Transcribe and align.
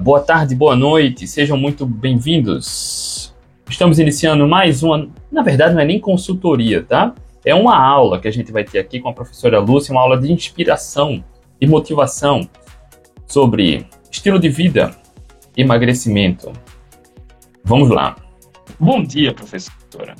boa 0.00 0.20
tarde, 0.20 0.56
boa 0.56 0.74
noite, 0.74 1.26
sejam 1.28 1.56
muito 1.56 1.86
bem-vindos. 1.86 3.32
Estamos 3.68 4.00
iniciando 4.00 4.46
mais 4.48 4.82
uma. 4.82 5.08
Na 5.30 5.42
verdade, 5.42 5.74
não 5.74 5.80
é 5.80 5.84
nem 5.84 6.00
consultoria, 6.00 6.82
tá? 6.82 7.14
É 7.44 7.54
uma 7.54 7.78
aula 7.78 8.20
que 8.20 8.26
a 8.26 8.30
gente 8.30 8.50
vai 8.50 8.64
ter 8.64 8.80
aqui 8.80 8.98
com 8.98 9.08
a 9.08 9.12
professora 9.12 9.60
Lúcia, 9.60 9.92
uma 9.92 10.00
aula 10.00 10.18
de 10.18 10.32
inspiração 10.32 11.22
e 11.60 11.66
motivação 11.66 12.48
sobre 13.24 13.86
estilo 14.10 14.40
de 14.40 14.48
vida, 14.48 14.90
emagrecimento. 15.56 16.52
Vamos 17.62 17.88
lá. 17.88 18.16
Bom 18.80 19.02
dia, 19.02 19.32
professora. 19.32 20.16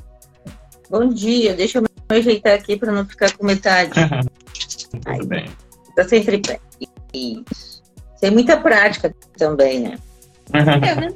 Bom 0.89 1.09
dia, 1.09 1.55
deixa 1.55 1.79
eu 1.79 1.83
me 1.83 1.89
ajeitar 2.17 2.55
aqui 2.55 2.77
para 2.77 2.93
não 2.93 3.05
ficar 3.05 3.37
com 3.37 3.45
metade. 3.45 3.91
Tudo 4.91 5.03
Aí, 5.05 5.27
bem. 5.27 5.47
Tá 5.97 6.05
sempre 6.05 6.39
pé. 6.39 6.61
Isso. 7.13 7.68
Tem 8.21 8.31
muita 8.31 8.57
prática 8.57 9.15
também, 9.37 9.81
né? 9.81 9.99
é, 10.53 10.95
né? 10.95 11.15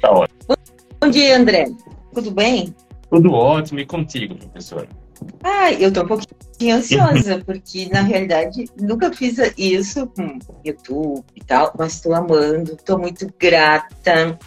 Tá 0.00 0.10
ótimo. 0.10 0.38
Bom 1.00 1.10
dia, 1.10 1.36
André. 1.36 1.66
Tudo 2.12 2.30
bem? 2.30 2.74
Tudo 3.10 3.32
ótimo. 3.32 3.80
E 3.80 3.86
contigo, 3.86 4.36
professora? 4.36 4.88
Ah, 5.42 5.72
eu 5.72 5.92
tô 5.92 6.02
um 6.02 6.06
pouquinho 6.06 6.76
ansiosa, 6.76 7.42
porque 7.46 7.88
na 7.90 8.02
realidade 8.02 8.66
nunca 8.80 9.12
fiz 9.12 9.38
isso 9.56 10.06
com 10.08 10.38
YouTube 10.64 11.24
e 11.36 11.44
tal, 11.44 11.72
mas 11.78 11.94
estou 11.94 12.14
amando, 12.14 12.72
estou 12.72 12.98
muito 12.98 13.32
grata, 13.38 14.38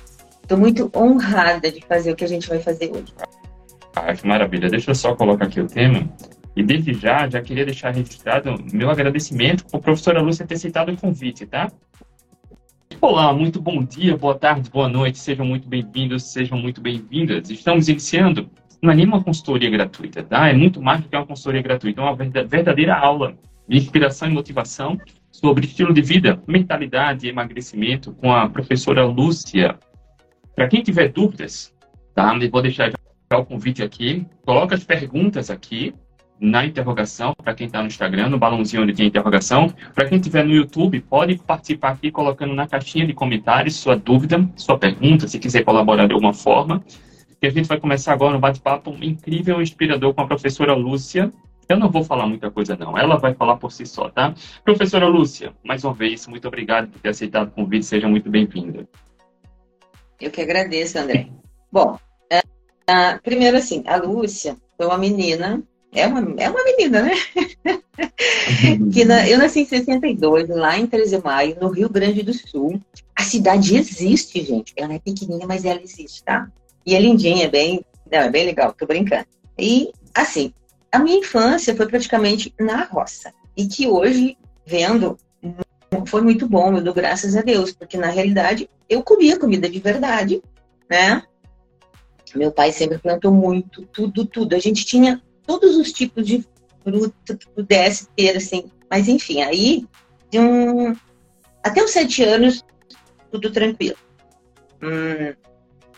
estou 0.42 0.58
muito 0.58 0.92
honrada 0.96 1.72
de 1.72 1.82
fazer 1.86 2.12
o 2.12 2.16
que 2.16 2.26
a 2.26 2.28
gente 2.28 2.48
vai 2.48 2.60
fazer 2.60 2.92
hoje. 2.92 3.14
Ah, 3.96 4.14
que 4.14 4.28
maravilha. 4.28 4.70
Deixa 4.70 4.92
eu 4.92 4.96
só 4.96 5.16
colocar 5.16 5.46
aqui 5.46 5.62
o 5.62 5.68
tema. 5.68 6.10
E 6.56 6.64
desde 6.64 6.94
já, 6.94 7.30
já 7.30 7.42
queria 7.42 7.66
deixar 7.66 7.94
registrado 7.94 8.56
meu 8.72 8.90
agradecimento 8.90 9.66
por 9.66 9.82
professora 9.82 10.22
Lúcia 10.22 10.48
ter 10.48 10.54
aceitado 10.54 10.90
o 10.90 10.98
convite, 10.98 11.46
tá? 11.46 11.70
Olá, 13.02 13.34
muito 13.34 13.62
bom 13.62 13.84
dia, 13.84 14.16
boa 14.16 14.36
tarde, 14.36 14.70
boa 14.70 14.88
noite, 14.88 15.20
sejam 15.20 15.46
muito 15.46 15.68
bem-vindos, 15.68 16.24
sejam 16.24 16.58
muito 16.58 16.80
bem-vindas. 16.80 17.50
Estamos 17.50 17.90
iniciando, 17.90 18.50
não 18.82 18.90
é 18.90 18.96
nem 18.96 19.06
uma 19.06 19.22
consultoria 19.22 19.70
gratuita, 19.70 20.24
tá? 20.24 20.48
É 20.48 20.54
muito 20.54 20.82
mais 20.82 21.02
do 21.02 21.10
que 21.10 21.16
uma 21.18 21.26
consultoria 21.26 21.62
gratuita, 21.62 22.00
é 22.00 22.04
uma 22.06 22.16
verdadeira 22.16 22.96
aula 22.96 23.38
de 23.68 23.78
inspiração 23.78 24.30
e 24.30 24.32
motivação 24.32 24.98
sobre 25.30 25.66
estilo 25.66 25.94
de 25.94 26.02
vida, 26.02 26.42
mentalidade 26.48 27.26
e 27.26 27.30
emagrecimento 27.30 28.14
com 28.14 28.32
a 28.32 28.48
professora 28.48 29.04
Lúcia. 29.04 29.78
Para 30.56 30.70
quem 30.70 30.82
tiver 30.82 31.10
dúvidas, 31.10 31.76
tá? 32.14 32.34
Vou 32.50 32.62
deixar 32.62 32.94
o 33.34 33.46
convite 33.46 33.84
aqui, 33.84 34.26
coloca 34.46 34.74
as 34.74 34.86
perguntas 34.86 35.50
aqui, 35.50 35.94
na 36.40 36.66
interrogação, 36.66 37.34
para 37.34 37.54
quem 37.54 37.68
está 37.68 37.82
no 37.82 37.88
Instagram, 37.88 38.30
no 38.30 38.38
balãozinho 38.38 38.84
onde 38.84 38.94
tem 38.94 39.08
interrogação. 39.08 39.74
Para 39.94 40.08
quem 40.08 40.18
estiver 40.18 40.44
no 40.44 40.54
YouTube, 40.54 41.00
pode 41.02 41.38
participar 41.38 41.92
aqui 41.92 42.12
colocando 42.12 42.54
na 42.54 42.68
caixinha 42.68 43.06
de 43.06 43.14
comentários 43.14 43.76
sua 43.76 43.96
dúvida, 43.96 44.48
sua 44.56 44.78
pergunta, 44.78 45.28
se 45.28 45.40
quiser 45.40 45.64
colaborar 45.64 46.08
de 46.08 46.14
alguma 46.14 46.34
forma. 46.34 46.84
E 47.42 47.48
a 47.48 47.50
gente 47.50 47.68
vai 47.68 47.80
começar 47.80 48.14
agora 48.14 48.36
um 48.36 48.40
bate-papo 48.40 48.96
incrível 49.02 49.60
e 49.60 49.64
inspirador 49.64 50.14
com 50.14 50.22
a 50.22 50.28
professora 50.28 50.74
Lúcia. 50.74 51.32
Eu 51.68 51.78
não 51.78 51.90
vou 51.90 52.04
falar 52.04 52.28
muita 52.28 52.52
coisa, 52.52 52.76
não. 52.76 52.98
Ela 52.98 53.18
vai 53.18 53.34
falar 53.34 53.58
por 53.58 53.72
si 53.72 53.86
só, 53.86 54.10
tá? 54.10 54.34
Professora 54.64 55.08
Lúcia, 55.08 55.54
mais 55.64 55.84
uma 55.84 55.94
vez, 55.94 56.28
muito 56.28 56.48
obrigado 56.48 56.90
por 56.90 57.00
ter 57.00 57.10
aceitado 57.10 57.48
o 57.48 57.52
convite. 57.52 57.86
Seja 57.86 58.08
muito 58.08 58.30
bem-vinda. 58.30 58.88
Eu 60.20 60.32
que 60.32 60.42
agradeço, 60.42 60.98
André. 60.98 61.28
Bom, 61.72 61.98
uh, 62.32 63.22
primeiro 63.24 63.58
assim, 63.58 63.84
a 63.88 63.98
Lúcia 63.98 64.56
foi 64.78 64.86
uma 64.86 64.98
menina 64.98 65.64
é 65.96 66.06
uma, 66.06 66.20
é 66.38 66.50
uma 66.50 66.64
menina, 66.64 67.02
né? 67.02 67.14
que 68.94 69.06
na, 69.06 69.28
eu 69.28 69.38
nasci 69.38 69.62
em 69.62 69.66
62, 69.66 70.50
lá 70.50 70.78
em 70.78 70.86
13 70.86 71.18
de 71.18 71.24
maio, 71.24 71.58
no 71.60 71.70
Rio 71.70 71.90
Grande 71.90 72.22
do 72.22 72.34
Sul. 72.34 72.80
A 73.16 73.24
cidade 73.24 73.76
existe, 73.76 74.44
gente. 74.44 74.74
Ela 74.76 74.96
é 74.96 75.00
pequenininha, 75.00 75.48
mas 75.48 75.64
ela 75.64 75.82
existe, 75.82 76.24
tá? 76.24 76.52
E 76.86 76.94
é 76.94 77.00
lindinha, 77.00 77.46
é 77.46 77.50
bem, 77.50 77.84
não, 78.12 78.20
é 78.20 78.30
bem 78.30 78.46
legal, 78.46 78.74
tô 78.74 78.86
brincando. 78.86 79.26
E, 79.58 79.92
assim, 80.14 80.54
a 80.92 81.00
minha 81.00 81.18
infância 81.18 81.76
foi 81.76 81.88
praticamente 81.88 82.54
na 82.60 82.84
roça. 82.84 83.34
E 83.56 83.66
que 83.66 83.88
hoje, 83.88 84.38
vendo, 84.66 85.18
foi 86.06 86.22
muito 86.22 86.48
bom, 86.48 86.76
eu 86.76 86.84
dou 86.84 86.94
graças 86.94 87.36
a 87.36 87.42
Deus, 87.42 87.72
porque 87.72 87.98
na 87.98 88.08
realidade 88.08 88.70
eu 88.90 89.02
comia 89.02 89.40
comida 89.40 89.70
de 89.70 89.80
verdade, 89.80 90.42
né? 90.90 91.24
Meu 92.36 92.52
pai 92.52 92.74
sempre 92.74 92.98
plantou 92.98 93.32
muito, 93.32 93.84
tudo, 93.94 94.26
tudo. 94.26 94.56
A 94.56 94.60
gente 94.60 94.86
tinha 94.86 95.22
todos 95.46 95.76
os 95.78 95.92
tipos 95.92 96.26
de 96.26 96.46
fruta 96.84 97.36
que 97.36 97.50
pudesse 97.50 98.08
ter, 98.16 98.38
assim. 98.38 98.70
Mas 98.90 99.08
enfim, 99.08 99.42
aí 99.42 99.86
de 100.30 100.40
um 100.40 100.96
até 101.64 101.84
os 101.84 101.92
sete 101.92 102.24
anos 102.24 102.64
tudo 103.32 103.52
tranquilo. 103.52 103.98
Hum, 104.82 105.34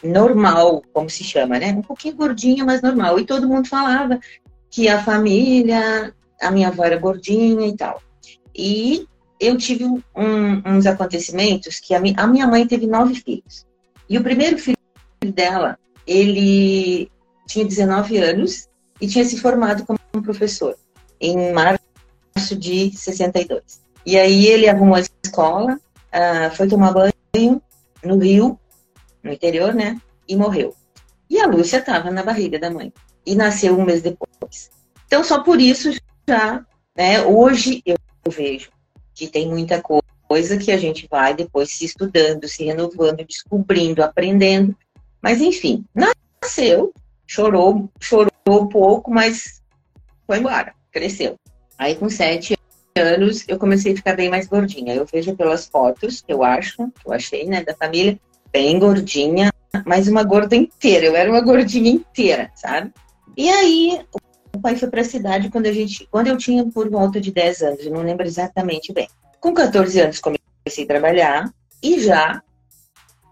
normal, 0.03 0.81
como 0.94 1.09
se 1.09 1.24
chama, 1.24 1.59
né? 1.59 1.72
Um 1.74 1.81
pouquinho 1.81 2.16
gordinha, 2.16 2.63
mas 2.63 2.81
normal. 2.81 3.19
E 3.19 3.25
todo 3.25 3.47
mundo 3.47 3.68
falava 3.68 4.19
que 4.69 4.88
a 4.88 5.03
família, 5.03 6.14
a 6.41 6.52
minha 6.52 6.69
avó 6.69 6.84
era 6.84 6.97
gordinha 6.97 7.68
e 7.68 7.75
tal. 7.75 8.02
E 8.56 9.06
eu 9.40 9.58
tive 9.58 9.85
um, 9.85 10.02
uns 10.66 10.85
acontecimentos 10.85 11.79
que 11.79 11.94
a, 11.94 12.00
mi, 12.00 12.14
a 12.18 12.25
minha 12.25 12.47
mãe 12.47 12.66
teve 12.66 12.88
nove 12.88 13.16
filhos. 13.16 13.66
E 14.09 14.18
o 14.18 14.24
primeiro 14.24 14.58
filho 14.58 14.78
dela, 15.34 15.78
ele 16.06 17.12
tinha 17.47 17.66
19 17.66 18.18
anos 18.18 18.68
e 19.00 19.08
tinha 19.08 19.25
se 19.25 19.40
formado 19.40 19.85
como 19.85 20.00
professor 20.24 20.75
em 21.19 21.52
março 21.53 22.56
de 22.58 22.91
62. 22.96 23.81
E 24.06 24.18
aí 24.18 24.47
ele 24.47 24.69
arrumou 24.69 24.96
a 24.96 25.02
escola, 25.02 25.75
uh, 25.75 26.56
foi 26.56 26.68
tomar 26.68 26.94
banho 26.94 27.62
no 28.03 28.18
Rio, 28.18 28.59
no 29.24 29.31
interior, 29.31 29.74
né? 29.74 30.00
E 30.28 30.35
morreu. 30.35 30.74
E 31.30 31.40
a 31.40 31.46
Lúcia 31.46 31.78
estava 31.78 32.09
na 32.09 32.24
barriga 32.24 32.58
da 32.58 32.69
mãe 32.69 32.94
e 33.25 33.35
nasceu 33.35 33.78
um 33.78 33.84
mês 33.84 34.02
depois. 34.02 34.69
Então 35.06 35.24
só 35.24 35.44
por 35.44 35.59
isso 35.59 35.91
já, 36.28 36.66
né? 36.96 37.22
Hoje 37.24 37.81
eu 37.85 37.97
vejo 38.29 38.69
que 39.14 39.28
tem 39.28 39.47
muita 39.47 39.81
coisa 40.28 40.58
que 40.58 40.72
a 40.72 40.78
gente 40.78 41.08
vai 41.09 41.34
depois 41.34 41.72
se 41.72 41.85
estudando, 41.85 42.47
se 42.47 42.64
renovando, 42.64 43.25
descobrindo, 43.25 44.03
aprendendo. 44.03 44.75
Mas 45.22 45.41
enfim, 45.41 45.84
nasceu, 45.94 46.94
chorou, 47.25 47.90
chorou 48.00 48.31
um 48.52 48.68
pouco, 48.68 49.12
mas 49.12 49.62
foi 50.25 50.40
embora, 50.40 50.74
cresceu. 50.91 51.35
Aí 51.78 51.96
com 51.96 52.09
sete 52.09 52.58
anos 52.97 53.46
eu 53.47 53.58
comecei 53.58 53.94
a 53.94 53.96
ficar 53.96 54.16
bem 54.16 54.30
mais 54.30 54.47
gordinha. 54.47 54.94
Eu 54.94 55.06
vejo 55.06 55.35
pelas 55.35 55.68
fotos, 55.68 56.24
eu 56.28 56.44
acho, 56.44 56.91
eu 57.06 57.13
achei, 57.13 57.46
né, 57.46 57.63
da 57.63 57.75
família, 57.75 58.19
bem 58.52 58.80
gordinha, 58.80 59.52
mas 59.85 60.08
uma 60.08 60.24
gorda 60.24 60.56
inteira. 60.56 61.06
Eu 61.06 61.16
era 61.16 61.30
uma 61.30 61.41
gordinha 61.41 61.91
inteira, 61.91 62.52
sabe? 62.56 62.91
E 63.35 63.50
aí 63.50 64.02
o 64.56 64.59
pai 64.59 64.75
foi 64.75 64.90
para 64.90 65.02
a 65.02 65.06
cidade 65.06 65.50
quando 65.50 65.68
a 65.68 65.74
gente, 65.74 66.08
quando 66.09 66.28
eu 66.28 66.38
tinha 66.38 66.66
por 66.66 66.90
volta 66.90 67.22
de 67.22 67.31
10 67.31 67.62
anos, 67.62 67.85
eu 67.85 67.91
não 67.91 68.02
lembro 68.02 68.25
exatamente 68.25 68.91
bem. 68.91 69.08
Com 69.40 69.53
14 69.53 70.00
anos 70.02 70.19
comecei 70.19 70.84
a 70.84 70.88
trabalhar 70.88 71.53
e 71.81 72.00
já 72.00 72.41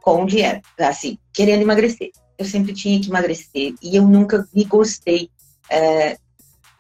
com 0.01 0.25
dieta, 0.25 0.61
assim, 0.79 1.17
querendo 1.33 1.63
emagrecer 1.63 2.11
eu 2.37 2.45
sempre 2.45 2.73
tinha 2.73 2.99
que 2.99 3.09
emagrecer 3.09 3.73
e 3.81 3.95
eu 3.95 4.07
nunca 4.07 4.47
me 4.53 4.63
gostei 4.63 5.29
é, 5.69 6.17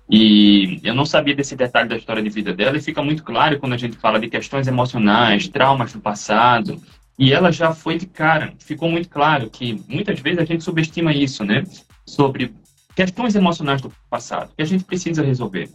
E 0.09 0.79
eu 0.83 0.93
não 0.93 1.05
sabia 1.05 1.33
desse 1.33 1.55
detalhe 1.55 1.89
da 1.89 1.97
história 1.97 2.21
de 2.21 2.29
vida 2.29 2.53
dela 2.53 2.77
e 2.77 2.81
fica 2.81 3.01
muito 3.01 3.23
claro 3.23 3.57
quando 3.57 3.73
a 3.73 3.77
gente 3.77 3.97
fala 3.97 4.19
de 4.19 4.29
questões 4.29 4.67
emocionais, 4.67 5.47
traumas 5.47 5.93
do 5.93 5.99
passado. 5.99 6.79
E 7.17 7.33
ela 7.33 7.51
já 7.51 7.73
foi 7.73 7.97
de 7.97 8.05
cara, 8.05 8.53
ficou 8.59 8.89
muito 8.89 9.09
claro 9.09 9.49
que 9.49 9.81
muitas 9.87 10.19
vezes 10.19 10.39
a 10.39 10.45
gente 10.45 10.63
subestima 10.63 11.13
isso, 11.13 11.43
né? 11.43 11.63
Sobre 12.11 12.53
questões 12.93 13.35
emocionais 13.35 13.81
do 13.81 13.89
passado 14.09 14.51
que 14.53 14.61
a 14.61 14.65
gente 14.65 14.83
precisa 14.83 15.23
resolver. 15.23 15.69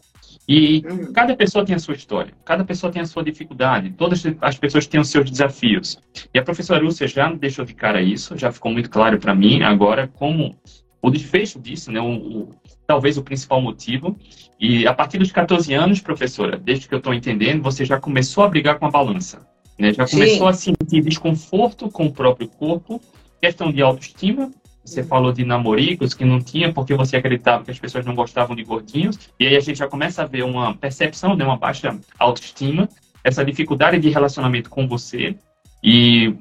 E 0.47 0.83
uhum. 0.87 1.13
cada 1.15 1.35
pessoa 1.35 1.65
tem 1.65 1.75
a 1.75 1.79
sua 1.79 1.95
história, 1.95 2.35
cada 2.45 2.63
pessoa 2.63 2.93
tem 2.93 3.01
a 3.01 3.07
sua 3.07 3.25
dificuldade, 3.25 3.91
todas 3.93 4.23
as 4.43 4.59
pessoas 4.59 4.87
têm 4.87 5.01
os 5.01 5.09
seus 5.09 5.31
desafios. 5.31 5.99
E 6.33 6.39
a 6.39 6.43
professora 6.43 6.83
Lúcia 6.83 7.09
já 7.09 7.33
deixou 7.33 7.65
de 7.65 7.73
cara 7.73 8.03
isso, 8.03 8.37
já 8.37 8.53
ficou 8.53 8.71
muito 8.71 8.91
claro 8.91 9.19
para 9.19 9.35
mim 9.35 9.63
agora 9.63 10.07
como 10.07 10.55
o 11.01 11.11
desfecho 11.11 11.59
disso, 11.59 11.91
né, 11.91 12.01
o, 12.01 12.13
o, 12.15 12.51
talvez 12.87 13.17
o 13.17 13.23
principal 13.23 13.63
motivo. 13.63 14.15
E 14.61 14.87
a 14.87 14.93
partir 14.93 15.17
dos 15.19 15.33
14 15.33 15.73
anos, 15.73 16.01
professora, 16.01 16.59
desde 16.59 16.87
que 16.87 16.95
eu 16.95 16.99
estou 16.99 17.15
entendendo, 17.15 17.63
você 17.63 17.83
já 17.85 17.99
começou 17.99 18.45
a 18.45 18.49
brigar 18.49 18.79
com 18.79 18.85
a 18.85 18.91
balança. 18.91 19.47
Né? 19.79 19.95
Já 19.95 20.07
começou 20.07 20.53
Sim. 20.53 20.75
a 20.75 20.77
sentir 20.83 21.03
desconforto 21.03 21.89
com 21.91 22.07
o 22.07 22.13
próprio 22.13 22.47
corpo, 22.49 23.01
questão 23.41 23.73
de 23.73 23.81
autoestima 23.81 24.51
você 24.87 25.03
falou 25.03 25.33
de 25.33 25.45
namoricos 25.45 26.15
que 26.15 26.25
não 26.25 26.41
tinha 26.41 26.73
porque 26.73 26.95
você 26.95 27.17
acreditava 27.17 27.65
que 27.65 27.71
as 27.71 27.79
pessoas 27.79 28.07
não 28.07 28.15
gostavam 28.15 28.55
de 28.55 28.63
gordinhos. 28.63 29.19
E 29.39 29.47
aí 29.47 29.57
a 29.57 29.61
gente 29.61 29.79
já 29.79 29.89
começa 29.89 30.23
a 30.23 30.27
ver 30.27 30.45
uma 30.45 30.75
percepção, 30.75 31.35
né, 31.35 31.45
uma 31.45 31.57
baixa 31.57 31.99
autoestima, 32.19 32.89
essa 33.25 33.45
dificuldade 33.45 33.99
de 33.99 34.09
relacionamento 34.09 34.71
com 34.71 34.87
você. 34.87 35.37
E 35.83 36.35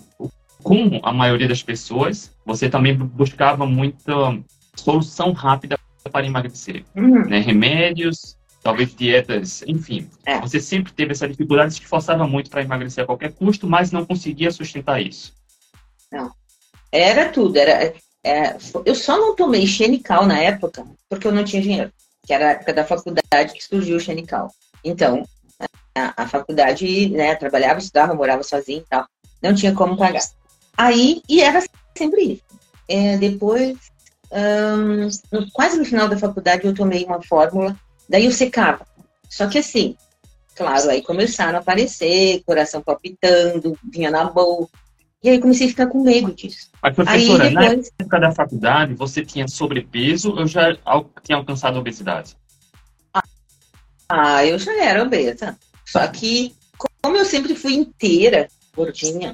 como 0.61 0.99
a 1.03 1.11
maioria 1.11 1.47
das 1.47 1.63
pessoas, 1.63 2.31
você 2.45 2.69
também 2.69 2.95
buscava 2.95 3.65
muita 3.65 4.13
solução 4.75 5.31
rápida 5.31 5.77
para 6.11 6.25
emagrecer. 6.25 6.83
Uhum. 6.95 7.25
Né? 7.25 7.39
Remédios, 7.39 8.37
talvez 8.61 8.95
dietas, 8.95 9.63
enfim. 9.67 10.07
É. 10.25 10.39
Você 10.41 10.59
sempre 10.59 10.93
teve 10.93 11.11
essa 11.11 11.27
dificuldade, 11.27 11.73
se 11.73 11.81
esforçava 11.81 12.27
muito 12.27 12.49
para 12.49 12.61
emagrecer 12.61 13.03
a 13.03 13.07
qualquer 13.07 13.33
custo, 13.33 13.67
mas 13.67 13.91
não 13.91 14.05
conseguia 14.05 14.51
sustentar 14.51 15.01
isso. 15.01 15.33
Não. 16.11 16.31
Era 16.91 17.29
tudo. 17.29 17.57
Era, 17.57 17.93
é, 18.25 18.57
eu 18.83 18.95
só 18.95 19.19
não 19.19 19.35
tomei 19.35 19.67
xenical 19.67 20.25
na 20.25 20.39
época 20.39 20.83
porque 21.07 21.27
eu 21.27 21.31
não 21.31 21.43
tinha 21.43 21.61
dinheiro, 21.61 21.93
que 22.25 22.33
era 22.33 22.47
a 22.47 22.51
época 22.53 22.73
da 22.73 22.83
faculdade 22.83 23.53
que 23.53 23.63
surgiu 23.63 23.97
o 23.97 23.99
xenical. 23.99 24.51
Então, 24.83 25.23
a, 25.93 26.23
a 26.23 26.27
faculdade, 26.27 27.09
né, 27.09 27.35
trabalhava, 27.35 27.77
estudava, 27.77 28.15
morava 28.15 28.41
sozinha 28.41 28.79
e 28.79 28.85
tal, 28.89 29.05
não 29.43 29.53
tinha 29.53 29.75
como 29.75 29.95
pagar. 29.95 30.23
Aí, 30.75 31.21
e 31.29 31.39
era 31.39 31.63
sempre 31.95 32.23
isso. 32.23 32.43
É, 32.87 33.15
depois, 33.17 33.77
no, 35.31 35.51
quase 35.51 35.77
no 35.77 35.85
final 35.85 36.09
da 36.09 36.17
faculdade, 36.17 36.65
eu 36.65 36.73
tomei 36.73 37.05
uma 37.05 37.21
fórmula, 37.21 37.79
daí 38.09 38.25
eu 38.25 38.31
secava. 38.31 38.87
Só 39.29 39.47
que 39.47 39.59
assim, 39.59 39.95
claro, 40.55 40.89
aí 40.89 41.03
começaram 41.03 41.59
a 41.59 41.61
aparecer, 41.61 42.41
coração 42.43 42.81
palpitando, 42.81 43.77
vinha 43.83 44.09
na 44.09 44.25
boca, 44.25 44.71
e 45.25 45.29
aí 45.29 45.39
comecei 45.39 45.65
a 45.65 45.69
ficar 45.71 45.87
com 45.87 46.03
medo 46.03 46.31
disso. 46.31 46.69
Mas, 46.83 46.93
professora, 46.93 47.45
aí, 47.45 47.49
depois... 47.49 47.91
na 47.97 48.03
época 48.05 48.19
da 48.19 48.31
faculdade, 48.31 48.93
você 48.93 49.25
tinha 49.25 49.47
sobrepeso 49.47 50.29
ou 50.29 50.45
já 50.45 50.77
tinha 51.23 51.35
alcançado 51.35 51.77
a 51.77 51.79
obesidade? 51.79 52.37
Ah, 54.07 54.45
eu 54.45 54.59
já 54.59 54.71
era 54.83 55.01
obesa. 55.01 55.57
Só 55.83 56.05
que, 56.09 56.53
como 57.01 57.17
eu 57.17 57.25
sempre 57.25 57.55
fui 57.55 57.73
inteira, 57.73 58.47
gordinha, 58.75 59.33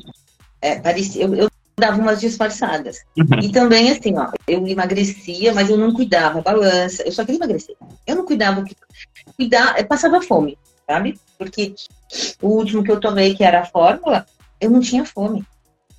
é, 0.61 0.79
parecia, 0.79 1.25
eu, 1.25 1.35
eu 1.35 1.51
dava 1.77 1.99
umas 1.99 2.21
disfarçadas. 2.21 2.99
Uhum. 3.17 3.39
E 3.41 3.51
também, 3.51 3.91
assim, 3.91 4.17
ó, 4.17 4.31
eu 4.47 4.65
emagrecia, 4.65 5.53
mas 5.53 5.69
eu 5.69 5.75
não 5.75 5.91
cuidava, 5.93 6.41
balança, 6.41 7.03
eu 7.03 7.11
só 7.11 7.25
queria 7.25 7.39
emagrecer. 7.39 7.75
Eu 8.07 8.15
não 8.15 8.25
cuidava, 8.25 8.63
cuidar, 9.35 9.77
eu 9.77 9.85
passava 9.85 10.21
fome, 10.21 10.57
sabe? 10.87 11.19
Porque 11.37 11.75
o 12.41 12.47
último 12.47 12.81
que 12.81 12.91
eu 12.91 12.99
tomei, 13.01 13.35
que 13.35 13.43
era 13.43 13.59
a 13.59 13.65
fórmula, 13.65 14.25
eu 14.61 14.69
não 14.69 14.79
tinha 14.79 15.03
fome. 15.03 15.45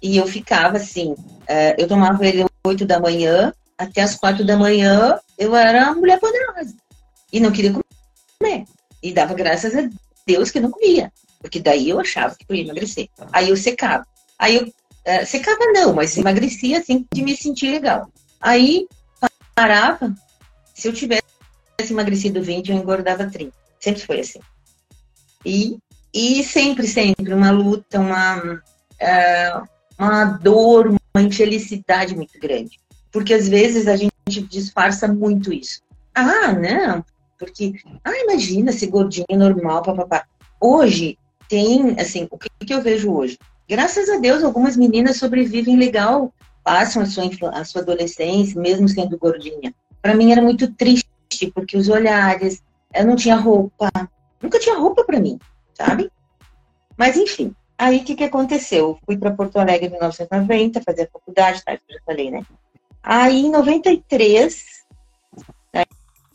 E 0.03 0.17
eu 0.17 0.27
ficava 0.27 0.79
assim, 0.79 1.15
é, 1.47 1.81
eu 1.81 1.87
tomava 1.87 2.27
ele 2.27 2.43
às 2.43 2.51
8 2.67 2.85
da 2.85 2.99
manhã, 2.99 3.53
até 3.79 4.03
as 4.03 4.15
4 4.17 4.45
da 4.45 4.57
manhã 4.57 5.19
eu 5.39 5.55
era 5.55 5.85
uma 5.85 5.95
mulher 5.95 6.19
poderosa. 6.19 6.75
E 7.33 7.41
não 7.41 7.53
queria 7.53 7.73
comer. 7.73 8.65
E 9.03 9.13
dava 9.13 9.35
graças 9.35 9.75
a 9.77 9.89
Deus 10.27 10.51
que 10.51 10.61
não 10.61 10.71
comia. 10.71 11.13
Porque 11.41 11.61
daí 11.61 11.89
eu 11.89 11.99
achava 11.99 12.35
que 12.35 12.45
eu 12.49 12.55
ia 12.55 12.63
emagrecer. 12.63 13.09
Aí 13.33 13.49
eu 13.49 13.57
secava. 13.57 14.07
Aí 14.39 14.57
eu 14.57 14.73
é, 15.05 15.25
secava 15.25 15.65
não, 15.73 15.93
mas 15.93 16.17
emagrecia 16.17 16.79
assim 16.79 17.07
de 17.13 17.23
me 17.23 17.37
sentir 17.37 17.71
legal. 17.71 18.09
Aí 18.41 18.87
parava. 19.55 20.15
Se 20.75 20.89
eu 20.89 20.93
tivesse 20.93 21.23
emagrecido 21.91 22.43
20, 22.43 22.71
eu 22.71 22.77
engordava 22.77 23.29
30. 23.29 23.53
Sempre 23.81 24.03
foi 24.03 24.21
assim. 24.21 24.41
E, 25.45 25.79
e 26.15 26.45
sempre, 26.45 26.87
sempre 26.87 27.35
uma 27.35 27.51
luta, 27.51 27.99
uma, 27.99 28.37
uh, 28.39 29.69
uma 30.03 30.25
dor, 30.25 30.89
uma 30.89 31.23
infelicidade 31.23 32.15
muito 32.15 32.39
grande. 32.41 32.79
Porque 33.11 33.35
às 33.35 33.49
vezes 33.49 33.87
a 33.87 33.97
gente 33.97 34.11
disfarça 34.49 35.07
muito 35.07 35.53
isso. 35.53 35.81
Ah, 36.15 36.53
não, 36.53 37.05
porque, 37.39 37.75
ah, 38.05 38.17
imagina 38.25 38.73
ser 38.73 38.89
gordinha 38.89 39.27
normal, 39.37 39.83
papapá. 39.83 40.25
Hoje 40.61 41.19
tem, 41.49 41.99
assim, 42.01 42.29
o 42.31 42.39
que, 42.39 42.49
que 42.65 42.75
eu 42.75 42.83
vejo 42.83 43.13
hoje? 43.13 43.39
Graças 43.69 44.09
a 44.09 44.19
Deus, 44.19 44.43
algumas 44.43 44.77
meninas 44.77 45.17
sobrevivem 45.17 45.77
legal, 45.77 46.33
passam 46.63 47.03
a 47.03 47.07
sua, 47.07 47.51
a 47.51 47.65
sua 47.65 47.83
adolescência, 47.83 48.61
mesmo 48.61 48.89
sendo 48.89 49.19
gordinha. 49.19 49.75
Para 50.01 50.15
mim 50.15 50.33
era 50.33 50.43
muito 50.43 50.73
triste, 50.73 51.07
porque 51.55 51.77
os 51.77 51.89
olhares, 51.89 52.63
eu 52.95 53.07
não 53.07 53.17
tinha 53.17 53.37
roupa, 53.37 53.91
nunca 54.41 54.59
tinha 54.59 54.79
roupa 54.79 55.05
para 55.05 55.21
mim, 55.21 55.39
sabe? 55.75 56.11
Mas 56.97 57.17
enfim, 57.17 57.55
Aí 57.83 57.99
o 57.99 58.05
que, 58.05 58.15
que 58.15 58.23
aconteceu? 58.23 58.97
Fui 59.05 59.17
para 59.17 59.33
Porto 59.33 59.59
Alegre 59.59 59.89
em 59.89 59.91
1990, 59.91 60.83
fazer 60.83 61.11
faculdade, 61.13 61.65
tá, 61.65 61.73
já 61.73 61.99
falei, 62.07 62.31
né? 62.31 62.47
Aí 63.03 63.47
em 63.47 63.51
93, 63.51 64.65
né? 65.75 65.83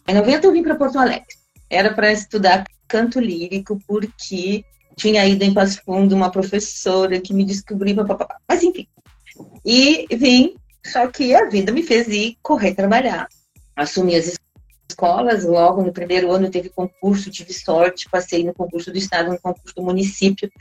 em 0.10 0.14
90 0.14 0.46
eu 0.46 0.52
vim 0.52 0.62
para 0.62 0.76
Porto 0.76 1.00
Alegre. 1.00 1.26
Era 1.70 1.94
para 1.94 2.12
estudar 2.12 2.66
canto 2.86 3.22
lírico, 3.22 3.80
porque 3.88 4.66
tinha 4.98 5.26
ido 5.26 5.42
em 5.42 5.54
Passo 5.54 5.82
Fundo 5.86 6.14
uma 6.14 6.30
professora 6.30 7.18
que 7.22 7.34
me 7.34 7.46
descobriu, 7.46 7.96
papapá. 7.96 8.42
mas 8.46 8.62
enfim. 8.62 8.86
E 9.64 10.06
vim, 10.18 10.54
só 10.86 11.08
que 11.08 11.34
a 11.34 11.48
vida 11.48 11.72
me 11.72 11.82
fez 11.82 12.10
ir 12.10 12.38
correr 12.44 12.76
trabalhar. 12.76 13.30
Assumi 13.74 14.18
as 14.18 14.38
escolas, 14.90 15.46
logo 15.46 15.82
no 15.82 15.94
primeiro 15.94 16.30
ano 16.30 16.52
teve 16.52 16.68
concurso, 16.68 17.32
tive 17.32 17.54
sorte, 17.54 18.10
passei 18.10 18.44
no 18.44 18.54
concurso 18.54 18.92
do 18.92 18.98
estado, 18.98 19.32
no 19.32 19.40
concurso 19.40 19.76
do 19.76 19.84
município, 19.84 20.52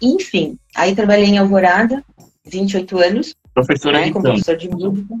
enfim, 0.00 0.58
aí 0.74 0.94
trabalhei 0.94 1.26
em 1.26 1.38
Alvorada, 1.38 2.04
28 2.46 2.98
anos. 2.98 3.34
Professora 3.54 4.00
né, 4.00 4.10
como 4.10 4.24
professor 4.24 4.56
de 4.56 4.68
música. 4.68 5.14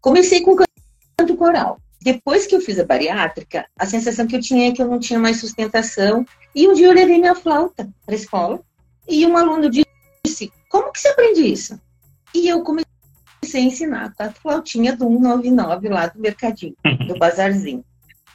Comecei 0.00 0.40
com 0.40 0.56
canto 1.16 1.36
coral. 1.36 1.78
Depois 2.00 2.46
que 2.46 2.54
eu 2.54 2.60
fiz 2.60 2.78
a 2.78 2.84
bariátrica, 2.84 3.66
a 3.78 3.84
sensação 3.84 4.26
que 4.26 4.36
eu 4.36 4.40
tinha 4.40 4.68
é 4.68 4.72
que 4.72 4.80
eu 4.80 4.86
não 4.86 5.00
tinha 5.00 5.18
mais 5.18 5.40
sustentação. 5.40 6.24
E 6.54 6.68
um 6.68 6.74
dia 6.74 6.86
eu 6.86 6.92
levei 6.92 7.18
minha 7.18 7.34
flauta 7.34 7.88
para 8.06 8.14
a 8.14 8.18
escola 8.18 8.60
e 9.08 9.26
um 9.26 9.36
aluno 9.36 9.68
disse: 9.68 10.52
Como 10.70 10.92
que 10.92 11.00
você 11.00 11.08
aprende 11.08 11.40
isso? 11.40 11.80
E 12.34 12.48
eu 12.48 12.62
comecei 12.62 12.86
a 13.54 13.58
ensinar 13.58 14.14
com 14.14 14.22
a 14.22 14.30
flautinha 14.30 14.94
do 14.94 15.06
199 15.06 15.88
lá 15.88 16.06
do 16.06 16.20
mercadinho, 16.20 16.76
do 17.08 17.18
bazarzinho. 17.18 17.84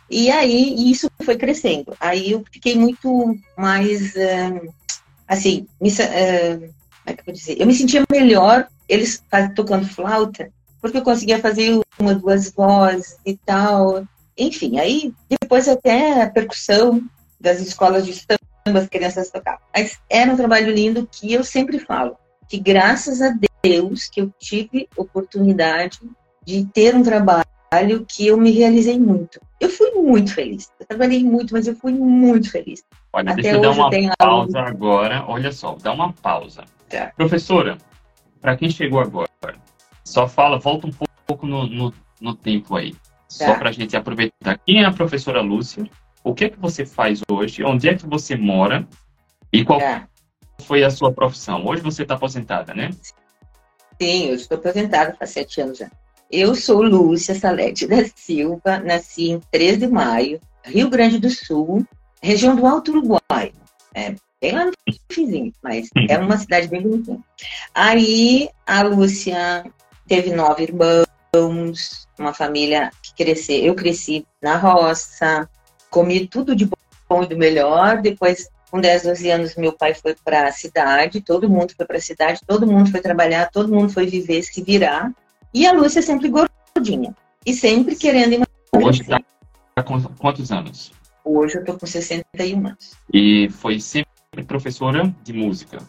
E 0.10 0.30
aí 0.30 0.92
isso 0.92 1.10
foi 1.24 1.38
crescendo. 1.38 1.96
Aí 2.00 2.32
eu 2.32 2.44
fiquei 2.52 2.76
muito 2.76 3.36
mais. 3.58 4.14
Uh, 4.14 4.74
assim, 5.34 5.68
me, 5.82 5.90
uh, 5.90 6.60
como 6.60 7.08
é 7.08 7.14
que 7.14 7.22
eu 7.22 7.26
vou 7.26 7.34
dizer? 7.34 7.60
Eu 7.60 7.68
me 7.68 7.74
sentia 7.74 8.04
melhor 8.12 8.68
eles 8.88 9.24
tocando 9.56 9.88
flauta, 9.88 10.50
porque 10.82 10.98
eu 10.98 11.04
conseguia 11.04 11.40
fazer 11.40 11.80
uma, 12.00 12.16
duas 12.16 12.52
vozes 12.52 13.18
e 13.26 13.36
tal. 13.36 14.06
Enfim, 14.38 14.80
aí 14.80 15.14
depois 15.30 15.68
até 15.68 16.24
a 16.24 16.30
percussão 16.30 17.02
das 17.40 17.60
escolas 17.60 18.06
de 18.06 18.14
samba, 18.14 18.80
as 18.80 18.88
crianças 18.88 19.30
tocavam. 19.30 19.62
Mas 19.76 20.00
era 20.10 20.32
um 20.32 20.38
trabalho 20.38 20.72
lindo 20.74 21.08
que 21.12 21.34
eu 21.34 21.44
sempre 21.44 21.80
falo, 21.80 22.18
que 22.48 22.60
graças 22.60 23.22
a 23.22 23.34
Deus 23.64 24.08
que 24.10 24.22
eu 24.22 24.32
tive 24.40 24.88
oportunidade 24.96 26.00
de 26.46 26.66
ter 26.66 26.96
um 26.96 27.04
trabalho 27.04 28.06
que 28.08 28.28
eu 28.28 28.38
me 28.38 28.52
realizei 28.52 29.00
muito. 29.00 29.42
Eu 29.60 29.70
fui 29.70 29.92
muito 29.92 30.34
feliz. 30.34 30.70
Eu 30.80 30.86
trabalhei 30.86 31.24
muito, 31.24 31.54
mas 31.54 31.68
eu 31.68 31.76
fui 31.76 31.94
muito 31.94 32.52
feliz. 32.52 32.84
Olha, 33.14 33.32
Até 33.32 33.44
deixa 33.44 33.58
eu 33.58 33.62
dar 33.62 33.72
uma 33.72 33.92
pausa 34.18 34.60
agora. 34.60 35.24
Olha 35.28 35.52
só, 35.52 35.78
dá 35.82 35.94
uma 35.94 36.12
pausa. 36.12 36.66
Tá. 36.90 37.12
Professora, 37.16 37.78
para 38.42 38.58
quem 38.58 38.72
chegou 38.72 39.00
agora, 39.00 39.30
só 40.04 40.28
fala, 40.28 40.58
volta 40.58 40.88
um 40.88 40.92
pouco 41.28 41.46
no, 41.46 41.68
no, 41.68 41.94
no 42.20 42.36
tempo 42.36 42.76
aí. 42.76 42.94
Tá. 42.94 43.00
Só 43.28 43.56
para 43.56 43.70
a 43.70 43.72
gente 43.72 43.96
aproveitar. 43.96 44.58
Quem 44.66 44.82
é 44.82 44.86
a 44.86 44.92
professora 44.92 45.42
Lúcia? 45.42 45.88
O 46.24 46.34
que 46.34 46.46
é 46.46 46.50
que 46.50 46.60
você 46.60 46.86
faz 46.86 47.22
hoje? 47.30 47.64
Onde 47.64 47.88
é 47.88 47.96
que 47.96 48.08
você 48.08 48.36
mora? 48.36 48.88
E 49.52 49.64
qual 49.64 49.80
tá. 49.80 50.08
foi 50.62 50.84
a 50.84 50.90
sua 50.90 51.12
profissão? 51.12 51.64
Hoje 51.66 51.84
você 51.84 52.02
está 52.02 52.16
aposentada, 52.16 52.74
né? 52.74 52.90
Sim, 54.02 54.30
eu 54.30 54.36
estou 54.36 54.58
aposentada 54.58 55.14
faz 55.14 55.30
sete 55.30 55.62
anos 55.62 55.78
já. 55.78 55.92
Eu 56.32 56.56
sou 56.56 56.82
Lúcia 56.82 57.36
Salete 57.36 57.86
da 57.86 58.06
Silva, 58.16 58.80
nasci 58.80 59.30
em 59.30 59.40
3 59.52 59.78
de 59.78 59.88
maio, 59.88 60.42
Rio 60.64 60.90
Grande 60.90 61.20
do 61.20 61.30
Sul, 61.30 61.86
região 62.24 62.56
do 62.56 62.66
Alto 62.66 62.92
Uruguai. 62.92 63.52
É, 63.94 64.16
bem 64.42 64.54
lá 64.54 64.66
no 64.66 64.72
finzinho, 65.12 65.54
mas 65.62 65.90
uhum. 65.96 66.08
é 66.10 66.18
uma 66.18 66.38
cidade 66.38 66.68
bem 66.68 66.82
bonita. 66.82 67.18
Aí 67.76 68.50
a 68.66 68.82
Lúcia 68.82 69.66
teve 70.08 70.34
nove 70.34 70.64
irmãos, 70.64 72.08
uma 72.18 72.34
família 72.34 72.92
que 73.02 73.14
cresceu. 73.24 73.58
Eu 73.64 73.76
cresci 73.76 74.26
na 74.42 74.58
roça, 74.58 75.48
comi 75.90 76.28
tudo 76.28 76.56
de 76.56 76.66
bom 77.10 77.24
e 77.24 77.28
do 77.28 77.38
melhor. 77.38 78.02
Depois, 78.02 78.50
com 78.72 78.80
10, 78.80 79.04
12 79.04 79.30
anos, 79.30 79.56
meu 79.56 79.74
pai 79.74 79.94
foi 79.94 80.16
para 80.24 80.48
a 80.48 80.52
cidade, 80.52 81.22
todo 81.22 81.50
mundo 81.50 81.74
foi 81.76 81.86
para 81.86 81.98
a 81.98 82.02
cidade, 82.02 82.42
todo 82.48 82.66
mundo 82.66 82.90
foi 82.90 83.02
trabalhar, 83.02 83.52
todo 83.52 83.74
mundo 83.74 83.94
foi 83.94 84.08
viver, 84.08 84.42
se 84.42 84.64
virar. 84.64 85.12
E 85.54 85.68
a 85.68 85.72
Lúcia 85.72 86.02
sempre 86.02 86.30
gordinha. 86.30 87.16
E 87.46 87.54
sempre 87.54 87.96
querendo 87.96 88.34
emagrecer. 88.34 88.50
Hoje 88.74 89.02
está 89.02 89.84
com 89.84 90.02
quantos 90.16 90.52
anos? 90.52 90.92
Hoje 91.26 91.56
eu 91.56 91.62
estou 91.62 91.78
com 91.78 91.86
61 91.86 92.68
anos. 92.68 92.92
E 93.14 93.50
foi 93.50 93.80
sempre 93.80 94.12
professora 94.46 95.14
de 95.24 95.34
música? 95.34 95.80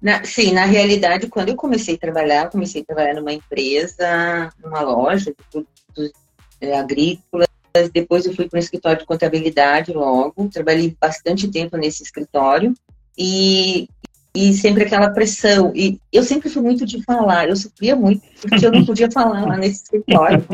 Na, 0.00 0.24
sim, 0.24 0.52
na 0.52 0.64
realidade, 0.64 1.28
quando 1.28 1.50
eu 1.50 1.56
comecei 1.56 1.94
a 1.94 1.98
trabalhar, 1.98 2.50
comecei 2.50 2.82
a 2.82 2.84
trabalhar 2.84 3.14
numa 3.14 3.32
empresa, 3.32 4.50
numa 4.62 4.80
loja 4.80 5.26
de 5.26 5.36
produtos 5.50 6.12
é, 6.60 6.78
agrícolas. 6.78 7.48
Depois 7.92 8.26
eu 8.26 8.34
fui 8.34 8.48
para 8.48 8.58
um 8.58 8.60
escritório 8.60 8.98
de 8.98 9.06
contabilidade 9.06 9.92
logo. 9.92 10.48
Trabalhei 10.48 10.96
bastante 11.00 11.48
tempo 11.48 11.76
nesse 11.76 12.02
escritório. 12.02 12.72
E, 13.16 13.88
e 14.34 14.54
sempre 14.54 14.84
aquela 14.84 15.10
pressão. 15.10 15.72
E 15.74 16.00
eu 16.12 16.22
sempre 16.22 16.48
fui 16.48 16.62
muito 16.62 16.86
de 16.86 17.02
falar, 17.02 17.48
eu 17.48 17.56
sofria 17.56 17.94
muito, 17.94 18.22
porque 18.40 18.64
eu 18.64 18.72
não 18.72 18.84
podia 18.84 19.10
falar 19.10 19.46
lá 19.46 19.56
nesse 19.56 19.82
escritório. 19.82 20.46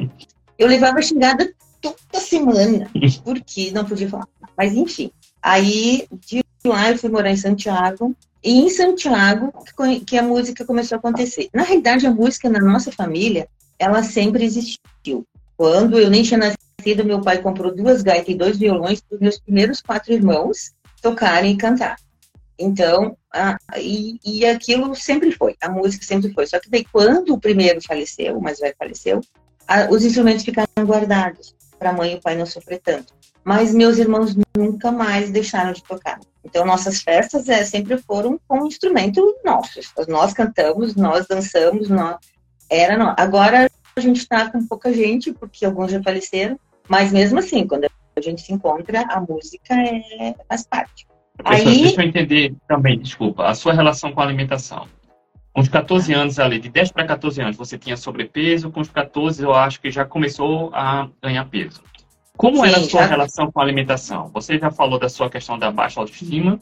Eu 0.59 0.67
levava 0.67 1.01
xingada 1.03 1.53
toda 1.93 2.23
semana, 2.23 2.91
porque 3.25 3.71
não 3.71 3.85
podia 3.85 4.09
falar. 4.09 4.29
Mas 4.57 4.75
enfim, 4.75 5.11
aí 5.43 6.07
de 6.27 6.43
lá 6.65 6.91
eu 6.91 6.99
fui 6.99 7.11
morar 7.11 7.31
em 7.31 7.37
Santiago, 7.37 8.15
e 8.47 8.61
em 8.61 8.71
Santiago 8.71 9.53
que 10.07 10.17
a 10.17 10.23
música 10.23 10.65
começou 10.65 10.95
a 10.95 10.99
acontecer. 11.01 11.49
Na 11.53 11.65
realidade, 11.65 12.07
a 12.07 12.13
música 12.13 12.49
na 12.49 12.61
nossa 12.61 12.93
família, 12.93 13.49
ela 13.77 14.05
sempre 14.05 14.45
existiu. 14.45 15.27
Quando 15.57 15.99
eu 15.99 16.09
nem 16.09 16.23
tinha 16.23 16.39
nascido, 16.39 17.05
meu 17.05 17.21
pai 17.21 17.43
comprou 17.43 17.75
duas 17.75 18.03
gaitas 18.03 18.29
e 18.29 18.39
dois 18.39 18.57
violões 18.57 19.01
para 19.01 19.17
os 19.17 19.21
meus 19.21 19.41
primeiros 19.41 19.83
quatro 19.83 20.13
irmãos 20.13 20.73
tocarem 21.03 21.55
e 21.55 21.57
cantar. 21.57 21.97
Então, 22.57 23.17
a, 23.35 23.57
e, 23.79 24.21
e 24.25 24.47
aquilo 24.47 24.95
sempre 24.95 25.33
foi, 25.33 25.57
a 25.61 25.69
música 25.69 26.05
sempre 26.05 26.33
foi. 26.33 26.47
Só 26.47 26.61
que 26.61 26.71
daí, 26.71 26.85
quando 26.85 27.35
o 27.35 27.41
primeiro 27.41 27.83
faleceu, 27.83 28.39
o 28.39 28.43
mais 28.43 28.61
velho 28.61 28.77
faleceu, 28.79 29.21
a, 29.67 29.91
os 29.91 30.05
instrumentos 30.05 30.45
ficaram 30.45 30.69
guardados 30.83 31.56
para 31.79 31.91
a 31.91 31.93
mãe 31.93 32.13
e 32.13 32.17
o 32.17 32.21
pai 32.21 32.37
não 32.37 32.47
sofrer 32.47 32.81
tanto. 32.83 33.15
Mas 33.45 33.73
meus 33.73 33.99
irmãos 33.99 34.35
nunca 34.57 34.91
mais 34.91 35.31
deixaram 35.31 35.73
de 35.73 35.83
tocar. 35.83 36.19
Então, 36.45 36.65
nossas 36.65 37.03
festas 37.03 37.49
é, 37.49 37.65
sempre 37.65 37.99
foram 37.99 38.41
com 38.47 38.61
um 38.61 38.67
instrumento 38.67 39.37
nosso. 39.45 39.81
Nós 40.09 40.33
cantamos, 40.33 40.95
nós 40.95 41.27
dançamos, 41.27 41.89
nós... 41.89 42.17
era 42.71 42.97
nós. 42.97 43.15
Agora 43.19 43.69
a 43.97 44.01
gente 44.01 44.19
está 44.19 44.51
com 44.51 44.67
pouca 44.67 44.93
gente, 44.93 45.33
porque 45.33 45.65
alguns 45.65 45.91
já 45.91 46.03
faleceram, 46.03 46.59
mas 46.89 47.13
mesmo 47.13 47.39
assim, 47.39 47.67
quando 47.67 47.85
a 47.85 48.21
gente 48.21 48.43
se 48.43 48.53
encontra, 48.53 49.05
a 49.09 49.21
música 49.21 49.75
é, 49.75 50.35
faz 50.49 50.67
parte. 50.67 51.07
Aí... 51.45 51.65
Deixa 51.65 52.03
eu 52.03 52.07
entender 52.09 52.55
também, 52.67 52.99
desculpa, 52.99 53.47
a 53.47 53.55
sua 53.55 53.73
relação 53.73 54.13
com 54.13 54.21
a 54.21 54.25
alimentação. 54.25 54.89
Com 55.57 55.63
os 55.63 55.71
14 55.71 56.13
anos 56.13 56.39
ali, 56.39 56.59
de 56.59 56.69
10 56.69 56.93
para 56.93 57.07
14 57.07 57.41
anos, 57.41 57.57
você 57.57 57.79
tinha 57.79 57.97
sobrepeso, 57.97 58.71
com 58.71 58.79
os 58.79 58.91
14 58.91 59.43
eu 59.43 59.55
acho 59.55 59.81
que 59.81 59.91
já 59.91 60.05
começou 60.05 60.69
a 60.75 61.09
ganhar 61.23 61.47
peso. 61.47 61.83
Como 62.37 62.59
Sim, 62.59 62.69
era 62.69 62.77
a 62.77 62.83
sua 62.83 63.01
já... 63.01 63.07
relação 63.07 63.51
com 63.51 63.59
a 63.59 63.63
alimentação? 63.63 64.31
Você 64.35 64.59
já 64.59 64.71
falou 64.71 64.99
da 64.99 65.09
sua 65.09 65.31
questão 65.31 65.59
da 65.59 65.71
baixa 65.71 65.99
autoestima, 65.99 66.61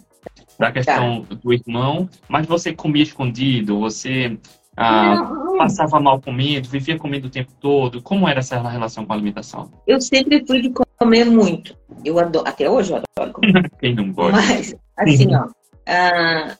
da 0.61 0.71
questão 0.71 1.25
tá. 1.25 1.35
do 1.35 1.53
irmão, 1.53 2.09
mas 2.29 2.47
você 2.47 2.73
comia 2.73 3.03
escondido, 3.03 3.81
você 3.81 4.39
ah, 4.77 5.29
passava 5.59 5.99
mal 5.99 6.21
comendo, 6.21 6.69
vivia 6.69 6.97
comendo 6.97 7.27
o 7.27 7.31
tempo 7.31 7.51
todo. 7.61 8.01
Como 8.01 8.29
era 8.29 8.39
essa 8.39 8.61
relação 8.61 9.05
com 9.05 9.13
a 9.13 9.17
alimentação? 9.17 9.73
Eu 9.89 10.01
sempre 10.01 10.47
fui 10.47 10.63
de 10.63 10.73
comer 11.01 11.25
muito. 11.25 11.77
Eu 12.05 12.21
adoro, 12.21 12.47
até 12.47 12.71
hoje 12.71 12.93
eu 12.93 13.03
adoro 13.19 13.33
comer. 13.33 13.69
Quem 13.81 13.93
não 13.93 14.13
gosta? 14.13 14.37
Mas, 14.41 14.77
assim, 14.97 15.35
ó, 15.35 15.49
ah, 15.89 16.57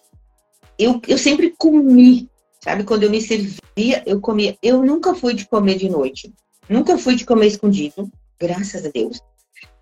eu, 0.79 1.01
eu 1.07 1.19
sempre 1.19 1.55
comi, 1.57 2.29
sabe? 2.63 2.85
Quando 2.85 3.05
eu 3.05 3.11
me 3.11 3.21
servia, 3.21 4.03
eu 4.07 4.21
comia. 4.21 4.57
Eu 4.63 4.83
nunca 4.85 5.15
fui 5.15 5.35
de 5.35 5.47
comer 5.47 5.77
de 5.77 5.89
noite. 5.89 6.33
Nunca 6.69 6.97
fui 6.97 7.15
de 7.15 7.25
comer 7.25 7.47
escondido, 7.47 8.11
graças 8.41 8.85
a 8.85 8.89
Deus. 8.89 9.21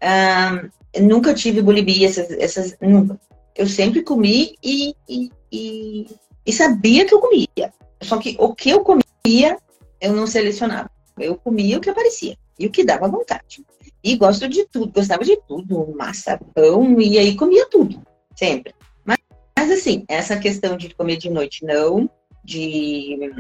Ah, 0.00 0.68
nunca 1.00 1.32
tive 1.32 1.62
bulimia, 1.62 2.08
essas, 2.08 2.30
essas, 2.32 2.76
nunca. 2.80 3.18
Eu 3.54 3.68
sempre 3.68 4.02
comi 4.02 4.56
e, 4.62 4.94
e, 5.08 5.30
e, 5.52 6.06
e 6.44 6.52
sabia 6.52 7.06
que 7.06 7.14
eu 7.14 7.20
comia. 7.20 7.72
Só 8.02 8.18
que 8.18 8.36
o 8.38 8.54
que 8.54 8.70
eu 8.70 8.80
comia, 8.80 9.56
eu 10.00 10.12
não 10.12 10.26
selecionava. 10.26 10.90
Eu 11.18 11.36
comia 11.36 11.78
o 11.78 11.80
que 11.80 11.90
aparecia 11.90 12.36
e 12.58 12.66
o 12.66 12.70
que 12.70 12.84
dava 12.84 13.08
vontade. 13.08 13.64
E 14.02 14.16
gosto 14.16 14.48
de 14.48 14.66
tudo, 14.66 14.92
gostava 14.92 15.24
de 15.24 15.36
tudo, 15.46 15.94
massa, 15.96 16.40
pão, 16.54 17.00
e 17.00 17.18
aí 17.18 17.36
comia 17.36 17.68
tudo, 17.70 18.02
sempre. 18.34 18.74
Mas, 19.56 19.70
assim, 19.70 20.04
essa 20.08 20.38
questão 20.38 20.76
de 20.76 20.94
comer 20.94 21.16
de 21.16 21.30
noite, 21.30 21.64
não, 21.64 22.10
de, 22.44 23.32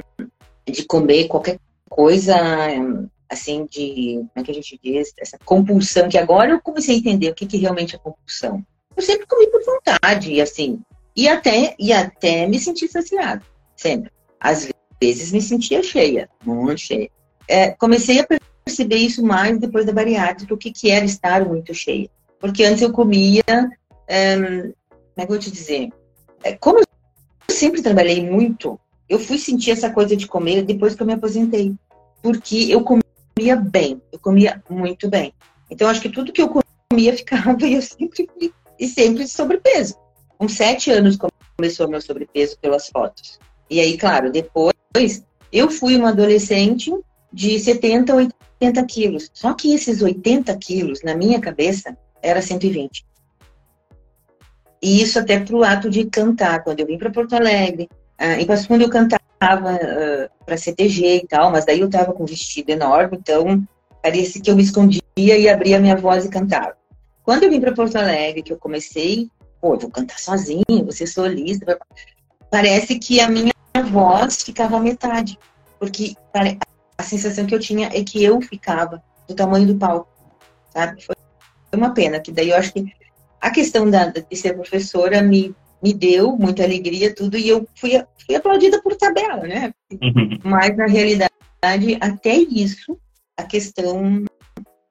de 0.66 0.84
comer 0.84 1.28
qualquer 1.28 1.58
coisa, 1.88 2.36
assim, 3.28 3.66
de, 3.66 4.14
como 4.16 4.30
é 4.36 4.42
que 4.42 4.50
a 4.50 4.54
gente 4.54 4.80
diz, 4.82 5.12
essa 5.18 5.38
compulsão, 5.44 6.08
que 6.08 6.18
agora 6.18 6.50
eu 6.50 6.60
comecei 6.60 6.94
a 6.94 6.98
entender 6.98 7.30
o 7.30 7.34
que, 7.34 7.46
que 7.46 7.56
realmente 7.56 7.96
é 7.96 7.98
compulsão. 7.98 8.64
Eu 8.96 9.02
sempre 9.02 9.26
comi 9.26 9.46
por 9.48 9.62
vontade, 9.64 10.40
assim, 10.40 10.80
e 11.16 11.28
até, 11.28 11.74
e 11.78 11.92
até 11.92 12.46
me 12.46 12.58
sentir 12.58 12.88
saciado, 12.88 13.44
sempre. 13.76 14.10
Às 14.38 14.68
vezes 15.00 15.32
me 15.32 15.40
sentia 15.40 15.82
cheia, 15.82 16.28
muito 16.44 16.80
cheia. 16.80 17.10
É, 17.48 17.70
comecei 17.70 18.20
a 18.20 18.26
perceber 18.64 18.96
isso 18.96 19.22
mais 19.22 19.58
depois 19.58 19.84
da 19.84 19.92
bariátrica, 19.92 20.54
o 20.54 20.58
que, 20.58 20.70
que 20.70 20.90
era 20.90 21.04
estar 21.04 21.44
muito 21.44 21.74
cheia. 21.74 22.08
Porque 22.38 22.64
antes 22.64 22.82
eu 22.82 22.92
comia, 22.92 23.42
é, 24.08 24.36
como 24.36 24.72
é 25.16 25.16
que 25.16 25.22
eu 25.22 25.26
vou 25.28 25.38
te 25.38 25.50
dizer? 25.50 25.90
É, 26.42 26.54
como 26.54 26.80
eu 26.80 26.84
sempre 27.50 27.82
trabalhei 27.82 28.24
muito, 28.28 28.78
eu 29.08 29.18
fui 29.18 29.38
sentir 29.38 29.70
essa 29.70 29.90
coisa 29.90 30.16
de 30.16 30.26
comer 30.26 30.62
depois 30.62 30.94
que 30.94 31.02
eu 31.02 31.06
me 31.06 31.12
aposentei. 31.12 31.74
Porque 32.22 32.66
eu 32.70 32.82
comia 32.82 33.56
bem, 33.56 34.00
eu 34.12 34.18
comia 34.18 34.62
muito 34.68 35.08
bem. 35.08 35.32
Então, 35.70 35.88
acho 35.88 36.00
que 36.00 36.08
tudo 36.08 36.32
que 36.32 36.42
eu 36.42 36.48
comia 36.90 37.16
ficava 37.16 37.56
e 37.66 37.74
eu 37.74 37.82
sempre 37.82 38.28
e 38.78 38.88
sempre 38.88 39.26
sobrepeso. 39.26 39.96
Com 40.38 40.48
sete 40.48 40.90
anos 40.90 41.16
começou 41.56 41.88
meu 41.88 42.00
sobrepeso 42.00 42.58
pelas 42.58 42.88
fotos. 42.88 43.38
E 43.70 43.80
aí, 43.80 43.96
claro, 43.96 44.30
depois 44.30 44.74
eu 45.52 45.70
fui 45.70 45.96
uma 45.96 46.08
adolescente 46.08 46.92
de 47.32 47.58
70, 47.58 48.14
80 48.60 48.84
quilos. 48.86 49.30
Só 49.32 49.54
que 49.54 49.72
esses 49.72 50.02
80 50.02 50.56
quilos, 50.58 51.02
na 51.02 51.14
minha 51.14 51.40
cabeça, 51.40 51.96
era 52.20 52.42
120. 52.42 53.04
E 54.82 55.00
isso 55.00 55.18
até 55.18 55.38
pro 55.38 55.62
ato 55.62 55.88
de 55.88 56.04
cantar. 56.06 56.64
Quando 56.64 56.80
eu 56.80 56.86
vim 56.86 56.98
para 56.98 57.10
Porto 57.10 57.34
Alegre, 57.34 57.88
uh, 58.20 58.40
e 58.40 58.66
quando 58.66 58.82
eu 58.82 58.90
cantava 58.90 59.20
ah, 59.42 60.30
para 60.44 60.56
CTG 60.56 61.16
e 61.16 61.26
tal, 61.26 61.50
mas 61.50 61.64
daí 61.64 61.80
eu 61.80 61.90
tava 61.90 62.12
com 62.12 62.22
um 62.22 62.26
vestido 62.26 62.70
enorme, 62.70 63.18
então 63.20 63.62
parecia 64.02 64.40
que 64.40 64.50
eu 64.50 64.56
me 64.56 64.62
escondia 64.62 65.02
e 65.16 65.48
abria 65.48 65.80
minha 65.80 65.96
voz 65.96 66.24
e 66.24 66.28
cantava. 66.28 66.76
Quando 67.24 67.44
eu 67.44 67.50
vim 67.50 67.60
para 67.60 67.74
Porto 67.74 67.96
Alegre, 67.96 68.42
que 68.42 68.52
eu 68.52 68.58
comecei, 68.58 69.28
pô, 69.60 69.76
vou 69.76 69.90
cantar 69.90 70.18
sozinho, 70.18 70.64
vou 70.68 70.92
ser 70.92 71.06
solista, 71.06 71.78
parece 72.50 72.98
que 72.98 73.20
a 73.20 73.28
minha 73.28 73.52
voz 73.90 74.42
ficava 74.42 74.78
metade, 74.80 75.38
porque 75.78 76.14
a 76.98 77.02
sensação 77.02 77.46
que 77.46 77.54
eu 77.54 77.60
tinha 77.60 77.88
é 77.88 78.02
que 78.02 78.22
eu 78.22 78.40
ficava 78.40 79.02
do 79.28 79.34
tamanho 79.34 79.66
do 79.66 79.76
palco, 79.76 80.08
sabe? 80.70 81.02
Foi 81.02 81.16
uma 81.74 81.94
pena, 81.94 82.20
que 82.20 82.32
daí 82.32 82.50
eu 82.50 82.56
acho 82.56 82.72
que 82.72 82.92
a 83.42 83.50
questão 83.50 83.90
da, 83.90 84.06
de 84.06 84.36
ser 84.36 84.54
professora 84.54 85.20
me, 85.20 85.52
me 85.82 85.92
deu 85.92 86.36
muita 86.36 86.62
alegria, 86.62 87.12
tudo, 87.12 87.36
e 87.36 87.48
eu 87.48 87.66
fui, 87.74 87.90
fui 88.24 88.36
aplaudida 88.36 88.80
por 88.80 88.94
tabela, 88.94 89.42
né? 89.42 89.74
Uhum. 89.90 90.38
Mas, 90.44 90.76
na 90.76 90.86
realidade, 90.86 91.32
até 92.00 92.36
isso, 92.36 92.96
a 93.36 93.42
questão 93.42 94.24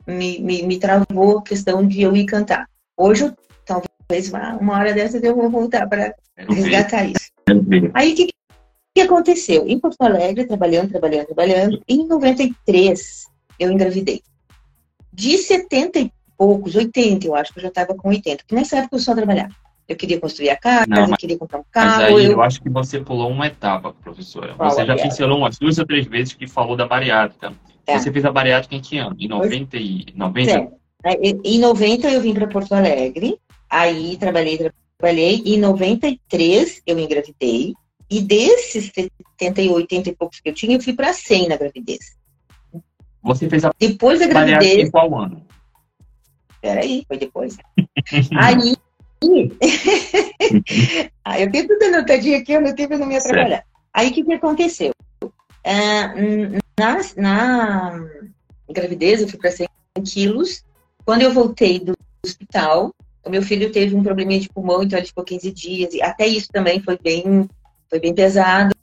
me, 0.05 0.39
me, 0.39 0.63
me 0.63 0.77
travou 0.77 1.37
a 1.37 1.43
questão 1.43 1.87
de 1.87 2.01
eu 2.01 2.13
ir 2.13 2.25
cantar. 2.25 2.67
Hoje, 2.97 3.23
eu, 3.23 3.33
talvez 3.65 4.29
uma, 4.29 4.57
uma 4.57 4.77
hora 4.77 4.93
dessas 4.93 5.23
eu 5.23 5.33
vou 5.33 5.49
voltar 5.49 5.87
para 5.87 6.13
resgatar 6.49 7.05
isso. 7.05 7.31
Aí 7.93 8.11
o 8.11 8.15
que, 8.15 8.29
que 8.93 9.01
aconteceu? 9.01 9.65
Em 9.65 9.79
Porto 9.79 10.01
Alegre, 10.01 10.45
trabalhando, 10.45 10.89
trabalhando, 10.89 11.27
trabalhando, 11.27 11.81
em 11.87 12.05
93 12.05 13.27
eu 13.57 13.71
engravidei. 13.71 14.21
De 15.13 15.37
70 15.37 15.99
e 15.99 16.11
poucos, 16.41 16.73
80, 16.73 17.27
eu 17.27 17.35
acho 17.35 17.53
que 17.53 17.59
eu 17.59 17.61
já 17.61 17.67
estava 17.67 17.93
com 17.93 18.09
80, 18.09 18.37
porque 18.37 18.55
nessa 18.55 18.77
época 18.77 18.95
eu 18.95 18.99
só 18.99 19.13
trabalhava. 19.13 19.53
Eu 19.87 19.95
queria 19.95 20.19
construir 20.19 20.49
a 20.49 20.55
casa, 20.55 20.87
não, 20.87 21.01
mas, 21.01 21.11
eu 21.11 21.17
queria 21.17 21.37
comprar 21.37 21.59
um 21.59 21.63
carro. 21.71 22.01
Mas 22.01 22.01
aí 22.01 22.25
eu... 22.25 22.31
eu... 22.31 22.41
acho 22.41 22.63
que 22.63 22.69
você 22.69 22.99
pulou 22.99 23.29
uma 23.29 23.45
etapa, 23.45 23.93
professora. 23.93 24.55
Qual 24.55 24.71
você 24.71 24.83
já 24.83 24.95
pincelou 24.95 25.37
umas 25.37 25.59
duas 25.59 25.77
ou 25.77 25.85
três 25.85 26.07
vezes 26.07 26.33
que 26.33 26.47
falou 26.47 26.75
da 26.75 26.87
bariátrica. 26.87 27.53
É. 27.85 27.99
Você 27.99 28.11
fez 28.11 28.25
a 28.25 28.31
bariátrica 28.31 28.73
em 28.73 28.81
que 28.81 28.97
ano? 28.97 29.15
Em 29.19 29.27
90 29.27 29.77
e 29.77 30.05
90? 30.15 30.51
É. 30.51 31.13
Em 31.43 31.59
90 31.59 32.09
eu 32.09 32.21
vim 32.21 32.33
para 32.33 32.47
Porto 32.47 32.73
Alegre, 32.73 33.37
aí 33.69 34.17
trabalhei, 34.17 34.71
trabalhei. 34.97 35.43
Em 35.45 35.59
93 35.59 36.81
eu 36.87 36.97
engravidei. 36.97 37.75
E 38.09 38.19
desses 38.19 38.91
70 38.95 39.61
e 39.61 39.69
80 39.69 40.09
e 40.09 40.15
poucos 40.15 40.39
que 40.39 40.49
eu 40.49 40.55
tinha, 40.55 40.75
eu 40.75 40.81
fui 40.81 40.93
para 40.93 41.13
100 41.13 41.49
na 41.49 41.57
gravidez. 41.57 42.17
Você 43.21 43.47
fez 43.47 43.63
a 43.63 43.71
depois 43.77 44.19
da 44.19 44.25
gravidez. 44.25 44.87
Em 44.87 44.89
qual 44.89 45.15
ano? 45.15 45.45
Peraí, 46.61 47.03
foi 47.07 47.17
depois. 47.17 47.57
aí. 48.37 48.75
aí 51.23 51.43
eu 51.43 51.51
tenho 51.51 51.67
tudo 51.67 51.83
anotadinho 51.83 52.39
aqui, 52.39 52.53
eu 52.53 52.61
meu 52.61 52.75
tempo 52.75 52.97
não 52.97 53.11
ia 53.11 53.21
trabalhar. 53.21 53.63
Aí 53.93 54.09
o 54.09 54.13
que, 54.13 54.23
que 54.23 54.33
aconteceu? 54.33 54.91
Uh, 55.23 56.57
na, 56.79 56.97
na 57.17 58.07
gravidez, 58.69 59.21
eu 59.21 59.27
fui 59.27 59.37
para 59.37 59.51
100 59.51 59.67
quilos. 60.05 60.63
Quando 61.05 61.21
eu 61.21 61.33
voltei 61.33 61.79
do 61.79 61.93
hospital, 62.25 62.93
o 63.23 63.29
meu 63.29 63.41
filho 63.41 63.71
teve 63.71 63.95
um 63.95 64.03
probleminha 64.03 64.39
de 64.39 64.49
pulmão, 64.49 64.81
então 64.81 64.97
ele 64.97 65.07
ficou 65.07 65.23
15 65.23 65.51
dias. 65.51 65.93
E 65.93 66.01
até 66.01 66.25
isso 66.25 66.47
também 66.51 66.81
foi 66.81 66.97
bem, 66.97 67.47
foi 67.89 67.99
bem 67.99 68.13
pesado, 68.13 68.73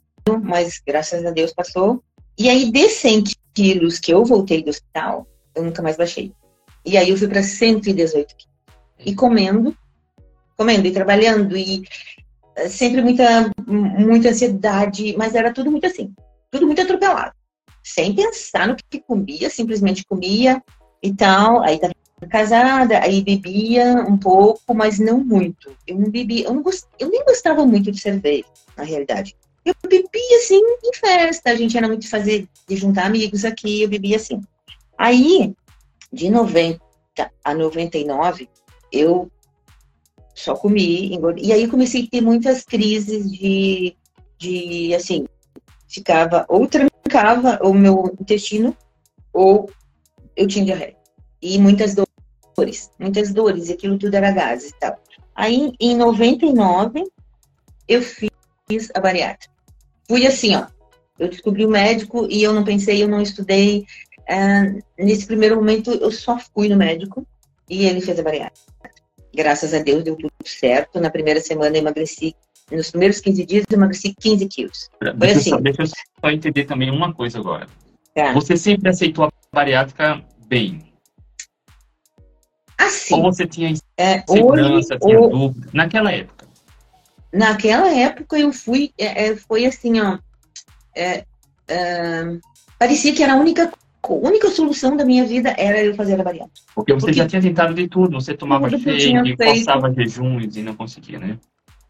mas 0.43 0.81
graças 0.85 1.25
a 1.25 1.31
Deus 1.31 1.53
passou. 1.53 2.03
E 2.37 2.49
aí, 2.49 2.71
de 2.71 2.87
100 2.87 3.23
quilos 3.53 3.99
que 3.99 4.13
eu 4.13 4.23
voltei 4.23 4.63
do 4.63 4.69
hospital, 4.69 5.27
eu 5.53 5.63
nunca 5.63 5.81
mais 5.81 5.97
baixei. 5.97 6.31
E 6.85 6.97
aí 6.97 7.09
eu 7.09 7.17
fui 7.17 7.27
para 7.27 7.43
118 7.43 8.35
quilos. 8.35 8.49
E 9.05 9.15
comendo, 9.15 9.75
comendo 10.57 10.87
e 10.87 10.91
trabalhando, 10.91 11.55
e 11.55 11.83
eh, 12.55 12.67
sempre 12.67 13.01
muita, 13.01 13.51
muita 13.65 14.29
ansiedade, 14.29 15.15
mas 15.17 15.35
era 15.35 15.53
tudo 15.53 15.71
muito 15.71 15.85
assim, 15.85 16.13
tudo 16.51 16.65
muito 16.65 16.81
atropelado. 16.81 17.33
Sem 17.83 18.13
pensar 18.13 18.67
no 18.67 18.75
que 18.75 18.99
comia, 18.99 19.49
simplesmente 19.49 20.03
comia 20.05 20.61
e 21.01 21.13
tal. 21.13 21.63
Aí 21.63 21.79
tava 21.79 21.93
casada, 22.29 22.99
aí 22.99 23.23
bebia 23.23 24.05
um 24.07 24.17
pouco, 24.17 24.73
mas 24.73 24.99
não 24.99 25.23
muito. 25.23 25.71
Eu 25.87 25.97
não 25.97 26.09
bebia, 26.09 26.45
eu, 26.45 26.53
não 26.53 26.61
gost, 26.61 26.85
eu 26.99 27.09
nem 27.09 27.23
gostava 27.23 27.65
muito 27.65 27.91
de 27.91 28.01
cerveja, 28.01 28.45
na 28.75 28.83
realidade. 28.83 29.35
Eu 29.63 29.73
bebia 29.83 30.37
assim 30.37 30.59
em 30.83 30.93
festa, 30.93 31.51
a 31.51 31.55
gente 31.55 31.77
era 31.77 31.87
muito 31.87 32.01
de 32.01 32.09
fazer, 32.09 32.47
de 32.67 32.75
juntar 32.75 33.05
amigos 33.05 33.45
aqui, 33.45 33.81
eu 33.81 33.89
bebia 33.89 34.17
assim. 34.17 34.41
Aí, 34.97 35.53
de 36.11 36.29
90 36.29 36.79
a 37.43 37.53
99, 37.53 38.49
eu 38.91 39.29
só 40.33 40.55
comi, 40.55 41.13
engordei. 41.13 41.45
E 41.45 41.53
aí 41.53 41.67
comecei 41.67 42.05
a 42.05 42.09
ter 42.09 42.21
muitas 42.21 42.63
crises 42.63 43.29
de, 43.29 43.95
de 44.37 44.95
assim, 44.95 45.25
ficava, 45.87 46.45
ou 46.47 46.67
trancava 46.67 47.59
o 47.61 47.73
meu 47.73 48.15
intestino, 48.19 48.75
ou 49.33 49.69
eu 50.35 50.47
tinha 50.47 50.65
diarreia. 50.65 50.95
E 51.41 51.57
muitas 51.57 51.95
dores, 51.95 52.91
muitas 52.99 53.33
dores, 53.33 53.69
e 53.69 53.73
aquilo 53.73 53.97
tudo 53.97 54.15
era 54.15 54.31
gases 54.31 54.71
e 54.71 54.79
tal. 54.79 54.97
Aí, 55.35 55.73
em 55.79 55.95
99, 55.95 57.03
eu 57.87 58.01
fiz 58.01 58.29
a 58.93 58.99
bariátrica. 58.99 59.53
Fui 60.07 60.25
assim, 60.25 60.55
ó. 60.55 60.67
Eu 61.17 61.27
descobri 61.27 61.65
o 61.65 61.69
médico 61.69 62.27
e 62.29 62.41
eu 62.41 62.53
não 62.53 62.63
pensei, 62.63 63.03
eu 63.03 63.07
não 63.07 63.21
estudei. 63.21 63.85
É, 64.29 64.79
nesse 65.03 65.25
primeiro 65.25 65.55
momento, 65.55 65.91
eu 65.91 66.11
só 66.11 66.37
fui 66.37 66.69
no 66.69 66.77
médico 66.77 67.25
e 67.67 67.87
ele 67.87 67.99
fez 67.99 68.19
a 68.19 68.23
bariátrica. 68.23 68.69
Graças 69.33 69.73
a 69.73 69.79
Deus, 69.79 70.03
deu 70.03 70.15
tudo 70.15 70.31
certo. 70.45 70.99
Na 70.99 71.09
primeira 71.09 71.41
semana, 71.41 71.75
eu 71.75 71.81
emagreci. 71.81 72.35
Nos 72.71 72.91
primeiros 72.91 73.19
15 73.19 73.45
dias, 73.45 73.65
eu 73.67 73.77
emagreci 73.77 74.13
15 74.19 74.47
quilos. 74.47 74.89
Foi 74.99 75.13
deixa 75.13 75.39
assim. 75.39 75.49
Eu 75.49 75.55
só, 75.55 75.61
deixa 75.61 75.81
eu 75.81 75.87
só 75.87 76.29
entender 76.29 76.65
também 76.65 76.91
uma 76.91 77.11
coisa 77.11 77.39
agora. 77.39 77.67
Tá. 78.13 78.31
Você 78.33 78.55
sempre 78.55 78.89
aceitou 78.89 79.25
a 79.25 79.31
bariátrica 79.51 80.23
bem? 80.47 80.93
Assim. 82.77 83.15
Ou 83.15 83.23
você 83.23 83.47
tinha 83.47 83.73
é, 83.97 84.19
segurança, 84.27 84.93
hoje, 84.93 85.05
tinha 85.05 85.19
ou... 85.19 85.29
dúvida? 85.29 85.69
Naquela 85.73 86.11
época? 86.11 86.47
Naquela 87.33 87.91
época 87.91 88.37
eu 88.37 88.53
fui, 88.53 88.91
é, 88.97 89.29
é 89.29 89.35
foi 89.35 89.65
assim, 89.65 89.99
ó. 89.99 90.19
É, 90.95 91.23
é, 91.67 92.37
parecia 92.77 93.13
que 93.13 93.23
era 93.23 93.33
a 93.33 93.37
única, 93.37 93.71
única 94.07 94.49
solução 94.49 94.95
da 94.95 95.05
minha 95.05 95.25
vida 95.25 95.53
era 95.57 95.83
eu 95.83 95.93
fazer 95.95 96.19
a 96.19 96.23
bariátrica. 96.23 96.67
Porque 96.73 96.93
você 96.93 97.07
Porque 97.07 97.17
já 97.17 97.27
tinha 97.27 97.41
tentado 97.41 97.73
de 97.73 97.87
tudo, 97.87 98.19
você 98.19 98.33
tomava 98.33 98.69
shake, 98.69 99.35
forçava 99.35 99.93
jejuns 99.93 100.55
e 100.55 100.61
não 100.61 100.75
conseguia, 100.75 101.19
né? 101.19 101.37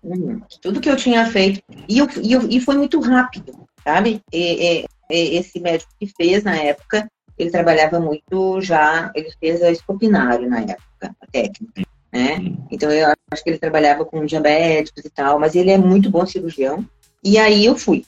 Uhum. 0.04 0.42
Tudo 0.62 0.80
que 0.80 0.90
eu 0.90 0.96
tinha 0.96 1.26
feito. 1.26 1.62
E, 1.88 1.98
eu, 1.98 2.08
e, 2.22 2.32
eu, 2.32 2.48
e 2.50 2.60
foi 2.60 2.78
muito 2.78 3.00
rápido, 3.00 3.54
sabe? 3.84 4.22
E, 4.32 4.82
e, 4.82 4.86
esse 5.12 5.60
médico 5.60 5.92
que 6.00 6.08
fez 6.08 6.44
na 6.44 6.56
época, 6.56 7.10
ele 7.38 7.50
trabalhava 7.50 8.00
muito 8.00 8.62
já, 8.62 9.12
ele 9.16 9.32
fez 9.40 9.62
a 9.62 9.72
escopinário 9.72 10.50
na 10.50 10.60
época, 10.60 11.16
a 11.22 11.28
técnica, 11.32 11.84
né? 12.12 12.38
Então 12.70 12.92
eu 12.92 13.14
acho 13.32 13.44
que 13.44 13.50
ele 13.50 13.58
trabalhava 13.60 14.06
com 14.06 14.26
diabéticos 14.26 15.04
e 15.06 15.10
tal, 15.10 15.40
mas 15.40 15.56
ele 15.56 15.72
é 15.72 15.78
muito 15.78 16.10
bom 16.10 16.26
cirurgião. 16.26 16.86
E 17.24 17.38
aí 17.38 17.66
eu 17.66 17.76
fui, 17.78 18.06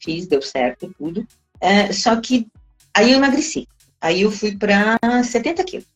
fiz, 0.00 0.26
deu 0.26 0.42
certo 0.42 0.94
tudo. 0.98 1.26
É, 1.60 1.92
só 1.92 2.20
que 2.20 2.46
aí 2.96 3.12
eu 3.12 3.18
emagreci. 3.18 3.68
Aí 4.00 4.22
eu 4.22 4.30
fui 4.30 4.56
para 4.56 4.98
70 5.22 5.64
quilos. 5.64 5.86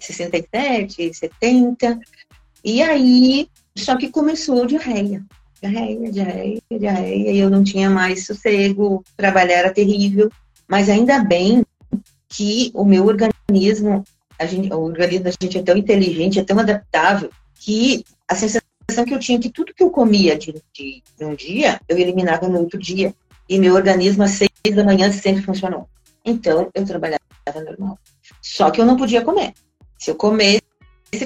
67, 0.00 1.14
70. 1.14 2.00
E 2.64 2.82
aí, 2.82 3.48
só 3.76 3.96
que 3.96 4.08
começou 4.08 4.66
diarreia. 4.66 5.24
Diarreia, 5.60 6.10
diarreia, 6.10 6.62
diarreia. 6.70 7.30
E 7.30 7.38
eu 7.38 7.50
não 7.50 7.62
tinha 7.62 7.88
mais 7.88 8.26
sossego, 8.26 9.02
trabalhar 9.16 9.54
era 9.54 9.72
terrível. 9.72 10.30
Mas 10.68 10.88
ainda 10.88 11.22
bem 11.22 11.64
que 12.28 12.70
o 12.74 12.84
meu 12.84 13.06
organismo, 13.06 14.04
a 14.38 14.46
gente, 14.46 14.72
o 14.72 14.80
organismo 14.80 15.24
da 15.24 15.30
gente 15.30 15.58
é 15.58 15.62
tão 15.62 15.76
inteligente, 15.76 16.38
é 16.38 16.44
tão 16.44 16.58
adaptável, 16.58 17.30
que 17.54 18.04
a 18.26 18.34
sensação 18.34 19.04
que 19.06 19.14
eu 19.14 19.18
tinha 19.18 19.38
que 19.38 19.50
tudo 19.50 19.74
que 19.74 19.82
eu 19.82 19.90
comia 19.90 20.36
de, 20.36 20.52
de, 20.72 21.02
de 21.16 21.24
um 21.24 21.34
dia, 21.34 21.80
eu 21.88 21.98
eliminava 21.98 22.48
no 22.48 22.60
outro 22.60 22.78
dia. 22.78 23.14
E 23.52 23.58
meu 23.58 23.74
organismo 23.74 24.22
às 24.22 24.30
seis 24.30 24.74
da 24.74 24.82
manhã 24.82 25.12
sempre 25.12 25.42
funcionou. 25.42 25.86
Então, 26.24 26.70
eu 26.72 26.86
trabalhava 26.86 27.20
normal. 27.66 27.98
Só 28.40 28.70
que 28.70 28.80
eu 28.80 28.86
não 28.86 28.96
podia 28.96 29.20
comer. 29.20 29.52
Se 29.98 30.10
eu 30.10 30.14
comesse, 30.14 30.62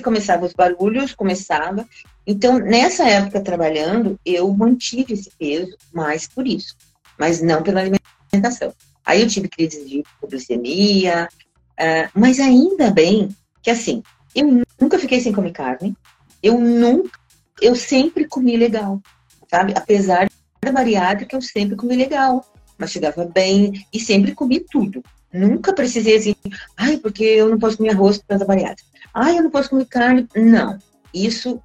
começava 0.02 0.44
os 0.44 0.52
barulhos, 0.52 1.14
começava. 1.14 1.86
Então, 2.26 2.58
nessa 2.58 3.08
época 3.08 3.40
trabalhando, 3.40 4.18
eu 4.26 4.52
mantive 4.52 5.14
esse 5.14 5.30
peso 5.38 5.76
mais 5.94 6.26
por 6.26 6.48
isso, 6.48 6.74
mas 7.16 7.40
não 7.40 7.62
pela 7.62 7.80
alimentação. 7.80 8.72
Aí 9.04 9.22
eu 9.22 9.28
tive 9.28 9.48
crise 9.48 9.84
de 9.84 9.98
hipoglicemia, 10.00 11.28
uh, 11.30 12.10
mas 12.12 12.40
ainda 12.40 12.90
bem 12.90 13.28
que 13.62 13.70
assim, 13.70 14.02
eu 14.34 14.64
nunca 14.80 14.98
fiquei 14.98 15.20
sem 15.20 15.32
comer 15.32 15.52
carne, 15.52 15.96
eu 16.42 16.58
nunca, 16.58 17.20
eu 17.62 17.76
sempre 17.76 18.26
comi 18.26 18.56
legal, 18.56 19.00
sabe? 19.48 19.74
Apesar 19.76 20.28
da 20.66 20.72
bariátrica, 20.72 21.36
eu 21.36 21.40
sempre 21.40 21.76
comi 21.76 21.96
legal, 21.96 22.44
mas 22.76 22.90
chegava 22.90 23.24
bem 23.24 23.86
e 23.92 24.00
sempre 24.00 24.34
comi 24.34 24.60
tudo. 24.60 25.02
Nunca 25.32 25.72
precisei 25.72 26.16
assim, 26.16 26.34
ai, 26.76 26.96
porque 26.98 27.24
eu 27.24 27.48
não 27.48 27.58
posso 27.58 27.76
comer 27.76 27.90
arroz 27.90 28.18
por 28.18 28.26
causa 28.28 28.44
da 28.44 28.48
bariátrica. 28.48 28.88
Ai, 29.12 29.38
eu 29.38 29.42
não 29.42 29.50
posso 29.50 29.70
comer 29.70 29.86
carne. 29.86 30.26
Não, 30.34 30.78
isso, 31.12 31.60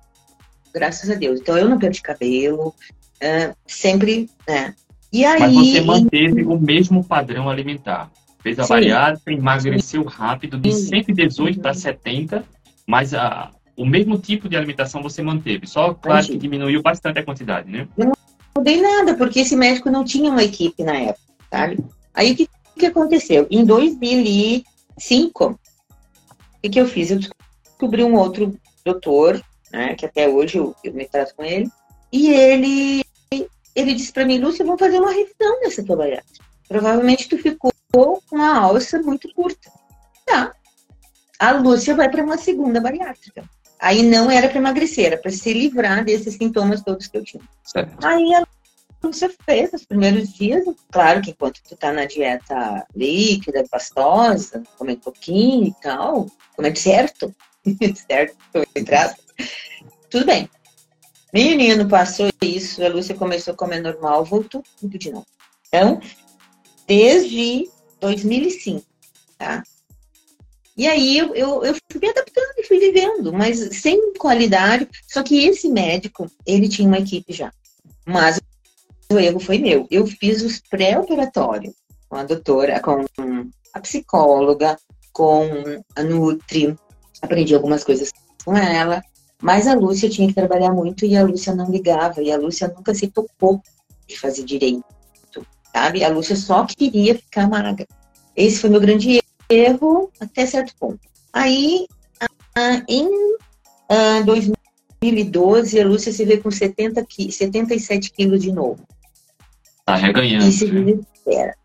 graças 0.74 1.10
a 1.10 1.16
Deus. 1.16 1.40
Então 1.40 1.58
eu 1.58 1.70
não 1.70 1.80
perdi 1.80 2.02
cabelo, 2.02 2.70
uh, 2.70 3.56
sempre, 3.66 4.30
né? 4.48 4.74
E 5.12 5.26
aí, 5.26 5.40
Mas 5.40 5.54
você 5.54 5.82
manteve 5.82 6.44
o 6.44 6.60
mesmo 6.60 7.04
padrão 7.04 7.50
alimentar. 7.50 8.10
Fez 8.42 8.58
a 8.58 8.64
sim. 8.64 8.70
bariátrica, 8.70 9.32
emagreceu 9.32 10.04
rápido 10.04 10.58
de 10.58 10.72
118 10.72 11.60
para 11.60 11.74
70, 11.74 12.44
mas 12.88 13.14
a, 13.14 13.52
o 13.78 13.86
mesmo 13.86 14.18
tipo 14.18 14.48
de 14.48 14.56
alimentação 14.56 15.04
você 15.04 15.22
manteve. 15.22 15.68
Só, 15.68 15.94
claro, 15.94 16.26
que 16.26 16.38
diminuiu 16.38 16.82
bastante 16.82 17.20
a 17.20 17.24
quantidade, 17.24 17.70
né? 17.70 17.88
Não 18.54 18.62
mudei 18.62 18.82
nada, 18.82 19.16
porque 19.16 19.40
esse 19.40 19.56
médico 19.56 19.90
não 19.90 20.04
tinha 20.04 20.30
uma 20.30 20.44
equipe 20.44 20.84
na 20.84 20.96
época, 20.96 21.34
sabe? 21.50 21.84
Aí 22.14 22.34
o 22.34 22.36
que, 22.36 22.50
que 22.78 22.86
aconteceu? 22.86 23.48
Em 23.50 23.64
2005, 23.66 25.60
o 26.64 26.70
que, 26.70 26.80
eu 26.80 26.86
fiz? 26.86 27.12
Eu 27.12 27.20
descobri 27.20 28.04
um 28.04 28.16
outro 28.16 28.58
doutor, 28.84 29.42
né, 29.72 29.96
que 29.96 30.06
até 30.06 30.28
hoje 30.28 30.58
eu, 30.58 30.76
eu 30.84 30.94
me 30.94 31.08
trato 31.08 31.36
com 31.36 31.44
ele, 31.44 31.70
e 32.12 32.30
ele 32.30 33.02
ele 33.74 33.94
disse 33.94 34.12
para 34.12 34.26
mim, 34.26 34.38
Lúcia, 34.38 34.66
vamos 34.66 34.80
fazer 34.80 35.00
uma 35.00 35.12
revisão 35.12 35.62
nessa 35.62 35.84
tua 35.84 35.96
bariátrica. 35.96 36.46
Provavelmente 36.68 37.30
tu 37.30 37.38
ficou 37.38 37.72
com 37.94 38.38
a 38.42 38.58
alça 38.58 39.02
muito 39.02 39.34
curta. 39.34 39.72
Tá. 40.26 40.54
A 41.40 41.52
Lúcia 41.52 41.96
vai 41.96 42.10
para 42.10 42.24
uma 42.24 42.38
segunda 42.38 42.82
bariátrica. 42.82 43.44
Aí 43.82 44.04
não 44.04 44.30
era 44.30 44.48
para 44.48 44.60
emagrecer, 44.60 45.08
era 45.08 45.18
para 45.18 45.32
se 45.32 45.52
livrar 45.52 46.06
desses 46.06 46.36
sintomas 46.36 46.84
todos 46.84 47.08
que 47.08 47.18
eu 47.18 47.24
tinha. 47.24 47.44
Certo. 47.64 48.06
Aí 48.06 48.36
a 48.36 48.46
Lúcia 49.04 49.34
fez 49.44 49.74
os 49.74 49.84
primeiros 49.84 50.32
dias, 50.34 50.64
claro 50.92 51.20
que 51.20 51.32
enquanto 51.32 51.64
tu 51.68 51.76
tá 51.76 51.92
na 51.92 52.06
dieta 52.06 52.86
líquida, 52.96 53.66
pastosa, 53.72 54.62
comendo 54.78 55.02
pouquinho 55.02 55.66
e 55.66 55.74
tal, 55.82 56.28
comendo 56.56 56.78
certo, 56.78 57.34
certo, 58.08 58.38
entre 58.76 58.96
tudo 60.12 60.26
bem. 60.28 60.48
Menino, 61.34 61.88
passou 61.88 62.30
isso, 62.42 62.84
a 62.86 62.90
Lúcia 62.90 63.16
começou 63.16 63.56
a 63.56 63.58
comer 63.58 63.82
normal, 63.82 64.24
voltou 64.24 64.62
tudo 64.80 64.96
de 64.96 65.12
novo. 65.12 65.26
Então, 65.68 66.00
desde 66.86 67.68
2005, 68.00 68.86
tá? 69.40 69.64
E 70.82 70.88
aí 70.88 71.16
eu, 71.16 71.36
eu, 71.36 71.64
eu 71.64 71.76
fui 71.92 72.02
me 72.02 72.10
adaptando 72.10 72.54
e 72.58 72.64
fui 72.64 72.80
vivendo, 72.80 73.32
mas 73.32 73.60
sem 73.80 74.16
qualidade. 74.16 74.90
Só 75.08 75.22
que 75.22 75.46
esse 75.46 75.70
médico, 75.70 76.26
ele 76.44 76.68
tinha 76.68 76.88
uma 76.88 76.98
equipe 76.98 77.32
já. 77.32 77.54
Mas 78.04 78.42
o 79.14 79.20
erro 79.20 79.40
foi 79.40 79.60
meu. 79.60 79.86
Eu 79.92 80.08
fiz 80.08 80.42
os 80.42 80.60
pré-operatórios 80.60 81.76
com 82.10 82.16
a 82.16 82.24
doutora, 82.24 82.80
com 82.80 83.06
a 83.72 83.80
psicóloga, 83.80 84.76
com 85.14 85.44
a 85.96 86.02
Nutri. 86.02 86.76
Aprendi 87.22 87.54
algumas 87.54 87.84
coisas 87.84 88.12
com 88.44 88.58
ela. 88.58 89.04
Mas 89.40 89.68
a 89.68 89.76
Lúcia 89.76 90.10
tinha 90.10 90.28
que 90.28 90.34
trabalhar 90.34 90.72
muito 90.72 91.06
e 91.06 91.16
a 91.16 91.24
Lúcia 91.24 91.54
não 91.54 91.70
ligava. 91.70 92.24
E 92.24 92.32
a 92.32 92.38
Lúcia 92.38 92.74
nunca 92.76 92.96
se 92.96 93.06
tocou 93.06 93.62
de 94.08 94.18
fazer 94.18 94.44
direito, 94.46 94.84
sabe? 95.72 96.04
A 96.04 96.10
Lúcia 96.10 96.36
só 96.36 96.66
queria 96.66 97.14
ficar 97.14 97.48
magra. 97.48 97.86
Esse 98.36 98.58
foi 98.58 98.72
meu 98.72 98.82
grande 98.82 99.12
erro 99.12 99.31
até 100.20 100.46
certo 100.46 100.74
ponto. 100.80 101.00
Aí, 101.34 101.88
em 102.88 103.10
2012, 104.26 105.80
a 105.80 105.86
Lúcia 105.86 106.12
se 106.12 106.26
vê 106.26 106.38
com 106.38 106.52
70 106.52 107.06
77 107.30 108.12
quilos 108.12 108.42
de 108.42 108.52
novo. 108.52 108.86
Tá 109.86 109.96
reganhando. 109.96 110.48
E 110.48 110.52
se 110.52 110.70
desespera. 110.70 111.56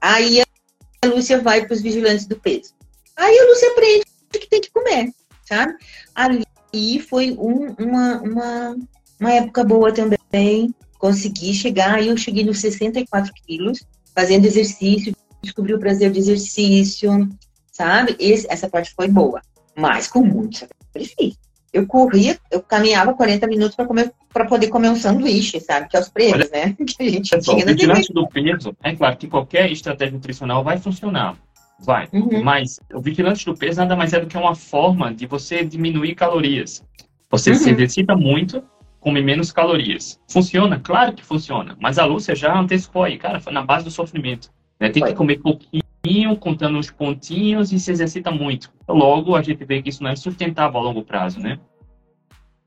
Aí 0.00 0.40
a 0.40 1.06
Lúcia 1.06 1.40
vai 1.40 1.66
para 1.66 1.74
os 1.74 1.80
vigilantes 1.80 2.26
do 2.26 2.38
peso. 2.38 2.74
Aí 3.16 3.38
a 3.38 3.44
Lúcia 3.44 3.70
aprende 3.70 4.04
que 4.32 4.48
tem 4.48 4.60
que 4.60 4.70
comer, 4.70 5.12
sabe? 5.44 5.74
Ali 6.14 7.00
foi 7.00 7.32
um, 7.32 7.74
uma, 7.78 8.22
uma, 8.22 8.76
uma 9.20 9.32
época 9.32 9.64
boa 9.64 9.92
também. 9.92 10.74
Consegui 10.98 11.52
chegar, 11.52 11.96
aí 11.96 12.08
eu 12.08 12.16
cheguei 12.16 12.44
nos 12.44 12.60
64 12.60 13.32
quilos, 13.46 13.84
fazendo 14.14 14.46
exercício, 14.46 15.14
descobri 15.42 15.74
o 15.74 15.78
prazer 15.78 16.10
de 16.10 16.18
exercício, 16.18 17.28
sabe? 17.70 18.16
Esse, 18.18 18.46
essa 18.50 18.68
parte 18.68 18.92
foi 18.94 19.08
boa, 19.08 19.40
mas 19.76 20.08
com 20.08 20.22
muito 20.22 20.58
sacrifício. 20.58 21.40
Eu 21.72 21.86
corria, 21.86 22.38
eu 22.50 22.60
caminhava 22.60 23.14
40 23.14 23.46
minutos 23.46 23.74
para 23.74 23.86
comer 23.86 24.12
para 24.32 24.46
poder 24.46 24.68
comer 24.68 24.90
um 24.90 24.96
sanduíche, 24.96 25.58
sabe? 25.60 25.88
Que 25.88 25.96
é 25.96 26.00
os 26.00 26.08
prêmios, 26.08 26.50
né? 26.50 26.74
Que 26.86 27.02
a 27.02 27.10
gente 27.10 27.30
pessoal, 27.30 27.56
tinha 27.56 27.66
o 27.66 27.74
vigilante 27.74 28.12
do 28.12 28.28
peso, 28.28 28.76
é 28.82 28.94
claro 28.94 29.16
que 29.16 29.26
qualquer 29.26 29.70
estratégia 29.70 30.14
nutricional 30.14 30.62
vai 30.62 30.78
funcionar. 30.78 31.36
Vai. 31.80 32.08
Uhum. 32.12 32.42
Mas 32.42 32.78
o 32.92 33.00
vigilante 33.00 33.44
do 33.44 33.56
peso 33.56 33.80
nada 33.80 33.96
mais 33.96 34.12
é 34.12 34.20
do 34.20 34.26
que 34.26 34.36
uma 34.36 34.54
forma 34.54 35.12
de 35.12 35.26
você 35.26 35.64
diminuir 35.64 36.14
calorias. 36.14 36.84
Você 37.30 37.50
uhum. 37.50 37.56
se 37.56 37.70
exercita 37.70 38.14
muito, 38.14 38.62
come 39.00 39.20
menos 39.22 39.50
calorias. 39.50 40.20
Funciona? 40.28 40.78
Claro 40.78 41.12
que 41.12 41.24
funciona. 41.24 41.76
Mas 41.80 41.98
a 41.98 42.04
Lúcia 42.04 42.36
já 42.36 42.56
antecipou 42.56 43.02
aí, 43.02 43.18
cara, 43.18 43.40
foi 43.40 43.52
na 43.52 43.62
base 43.62 43.84
do 43.84 43.90
sofrimento. 43.90 44.50
Né? 44.82 44.90
Tem 44.90 45.04
que 45.04 45.14
comer 45.14 45.38
pouquinho, 45.38 46.36
contando 46.36 46.76
os 46.76 46.90
pontinhos 46.90 47.70
e 47.70 47.78
se 47.78 47.92
exercita 47.92 48.32
muito. 48.32 48.72
Logo, 48.88 49.36
a 49.36 49.40
gente 49.40 49.64
vê 49.64 49.80
que 49.80 49.90
isso 49.90 50.02
não 50.02 50.10
é 50.10 50.16
sustentável 50.16 50.80
a 50.80 50.82
longo 50.82 51.04
prazo, 51.04 51.38
né? 51.38 51.60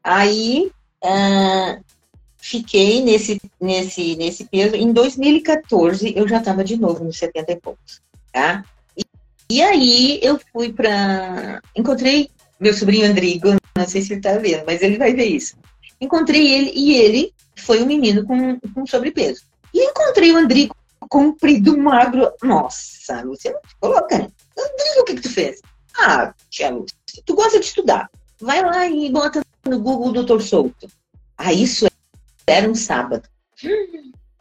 Aí, 0.02 0.72
uh, 1.04 1.84
fiquei 2.38 3.02
nesse, 3.02 3.38
nesse, 3.60 4.16
nesse 4.16 4.46
peso. 4.46 4.78
Em 4.78 4.94
2014, 4.94 6.14
eu 6.16 6.26
já 6.26 6.38
estava 6.38 6.64
de 6.64 6.78
novo 6.78 7.04
nos 7.04 7.18
70 7.18 7.52
e 7.52 7.60
poucos, 7.60 8.02
tá? 8.32 8.64
E, 8.98 9.04
e 9.52 9.62
aí, 9.62 10.18
eu 10.24 10.40
fui 10.54 10.72
para... 10.72 11.62
Encontrei 11.76 12.30
meu 12.58 12.74
sobrinho 12.74 13.12
Andrigo, 13.12 13.50
não 13.78 13.86
sei 13.86 14.02
se 14.02 14.14
ele 14.14 14.22
tá 14.22 14.38
vendo, 14.38 14.64
mas 14.66 14.82
ele 14.82 14.98
vai 14.98 15.14
ver 15.14 15.26
isso. 15.26 15.58
Encontrei 16.00 16.48
ele 16.48 16.72
e 16.74 16.94
ele 16.94 17.34
foi 17.58 17.84
um 17.84 17.86
menino 17.86 18.26
com, 18.26 18.58
com 18.74 18.86
sobrepeso. 18.86 19.42
E 19.74 19.84
encontrei 19.84 20.32
o 20.32 20.38
Andrigo 20.38 20.74
comprido, 21.08 21.78
magro. 21.78 22.32
Nossa, 22.44 23.22
Lúcia, 23.22 23.54
não 23.54 23.62
te 23.62 23.76
coloca. 23.80 24.16
Andrigo, 24.16 25.02
o 25.02 25.04
que, 25.04 25.16
que 25.16 25.22
tu 25.22 25.30
fez? 25.30 25.62
Ah, 25.98 26.34
tia 26.50 26.70
Lúcia, 26.70 26.98
tu 27.26 27.36
gosta 27.36 27.60
de 27.60 27.66
estudar. 27.66 28.10
Vai 28.42 28.62
lá 28.62 28.88
e 28.88 29.10
bota 29.12 29.42
no 29.68 29.80
Google 29.80 30.12
Doutor 30.12 30.42
Souto. 30.42 30.88
Ah, 31.38 31.54
isso 31.54 31.88
era 32.48 32.70
um 32.70 32.76
sábado. 32.76 33.28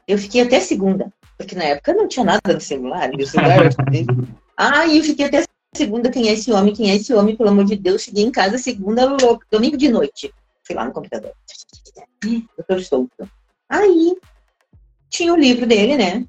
Eu 0.06 0.18
fiquei 0.18 0.42
até 0.42 0.60
segunda, 0.60 1.12
porque 1.38 1.54
na 1.54 1.64
época 1.64 1.94
não 1.94 2.08
tinha 2.08 2.24
nada 2.24 2.52
no 2.52 2.60
celular. 2.60 3.10
Meu 3.10 3.26
celular 3.26 3.64
era... 3.64 3.70
ah, 4.56 4.86
eu 4.86 5.02
fiquei 5.02 5.26
até 5.26 5.44
segunda, 5.74 6.10
quem 6.10 6.28
é 6.28 6.32
esse 6.34 6.52
homem? 6.52 6.74
Quem 6.74 6.90
é 6.90 6.96
esse 6.96 7.12
homem? 7.14 7.36
Pelo 7.36 7.50
amor 7.50 7.64
de 7.64 7.76
Deus, 7.76 8.02
cheguei 8.02 8.24
em 8.24 8.30
casa 8.30 8.58
segunda, 8.58 9.04
louco, 9.04 9.44
domingo 9.50 9.76
de 9.76 9.88
noite. 9.88 10.32
Fui 10.62 10.74
lá 10.74 10.84
no 10.84 10.92
computador. 10.92 11.32
Doutor 12.56 12.82
Souto. 12.82 13.30
Aí, 13.68 14.16
tinha 15.08 15.32
o 15.32 15.36
livro 15.36 15.66
dele, 15.66 15.96
né? 15.96 16.26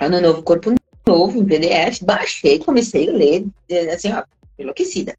Ano 0.00 0.20
Novo, 0.20 0.42
Corpo 0.42 0.74
Novo, 1.06 1.38
em 1.38 1.44
PDF. 1.44 2.02
Baixei, 2.02 2.58
comecei 2.58 3.08
a 3.08 3.12
ler, 3.12 3.46
assim, 3.92 4.12
ó, 4.12 4.24
enlouquecida. 4.58 5.16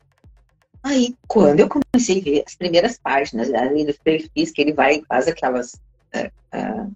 Aí, 0.83 1.15
quando 1.27 1.61
eu 1.61 1.67
comecei 1.67 2.19
a 2.19 2.23
ver 2.23 2.43
as 2.45 2.55
primeiras 2.55 2.99
páginas 2.99 3.51
ali 3.53 3.85
dos 3.85 3.97
perfis, 3.97 4.51
que 4.51 4.61
ele 4.61 4.73
vai 4.73 5.01
faz 5.07 5.27
aquelas. 5.27 5.73
Uh, 6.13 6.27
uh, 6.55 6.91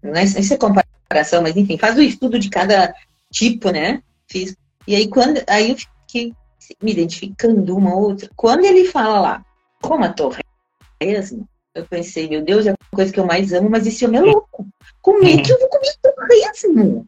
não 0.00 0.14
é, 0.14 0.24
isso 0.24 0.54
é 0.54 0.56
comparação, 0.56 1.42
mas 1.42 1.56
enfim, 1.56 1.76
faz 1.76 1.98
o 1.98 2.02
estudo 2.02 2.38
de 2.38 2.48
cada 2.48 2.94
tipo, 3.32 3.70
né? 3.70 4.00
Fiz. 4.28 4.56
E 4.86 4.94
aí, 4.94 5.08
quando. 5.08 5.42
Aí 5.48 5.70
eu 5.70 5.76
fiquei 5.76 6.32
me 6.80 6.92
identificando 6.92 7.76
uma 7.76 7.96
outra. 7.96 8.30
Quando 8.36 8.64
ele 8.64 8.84
fala 8.84 9.20
lá, 9.20 9.46
como 9.80 10.04
a 10.04 10.12
torresmo, 10.12 11.48
eu 11.74 11.84
pensei, 11.86 12.28
meu 12.28 12.42
Deus, 12.42 12.66
é 12.66 12.70
a 12.70 12.96
coisa 12.96 13.12
que 13.12 13.18
eu 13.18 13.26
mais 13.26 13.52
amo, 13.52 13.68
mas 13.68 13.86
esse 13.86 14.04
homem 14.04 14.20
é 14.20 14.22
louco. 14.22 14.68
Como 15.00 15.24
é 15.24 15.42
que 15.42 15.52
eu 15.52 15.58
vou 15.58 15.68
comer 15.68 15.94
torresmo? 16.00 17.06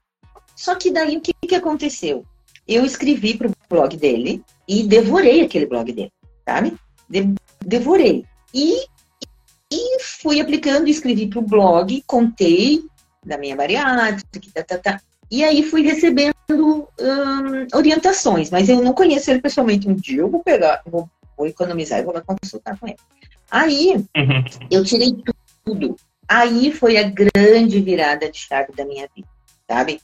Só 0.64 0.74
que 0.74 0.90
daí 0.90 1.18
o 1.18 1.20
que, 1.20 1.34
que 1.46 1.54
aconteceu? 1.54 2.24
Eu 2.66 2.86
escrevi 2.86 3.36
para 3.36 3.48
o 3.48 3.54
blog 3.68 3.98
dele 3.98 4.42
e 4.66 4.82
devorei 4.82 5.42
aquele 5.42 5.66
blog 5.66 5.92
dele, 5.92 6.10
sabe? 6.42 6.74
De, 7.06 7.34
devorei. 7.60 8.24
E, 8.54 8.86
e 9.70 10.00
fui 10.00 10.40
aplicando, 10.40 10.88
escrevi 10.88 11.26
para 11.26 11.40
o 11.40 11.46
blog, 11.46 12.02
contei 12.06 12.82
da 13.22 13.36
minha 13.36 13.54
bariátrica, 13.54 14.48
tá, 14.54 14.62
tá, 14.62 14.78
tá. 14.78 15.00
E 15.30 15.44
aí 15.44 15.62
fui 15.62 15.82
recebendo 15.82 16.34
hum, 16.48 17.66
orientações, 17.74 18.48
mas 18.48 18.66
eu 18.70 18.80
não 18.80 18.94
conheço 18.94 19.30
ele 19.30 19.42
pessoalmente. 19.42 19.86
Um 19.86 19.94
dia 19.94 20.22
eu 20.22 20.30
vou 20.30 20.42
pegar, 20.42 20.80
vou, 20.86 21.10
vou 21.36 21.46
economizar 21.46 21.98
e 21.98 22.04
vou 22.04 22.14
lá 22.14 22.22
consultar 22.22 22.78
com 22.80 22.88
ele. 22.88 22.96
Aí 23.50 23.96
uhum. 24.16 24.44
eu 24.70 24.82
tirei 24.82 25.14
tudo. 25.62 25.94
Aí 26.26 26.72
foi 26.72 26.96
a 26.96 27.02
grande 27.02 27.82
virada 27.82 28.30
de 28.30 28.38
chave 28.38 28.72
da 28.72 28.86
minha 28.86 29.06
vida, 29.14 29.28
sabe? 29.70 30.00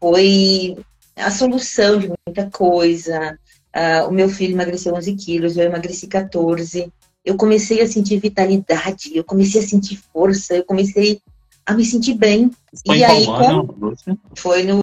Foi 0.00 0.76
a 1.16 1.30
solução 1.30 1.98
de 1.98 2.10
muita 2.26 2.50
coisa. 2.50 3.38
Uh, 3.74 4.08
o 4.08 4.12
meu 4.12 4.28
filho 4.28 4.54
emagreceu 4.54 4.94
11 4.94 5.14
quilos, 5.16 5.56
eu 5.56 5.64
emagreci 5.64 6.06
14. 6.06 6.92
Eu 7.24 7.36
comecei 7.36 7.82
a 7.82 7.86
sentir 7.86 8.18
vitalidade, 8.18 9.10
eu 9.14 9.24
comecei 9.24 9.60
a 9.60 9.66
sentir 9.66 9.96
força, 10.12 10.56
eu 10.56 10.64
comecei 10.64 11.20
a 11.66 11.74
me 11.74 11.84
sentir 11.84 12.14
bem. 12.14 12.50
Foi 12.86 12.98
e 12.98 13.04
aí, 13.04 13.26
com... 13.26 13.94
Foi 14.34 14.62
no 14.62 14.82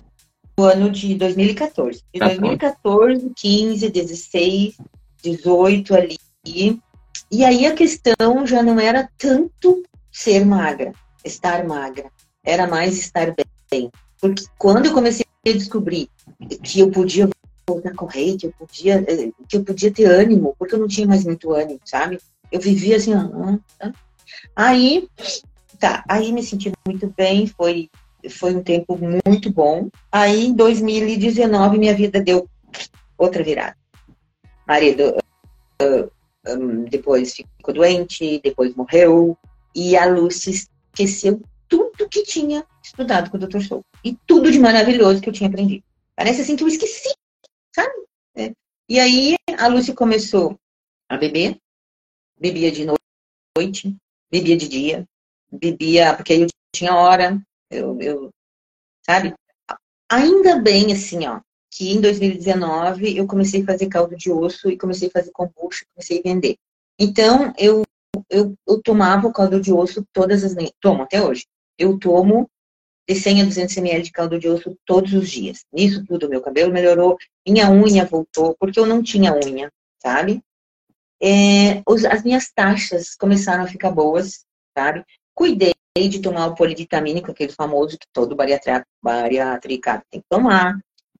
ano 0.57 0.89
de 0.89 1.15
2014. 1.15 2.03
De 2.13 2.19
2014, 2.19 3.31
15, 3.35 3.89
16, 3.89 4.77
18 5.23 5.95
ali. 5.95 6.17
E 7.31 7.43
aí 7.43 7.65
a 7.65 7.73
questão 7.73 8.45
já 8.45 8.61
não 8.61 8.79
era 8.79 9.09
tanto 9.17 9.81
ser 10.11 10.45
magra, 10.45 10.93
estar 11.23 11.65
magra. 11.65 12.11
Era 12.43 12.67
mais 12.67 12.97
estar 12.97 13.33
bem. 13.71 13.89
Porque 14.19 14.43
quando 14.57 14.85
eu 14.87 14.93
comecei 14.93 15.25
a 15.45 15.51
descobrir 15.51 16.09
que 16.63 16.79
eu 16.79 16.89
podia 16.89 17.29
voltar 17.67 17.89
a 17.89 17.95
correr, 17.95 18.37
que 18.37 18.47
eu 18.47 18.53
podia, 18.53 19.03
eh, 19.07 19.31
que 19.47 19.57
eu 19.57 19.63
podia 19.63 19.91
ter 19.91 20.05
ânimo, 20.05 20.55
porque 20.57 20.75
eu 20.75 20.79
não 20.79 20.87
tinha 20.87 21.07
mais 21.07 21.23
muito 21.23 21.51
ânimo, 21.51 21.79
sabe? 21.83 22.19
Eu 22.51 22.59
vivia 22.59 22.97
assim, 22.97 23.13
ah, 23.13 23.59
ah. 23.81 23.91
aí, 24.55 25.09
tá, 25.79 26.03
aí 26.07 26.31
me 26.31 26.43
senti 26.43 26.71
muito 26.85 27.11
bem, 27.17 27.47
foi, 27.47 27.89
foi 28.29 28.55
um 28.55 28.63
tempo 28.63 28.97
muito 29.25 29.51
bom. 29.51 29.89
Aí, 30.11 30.47
em 30.47 30.53
2019, 30.53 31.77
minha 31.77 31.95
vida 31.95 32.21
deu 32.21 32.47
outra 33.17 33.43
virada. 33.43 33.75
Marido 34.67 35.17
uh, 35.81 36.11
um, 36.47 36.83
depois 36.85 37.33
ficou 37.33 37.73
doente, 37.73 38.39
depois 38.43 38.75
morreu, 38.75 39.37
e 39.75 39.97
a 39.97 40.05
Lúcia 40.05 40.51
esqueceu 40.51 41.41
tudo 41.67 42.07
que 42.09 42.23
tinha 42.23 42.65
estudado 42.95 43.29
com 43.29 43.37
o 43.37 43.39
Dr. 43.39 43.59
Show. 43.59 43.81
E 44.03 44.15
tudo 44.25 44.49
de 44.49 44.57
maravilhoso 44.57 45.21
que 45.21 45.29
eu 45.29 45.33
tinha 45.33 45.49
aprendido. 45.49 45.83
Parece 46.15 46.41
assim 46.41 46.55
que 46.55 46.63
eu 46.63 46.67
esqueci, 46.67 47.13
sabe? 47.75 47.93
É. 48.35 48.53
E 48.89 48.99
aí 48.99 49.35
a 49.57 49.67
Lúcia 49.67 49.93
começou 49.93 50.57
a 51.09 51.17
beber, 51.17 51.57
bebia 52.39 52.71
de 52.71 52.85
noite, 53.57 53.95
bebia 54.31 54.55
de 54.55 54.67
dia, 54.67 55.05
bebia, 55.51 56.15
porque 56.15 56.33
aí 56.33 56.41
eu 56.41 56.47
tinha 56.73 56.95
hora, 56.95 57.41
eu, 57.69 57.99
eu 58.01 58.29
sabe? 59.05 59.33
Ainda 60.09 60.57
bem, 60.59 60.93
assim, 60.93 61.27
ó, 61.27 61.41
que 61.71 61.91
em 61.91 61.99
2019 61.99 63.17
eu 63.17 63.27
comecei 63.27 63.61
a 63.61 63.65
fazer 63.65 63.87
caldo 63.87 64.15
de 64.15 64.31
osso 64.31 64.69
e 64.69 64.77
comecei 64.77 65.09
a 65.09 65.11
fazer 65.11 65.31
kombucha, 65.31 65.85
comecei 65.93 66.19
a 66.19 66.21
vender. 66.23 66.55
Então, 66.97 67.53
eu, 67.57 67.83
eu, 68.29 68.55
eu 68.65 68.81
tomava 68.81 69.27
o 69.27 69.33
caldo 69.33 69.59
de 69.59 69.73
osso 69.73 70.05
todas 70.13 70.43
as 70.43 70.55
manhãs, 70.55 70.71
tomo 70.79 71.03
até 71.03 71.21
hoje. 71.21 71.45
Eu 71.77 71.99
tomo 71.99 72.49
de 73.07 73.15
100 73.15 73.41
a 73.41 73.45
200 73.45 73.77
ml 73.77 74.03
de 74.03 74.11
caldo 74.11 74.39
de 74.39 74.47
osso 74.47 74.77
todos 74.85 75.13
os 75.13 75.29
dias. 75.29 75.65
Nisso 75.71 76.03
tudo, 76.05 76.29
meu 76.29 76.41
cabelo 76.41 76.73
melhorou, 76.73 77.17
minha 77.47 77.69
unha 77.69 78.05
voltou, 78.05 78.55
porque 78.59 78.79
eu 78.79 78.85
não 78.85 79.03
tinha 79.03 79.33
unha, 79.33 79.71
sabe? 80.01 80.41
É, 81.21 81.81
os, 81.87 82.03
as 82.03 82.23
minhas 82.23 82.51
taxas 82.51 83.15
começaram 83.15 83.63
a 83.63 83.67
ficar 83.67 83.91
boas, 83.91 84.45
sabe? 84.77 85.03
Cuidei 85.33 85.73
de 85.97 86.21
tomar 86.21 86.47
o 86.47 86.55
polivitamínico, 86.55 87.31
aquele 87.31 87.53
famoso 87.53 87.97
que 87.97 88.07
todo 88.11 88.35
bariátrica 88.35 90.03
tem 90.09 90.19
que 90.19 90.27
tomar. 90.29 90.79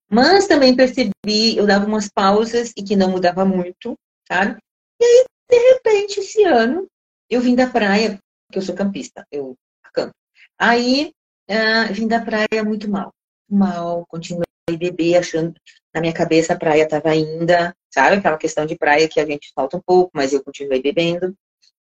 Mas 0.10 0.48
também 0.48 0.76
percebi, 0.76 1.58
eu 1.58 1.66
dava 1.66 1.86
umas 1.86 2.10
pausas 2.10 2.72
e 2.76 2.84
que 2.84 2.96
não 2.96 3.10
mudava 3.10 3.46
muito, 3.46 3.96
sabe? 4.28 4.58
E 5.00 5.04
aí, 5.04 5.26
de 5.50 5.74
repente, 5.74 6.20
esse 6.20 6.44
ano, 6.44 6.88
eu 7.30 7.42
vim 7.42 7.56
da 7.56 7.68
praia, 7.68 8.20
porque 8.48 8.60
eu 8.60 8.62
sou 8.62 8.76
campista, 8.76 9.26
eu 9.32 9.56
campo. 9.94 10.14
Aí, 10.60 11.14
uh, 11.50 11.94
vim 11.94 12.08
da 12.08 12.22
praia 12.24 12.64
muito 12.64 12.90
mal. 12.90 13.14
Mal, 13.50 14.06
continuei 14.08 14.46
a 14.70 14.78
beber, 14.78 15.18
achando, 15.18 15.54
na 15.94 16.02
minha 16.02 16.14
cabeça 16.14 16.54
a 16.54 16.58
praia 16.58 16.84
estava 16.84 17.10
ainda, 17.10 17.76
sabe? 17.94 18.18
Aquela 18.18 18.38
questão 18.38 18.66
de 18.66 18.76
praia 18.76 19.08
que 19.08 19.20
a 19.20 19.26
gente 19.26 19.52
falta 19.54 19.78
um 19.78 19.82
pouco, 19.82 20.12
mas 20.14 20.34
eu 20.34 20.44
continuei 20.44 20.82
bebendo. 20.82 21.36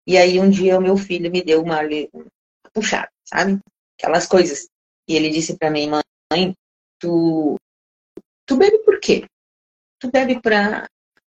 E 0.06 0.16
aí, 0.16 0.38
um 0.38 0.50
dia, 0.50 0.78
o 0.78 0.82
meu 0.82 0.96
filho 0.96 1.30
me 1.30 1.42
deu 1.42 1.62
uma, 1.62 1.80
puxado, 2.72 3.08
sabe? 3.24 3.58
Aquelas 3.98 4.26
coisas. 4.26 4.68
E 5.08 5.16
ele 5.16 5.30
disse 5.30 5.56
para 5.56 5.70
mim, 5.70 5.88
mãe, 6.32 6.54
tu, 6.98 7.56
tu 8.44 8.56
bebe 8.56 8.78
por 8.78 9.00
quê? 9.00 9.24
Tu 9.98 10.10
bebe 10.10 10.40
pra. 10.40 10.86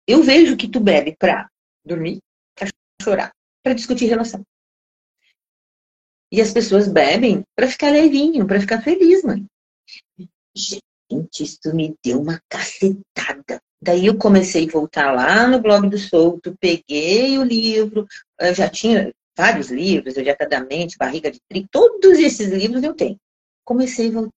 Eu 0.08 0.22
vejo 0.22 0.58
que 0.58 0.68
tu 0.68 0.80
bebe 0.80 1.16
pra 1.18 1.50
dormir, 1.86 2.20
pra 2.56 2.68
chorar, 3.02 3.32
pra 3.64 3.74
discutir 3.74 4.06
relação. 4.06 4.44
E 6.32 6.42
as 6.42 6.54
pessoas 6.54 6.88
bebem 6.88 7.44
para 7.56 7.68
ficar 7.68 7.92
levinho, 7.92 8.48
para 8.48 8.62
ficar 8.62 8.82
feliz, 8.82 9.24
mãe. 9.24 9.46
Gente, 10.56 11.44
isso 11.44 11.76
me 11.76 11.96
deu 12.04 12.22
uma 12.22 12.40
cacetada. 12.50 13.62
Daí 13.84 14.06
eu 14.06 14.18
comecei 14.18 14.68
a 14.68 14.72
voltar 14.72 15.12
lá 15.12 15.48
no 15.48 15.60
blog 15.60 15.90
do 15.90 15.98
Souto, 15.98 16.56
peguei 16.60 17.38
o 17.38 17.44
livro, 17.44 18.06
já 18.54 18.70
tinha, 18.70 19.12
vários 19.36 19.72
livros, 19.72 20.18
Adiantadamente, 20.18 20.98
Barriga 20.98 21.32
de 21.32 21.40
Trigo, 21.50 21.68
todos 21.72 22.20
esses 22.20 22.50
livros 22.50 22.84
eu 22.84 22.94
tenho. 22.94 23.18
Comecei 23.66 24.10
a 24.10 24.12
voltar 24.12 24.32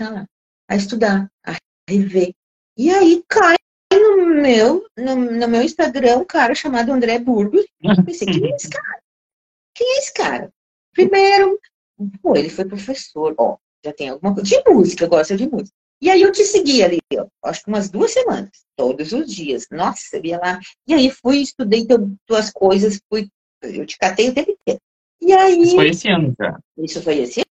lá, 0.00 0.26
a 0.68 0.76
estudar, 0.76 1.30
a 1.46 1.56
rever. 1.88 2.32
E 2.76 2.90
aí 2.90 3.22
cai 3.28 3.56
no 3.92 4.26
meu, 4.26 4.86
no, 4.96 5.14
no 5.16 5.48
meu 5.48 5.62
Instagram 5.62 6.18
um 6.18 6.24
cara 6.24 6.54
chamado 6.54 6.92
André 6.92 7.18
Burgos. 7.18 7.66
Eu 7.82 8.04
pensei, 8.04 8.26
quem 8.26 8.52
é 8.52 8.56
esse 8.56 8.68
cara? 8.68 9.00
Quem 9.74 9.86
é 9.86 9.98
esse 9.98 10.12
cara? 10.12 10.52
Primeiro, 10.98 11.60
pô, 12.20 12.34
ele 12.34 12.48
foi 12.48 12.64
professor, 12.64 13.32
ó, 13.38 13.56
já 13.84 13.92
tem 13.92 14.08
alguma 14.08 14.34
coisa. 14.34 14.48
De 14.48 14.60
música, 14.68 15.06
gosta 15.06 15.36
de 15.36 15.48
música. 15.48 15.70
E 16.02 16.10
aí 16.10 16.22
eu 16.22 16.32
te 16.32 16.44
segui 16.44 16.82
ali, 16.82 16.98
ó, 17.16 17.26
acho 17.44 17.62
que 17.62 17.68
umas 17.68 17.88
duas 17.88 18.10
semanas, 18.10 18.50
todos 18.76 19.12
os 19.12 19.32
dias. 19.32 19.66
Nossa, 19.70 20.16
eu 20.16 20.24
ia 20.24 20.38
lá. 20.38 20.58
E 20.88 20.94
aí 20.94 21.08
fui, 21.08 21.38
estudei 21.38 21.86
tuas 22.26 22.50
coisas, 22.50 23.00
fui 23.08 23.28
eu 23.62 23.86
te 23.86 23.96
catei 23.96 24.30
o 24.30 24.34
tempo 24.34 24.50
inteiro. 24.50 24.80
E 25.20 25.32
aí. 25.32 25.62
Isso 25.62 25.76
foi 25.76 25.88
esse 25.88 26.10
ano 26.10 26.34
já. 26.36 26.58
Isso 26.76 27.02
foi 27.02 27.18
esse 27.18 27.42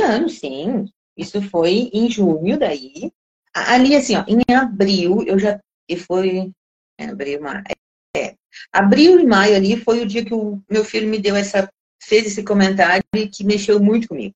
ano, 0.00 0.28
sim. 0.28 0.86
Isso 1.16 1.40
foi 1.42 1.90
em 1.92 2.10
junho 2.10 2.58
daí. 2.58 3.12
Ali, 3.54 3.94
assim, 3.94 4.16
ó, 4.16 4.24
em 4.26 4.42
abril, 4.52 5.22
eu 5.22 5.38
já. 5.38 5.60
E 5.88 5.96
foi. 5.96 6.50
É, 6.98 7.06
abril, 7.06 7.40
maio. 7.40 7.62
É. 8.16 8.34
Abril 8.72 9.20
e 9.20 9.26
maio 9.26 9.54
ali 9.54 9.76
foi 9.76 10.02
o 10.02 10.06
dia 10.06 10.24
que 10.24 10.34
o 10.34 10.60
meu 10.68 10.84
filho 10.84 11.08
me 11.08 11.18
deu 11.18 11.36
essa. 11.36 11.68
Fez 12.02 12.26
esse 12.26 12.42
comentário 12.42 13.04
que 13.32 13.44
mexeu 13.44 13.80
muito 13.80 14.08
comigo. 14.08 14.34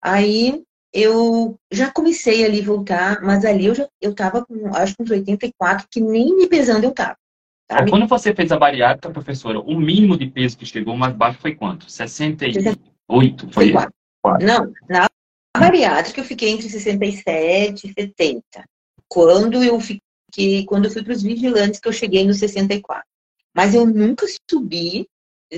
Aí 0.00 0.62
eu 0.92 1.58
já 1.70 1.90
comecei 1.90 2.44
ali 2.44 2.60
voltar, 2.60 3.22
mas 3.22 3.44
ali 3.44 3.66
eu 3.66 3.74
já 3.74 3.88
eu 4.00 4.14
tava 4.14 4.44
com, 4.44 4.74
acho 4.74 4.94
que 4.94 5.02
uns 5.02 5.10
84, 5.10 5.86
que 5.90 6.00
nem 6.00 6.36
me 6.36 6.46
pesando 6.48 6.84
eu 6.84 6.92
tava. 6.92 7.16
Sabe? 7.70 7.90
Quando 7.90 8.06
você 8.06 8.34
fez 8.34 8.52
a 8.52 8.58
bariátrica, 8.58 9.10
professora, 9.10 9.58
o 9.58 9.78
mínimo 9.80 10.18
de 10.18 10.26
peso 10.26 10.58
que 10.58 10.66
chegou 10.66 10.96
mais 10.96 11.14
baixo 11.14 11.38
foi 11.40 11.54
quanto? 11.54 11.90
68? 11.90 13.48
Foi? 13.52 13.72
Não, 14.40 14.72
na 14.88 15.08
bariátrica 15.56 16.20
eu 16.20 16.24
fiquei 16.24 16.50
entre 16.50 16.68
67 16.68 17.86
e 17.86 17.92
70. 17.92 18.42
Quando 19.08 19.62
eu 19.62 19.80
fiquei, 19.80 20.64
quando 20.66 20.86
eu 20.86 20.90
fui 20.90 21.02
para 21.02 21.12
os 21.12 21.22
vigilantes, 21.22 21.80
que 21.80 21.88
eu 21.88 21.92
cheguei 21.92 22.26
no 22.26 22.34
64. 22.34 23.04
Mas 23.54 23.74
eu 23.74 23.86
nunca 23.86 24.26
subi 24.50 25.06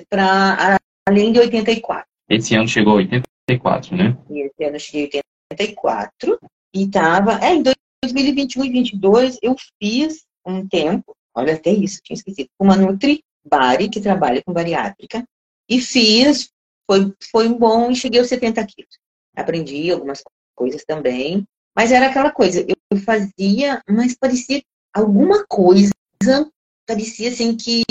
para 0.09 0.79
além 1.09 1.33
de 1.33 1.41
84. 1.41 2.07
Esse 2.29 2.55
ano 2.55 2.69
chegou 2.69 2.95
a 2.95 2.97
84, 2.97 3.97
né? 3.97 4.17
Esse 4.31 4.65
ano 4.65 4.81
cheguei 4.81 5.21
a 5.21 5.55
84 5.55 6.39
e 6.75 6.85
estava. 6.85 7.39
É, 7.45 7.55
em 7.55 7.63
2021 7.63 8.65
e 8.65 8.73
2022 8.73 9.39
eu 9.43 9.55
fiz 9.81 10.25
um 10.47 10.67
tempo 10.67 11.15
olha 11.35 11.55
até 11.55 11.71
isso, 11.71 12.01
tinha 12.03 12.15
esquecido, 12.15 12.49
uma 12.59 12.77
Nutri 12.77 13.23
Bari, 13.47 13.91
que 13.91 14.01
trabalha 14.01 14.43
com 14.43 14.53
bariátrica, 14.53 15.25
e 15.69 15.81
fiz, 15.81 16.51
foi, 16.87 17.13
foi 17.31 17.49
bom 17.49 17.91
e 17.91 17.97
cheguei 17.97 18.21
aos 18.21 18.29
70 18.29 18.65
quilos. 18.67 18.99
Aprendi 19.37 19.91
algumas 19.91 20.23
coisas 20.55 20.85
também, 20.85 21.45
mas 21.77 21.91
era 21.91 22.07
aquela 22.07 22.31
coisa, 22.31 22.65
eu 22.67 22.99
fazia, 22.99 23.83
mas 23.89 24.17
parecia 24.17 24.63
alguma 24.95 25.45
coisa, 25.47 25.91
parecia 26.87 27.31
assim 27.31 27.57
que, 27.57 27.83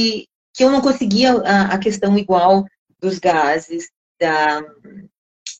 que 0.53 0.63
eu 0.63 0.71
não 0.71 0.81
conseguia 0.81 1.33
a, 1.33 1.73
a 1.73 1.77
questão 1.77 2.17
igual 2.17 2.65
dos 3.03 3.19
gases, 3.19 3.89
da, 4.19 4.63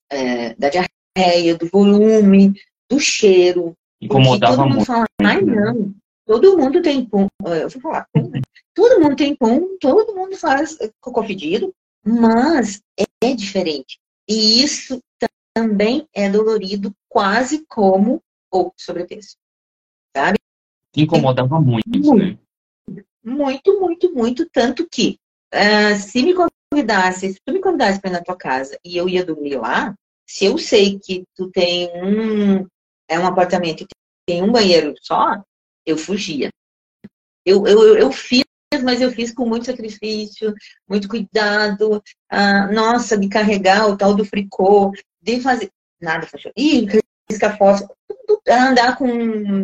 é, 0.10 0.56
da 0.56 0.70
diarreia, 0.70 1.58
do 1.58 1.68
volume, 1.68 2.54
do 2.90 3.00
cheiro. 3.00 3.76
Incomodava 4.02 4.56
todo 4.56 4.64
mundo 4.64 4.76
muito. 4.76 4.88
Fala, 4.88 5.06
Ai, 5.22 5.42
né? 5.42 5.54
não, 5.54 5.94
Todo 6.26 6.58
mundo 6.58 6.82
tem 6.82 7.06
pum, 7.06 7.28
eu 7.46 7.70
vou 7.70 7.82
falar 7.82 8.08
pum, 8.14 8.30
né? 8.30 8.40
Todo 8.74 9.02
mundo 9.02 9.16
tem 9.16 9.36
pum, 9.36 9.78
todo 9.78 10.16
mundo 10.16 10.38
faz 10.38 10.78
cocô 11.02 11.22
fedido, 11.24 11.74
mas 12.04 12.82
é 13.22 13.36
diferente. 13.36 14.00
E 14.28 14.64
isso 14.64 15.02
também 15.54 16.08
é 16.14 16.30
dolorido, 16.30 16.96
quase 17.10 17.66
como 17.68 18.22
o 18.52 18.72
sobrepeso. 18.78 19.36
Sabe? 20.16 20.38
Incomodava 20.96 21.60
muito, 21.60 21.90
muito, 21.90 22.16
né? 22.16 22.38
Muito, 23.24 23.80
muito, 23.80 24.14
muito. 24.14 24.50
Tanto 24.50 24.88
que, 24.90 25.20
uh, 25.54 25.96
se 26.00 26.24
me 26.24 26.34
convidasse, 26.74 27.34
se 27.34 27.40
tu 27.46 27.54
me 27.54 27.62
convidasse 27.62 28.02
para 28.02 28.10
ir 28.10 28.14
na 28.14 28.24
tua 28.24 28.36
casa 28.36 28.78
e 28.84 28.98
eu 28.98 29.08
ia 29.08 29.24
dormir 29.24 29.58
lá, 29.58 29.94
se 30.28 30.46
eu 30.46 30.58
sei 30.58 31.00
que 31.00 31.24
tu 31.36 31.52
tem 31.52 31.88
um, 31.96 32.66
é 33.08 33.20
um 33.20 33.28
apartamento 33.28 33.86
que 33.86 33.96
tem 34.26 34.42
um 34.42 34.52
banheiro 34.52 34.96
só, 35.02 35.40
eu 35.86 35.98
fugia. 35.98 36.50
Eu, 37.46 37.68
eu, 37.68 37.98
eu 37.98 38.12
fiz, 38.12 38.44
mas 38.84 39.02
eu 39.02 39.12
fiz 39.12 39.32
com 39.32 39.46
muito 39.46 39.68
sacrifício, 39.68 40.54
muito 40.90 41.08
cuidado. 41.08 42.02
Ah, 42.30 42.72
nossa, 42.72 43.18
de 43.18 43.30
carregar 43.30 43.88
o 43.88 43.98
tal 43.98 44.16
do 44.16 44.26
fricô, 44.26 44.92
de 45.22 45.42
fazer. 45.42 45.70
Nada 46.02 46.26
funcionou. 46.26 46.54
Ih, 46.58 46.88
risca 47.30 47.56
tudo, 47.58 48.42
andar 48.50 48.98
com 48.98 49.08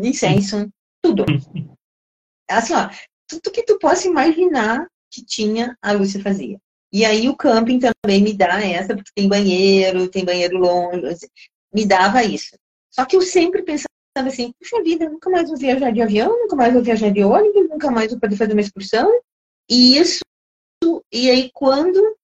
incenso, 0.03 0.69
tudo. 1.01 1.25
Assim, 2.49 2.73
ó, 2.73 2.89
tudo 3.27 3.51
que 3.51 3.63
tu 3.63 3.77
possa 3.79 4.07
imaginar 4.07 4.87
que 5.11 5.23
tinha, 5.23 5.77
a 5.81 5.91
Lúcia 5.91 6.21
fazia. 6.21 6.59
E 6.91 7.05
aí 7.05 7.29
o 7.29 7.35
camping 7.35 7.79
também 7.79 8.21
me 8.21 8.33
dá 8.33 8.63
essa, 8.63 8.95
porque 8.95 9.11
tem 9.13 9.27
banheiro, 9.27 10.09
tem 10.09 10.25
banheiro 10.25 10.57
longe, 10.57 11.29
me 11.73 11.85
dava 11.85 12.23
isso. 12.23 12.57
Só 12.89 13.05
que 13.05 13.15
eu 13.15 13.21
sempre 13.21 13.61
pensava 13.61 13.87
assim, 14.15 14.51
puxa 14.59 14.83
vida, 14.83 15.07
nunca 15.07 15.29
mais 15.29 15.47
vou 15.47 15.57
viajar 15.57 15.91
de 15.91 16.01
avião, 16.01 16.29
nunca 16.29 16.55
mais 16.55 16.73
vou 16.73 16.81
viajar 16.81 17.11
de 17.11 17.23
ônibus, 17.23 17.69
nunca 17.69 17.91
mais 17.91 18.09
vou 18.11 18.19
poder 18.19 18.35
fazer 18.35 18.53
uma 18.53 18.61
excursão. 18.61 19.09
E 19.69 19.97
isso, 19.97 20.21
e 21.13 21.29
aí 21.29 21.51
quando 21.53 22.15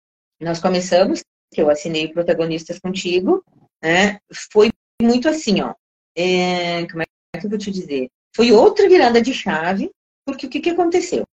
nós 0.42 0.60
começamos, 0.60 1.22
que 1.54 1.62
eu 1.62 1.70
assinei 1.70 2.12
protagonistas 2.12 2.80
contigo, 2.80 3.44
né, 3.82 4.20
foi 4.52 4.72
muito 5.02 5.30
assim, 5.30 5.62
ó, 5.62 5.74
é, 6.18 6.88
como 6.88 7.04
é 7.04 7.06
que 7.40 7.46
eu 7.46 7.50
vou 7.50 7.60
te 7.60 7.70
dizer? 7.70 8.10
Foi 8.36 8.52
outra 8.52 8.90
virada 8.90 9.22
de 9.22 9.34
chave, 9.34 9.92
porque 10.26 10.48
o 10.48 10.50
que, 10.50 10.60
que 10.60 10.72
aconteceu? 10.72 11.24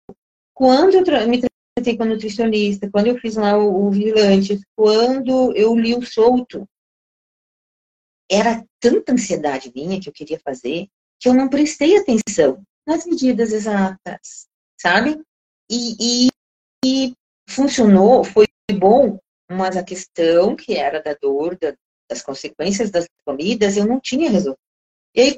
Quando 0.55 0.95
eu 0.95 1.29
me 1.29 1.40
tratei 1.83 1.97
com 1.97 2.05
nutricionista, 2.05 2.88
quando 2.90 3.09
eu 3.09 3.18
fiz 3.18 3.35
lá 3.35 3.59
o, 3.59 3.88
o 3.88 3.90
quando 4.77 5.57
eu 5.57 5.75
li 5.75 5.95
o 5.95 6.07
Solto, 6.07 6.66
era 8.31 8.64
tanta 8.81 9.12
ansiedade 9.12 9.73
minha 9.75 10.01
que 10.01 10.09
eu 10.09 10.12
queria 10.12 10.40
fazer, 10.40 10.87
que 11.21 11.29
eu 11.29 11.35
não 11.35 11.49
prestei 11.49 11.97
atenção 11.97 12.62
nas 12.87 13.05
medidas 13.05 13.53
exatas, 13.53 14.47
sabe? 14.81 15.21
E, 15.68 16.27
e, 16.27 16.29
e 16.85 17.14
funcionou, 17.49 18.25
foi 18.25 18.47
bom, 18.73 19.18
mas 19.51 19.77
a 19.77 19.83
questão 19.83 20.57
que 20.57 20.75
era 20.75 21.03
da 21.03 21.14
dor, 21.14 21.59
da, 21.59 21.75
das 22.09 22.23
consequências 22.23 22.90
das 22.90 23.07
comidas, 23.27 23.77
eu 23.77 23.87
não 23.87 24.01
tinha 24.01 24.31
resolvido. 24.31 24.59
E 25.14 25.21
aí, 25.21 25.37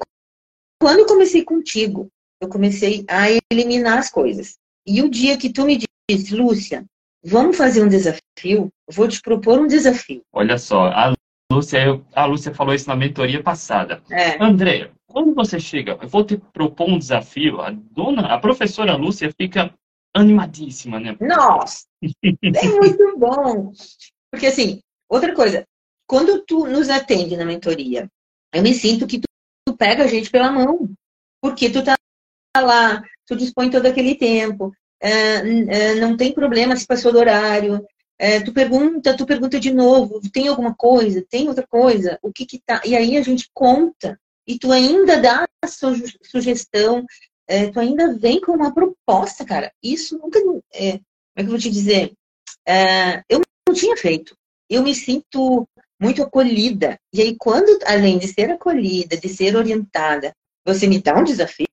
quando 0.81 1.01
eu 1.01 1.07
comecei 1.07 1.43
contigo, 1.43 2.09
eu 2.41 2.49
comecei 2.49 3.05
a 3.09 3.27
eliminar 3.51 3.99
as 3.99 4.11
coisas. 4.11 4.57
E 4.87 5.03
o 5.03 5.09
dia 5.09 5.39
que 5.39 5.53
tu 5.53 5.65
me 5.65 5.79
disse, 6.11 6.35
Lúcia, 6.35 6.85
vamos 7.25 7.57
fazer 7.57 7.83
um 7.83 7.89
desafio, 7.89 8.71
vou 8.91 9.09
te 9.09 9.21
propor 9.21 9.59
um 9.59 9.67
desafio. 9.67 10.23
Olha 10.33 10.59
só, 10.59 10.87
a 10.89 11.15
Lúcia, 11.51 12.03
a 12.15 12.25
Lúcia 12.27 12.55
falou 12.55 12.75
isso 12.75 12.89
na 12.89 12.97
mentoria 12.97 13.43
passada. 13.43 14.03
É. 14.11 14.43
André, 14.43 14.91
quando 15.07 15.35
você 15.35 15.59
chega, 15.59 15.99
eu 16.01 16.09
vou 16.09 16.25
te 16.25 16.37
propor 16.37 16.89
um 16.89 16.99
desafio, 16.99 17.61
a 17.61 17.71
dona, 17.71 18.35
a 18.35 18.39
professora 18.39 18.97
Lúcia 18.97 19.33
fica 19.41 19.73
animadíssima, 20.15 21.01
né? 21.01 21.17
Nossa, 21.21 21.85
é 22.23 22.69
muito 22.69 23.19
bom. 23.19 23.73
Porque 24.31 24.47
assim, 24.47 24.81
outra 25.09 25.35
coisa, 25.35 25.65
quando 26.07 26.45
tu 26.47 26.67
nos 26.67 26.91
atende 26.91 27.37
na 27.37 27.45
mentoria, 27.45 28.09
eu 28.53 28.63
me 28.63 28.75
sinto 28.75 29.07
que 29.07 29.19
tu, 29.19 29.27
tu 29.67 29.77
pega 29.77 30.05
a 30.05 30.07
gente 30.07 30.31
pela 30.31 30.53
mão, 30.53 30.91
porque 31.41 31.71
tu 31.71 31.83
tá 31.83 31.97
lá, 32.57 33.03
tu 33.27 33.37
dispõe 33.37 33.71
todo 33.71 33.87
aquele 33.87 34.15
tempo, 34.15 34.73
é, 35.01 35.95
não 35.97 36.17
tem 36.17 36.33
problema 36.33 36.77
se 36.77 36.87
passou 36.87 37.13
do 37.13 37.19
horário, 37.19 37.85
é, 38.19 38.41
tu 38.41 38.53
pergunta, 38.53 39.17
tu 39.17 39.27
pergunta 39.27 39.59
de 39.59 39.73
novo, 39.73 40.21
tem 40.33 40.49
alguma 40.49 40.75
coisa, 40.75 41.25
tem 41.29 41.49
outra 41.49 41.67
coisa, 41.67 42.19
o 42.23 42.33
que 42.33 42.47
que 42.47 42.61
tá, 42.65 42.81
e 42.85 42.97
aí 42.97 43.17
a 43.17 43.23
gente 43.23 43.51
conta, 43.53 44.19
e 44.47 44.59
tu 44.59 44.71
ainda 44.71 45.21
dá 45.21 45.47
a 45.63 45.67
sua 45.67 45.95
sugestão, 46.23 47.05
é, 47.47 47.71
tu 47.71 47.81
ainda 47.81 48.17
vem 48.17 48.41
com 48.41 48.53
uma 48.53 48.73
proposta, 48.73 49.45
cara, 49.45 49.73
isso 49.83 50.19
nunca, 50.19 50.39
é, 50.73 50.93
como 50.93 51.03
é 51.37 51.41
que 51.41 51.43
eu 51.43 51.51
vou 51.51 51.59
te 51.59 51.71
dizer, 51.71 52.13
é, 52.67 53.23
eu 53.29 53.41
não 53.69 53.75
tinha 53.75 53.97
feito, 53.97 54.37
eu 54.71 54.83
me 54.83 54.95
sinto 54.95 55.69
muito 56.01 56.23
acolhida, 56.23 56.99
e 57.13 57.21
aí 57.21 57.37
quando, 57.37 57.79
além 57.85 58.19
de 58.19 58.29
ser 58.29 58.51
acolhida, 58.51 59.17
de 59.17 59.29
ser 59.29 59.57
orientada, 59.57 60.33
você 60.65 60.87
me 60.87 61.01
dá 61.01 61.19
um 61.19 61.25
desafio, 61.25 61.67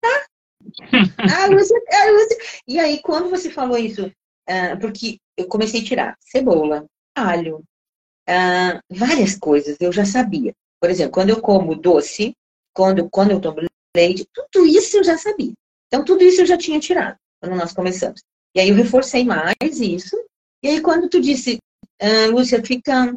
tá? 0.00 0.26
Ah, 1.18 1.46
Lúcia, 1.46 1.76
ah, 1.92 2.10
Lúcia. 2.10 2.36
E 2.66 2.78
aí, 2.78 3.00
quando 3.02 3.30
você 3.30 3.50
falou 3.50 3.78
isso, 3.78 4.06
uh, 4.06 4.80
porque 4.80 5.18
eu 5.36 5.46
comecei 5.48 5.80
a 5.80 5.84
tirar 5.84 6.16
cebola, 6.20 6.86
alho, 7.14 7.58
uh, 8.28 8.80
várias 8.90 9.36
coisas 9.36 9.76
eu 9.80 9.92
já 9.92 10.04
sabia. 10.04 10.54
Por 10.80 10.90
exemplo, 10.90 11.12
quando 11.12 11.30
eu 11.30 11.40
como 11.40 11.74
doce, 11.74 12.34
quando, 12.74 13.08
quando 13.10 13.30
eu 13.30 13.40
tomo 13.40 13.58
leite, 13.96 14.26
tudo 14.32 14.66
isso 14.66 14.98
eu 14.98 15.04
já 15.04 15.16
sabia. 15.16 15.52
Então, 15.88 16.04
tudo 16.04 16.22
isso 16.22 16.42
eu 16.42 16.46
já 16.46 16.56
tinha 16.56 16.80
tirado 16.80 17.16
quando 17.40 17.56
nós 17.56 17.72
começamos. 17.72 18.22
E 18.54 18.60
aí 18.60 18.68
eu 18.68 18.74
reforcei 18.74 19.24
mais 19.24 19.80
isso. 19.80 20.16
E 20.62 20.68
aí, 20.68 20.80
quando 20.80 21.08
tu 21.08 21.20
disse, 21.20 21.58
uh, 22.02 22.30
Lúcia, 22.30 22.62
fica 22.64 23.14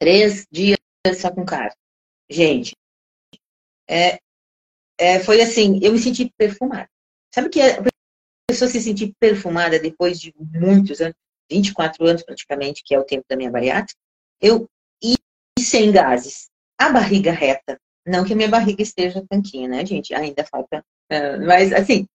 três 0.00 0.46
dias 0.50 0.78
só 1.16 1.30
com 1.30 1.44
carne. 1.44 1.74
Gente, 2.30 2.74
é, 3.88 4.18
é, 4.98 5.20
foi 5.20 5.40
assim, 5.40 5.78
eu 5.82 5.92
me 5.92 5.98
senti 5.98 6.32
perfumada. 6.36 6.88
Sabe 7.34 7.48
que 7.48 7.60
a 7.60 7.82
pessoa 8.50 8.68
se 8.68 8.80
sentir 8.80 9.14
perfumada 9.20 9.78
depois 9.78 10.20
de 10.20 10.34
muitos 10.36 11.00
anos, 11.00 11.14
24 11.50 12.06
anos 12.06 12.22
praticamente, 12.22 12.82
que 12.84 12.94
é 12.94 12.98
o 12.98 13.04
tempo 13.04 13.24
da 13.28 13.36
minha 13.36 13.50
bariátrica, 13.50 13.98
eu 14.40 14.68
e 15.02 15.14
sem 15.60 15.92
gases, 15.92 16.48
a 16.78 16.90
barriga 16.90 17.32
reta, 17.32 17.78
não 18.06 18.24
que 18.24 18.32
a 18.32 18.36
minha 18.36 18.48
barriga 18.48 18.82
esteja 18.82 19.24
tanquinha, 19.28 19.68
né, 19.68 19.84
gente? 19.84 20.14
Ainda 20.14 20.44
falta, 20.44 20.84
uh, 21.12 21.46
mas 21.46 21.72
assim, 21.72 22.06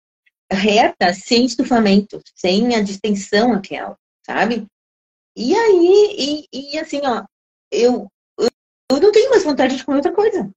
reta, 0.52 1.14
sem 1.14 1.46
estufamento, 1.46 2.22
sem 2.36 2.76
a 2.76 2.82
distensão 2.82 3.54
aquela, 3.54 3.98
sabe? 4.26 4.66
E 5.36 5.56
aí, 5.56 6.48
e, 6.52 6.74
e 6.74 6.80
assim, 6.80 7.02
ó, 7.04 7.24
eu, 7.72 8.08
eu 8.40 9.00
não 9.02 9.12
tenho 9.12 9.30
mais 9.30 9.44
vontade 9.44 9.76
de 9.76 9.84
comer 9.84 9.98
outra 9.98 10.14
coisa. 10.14 10.52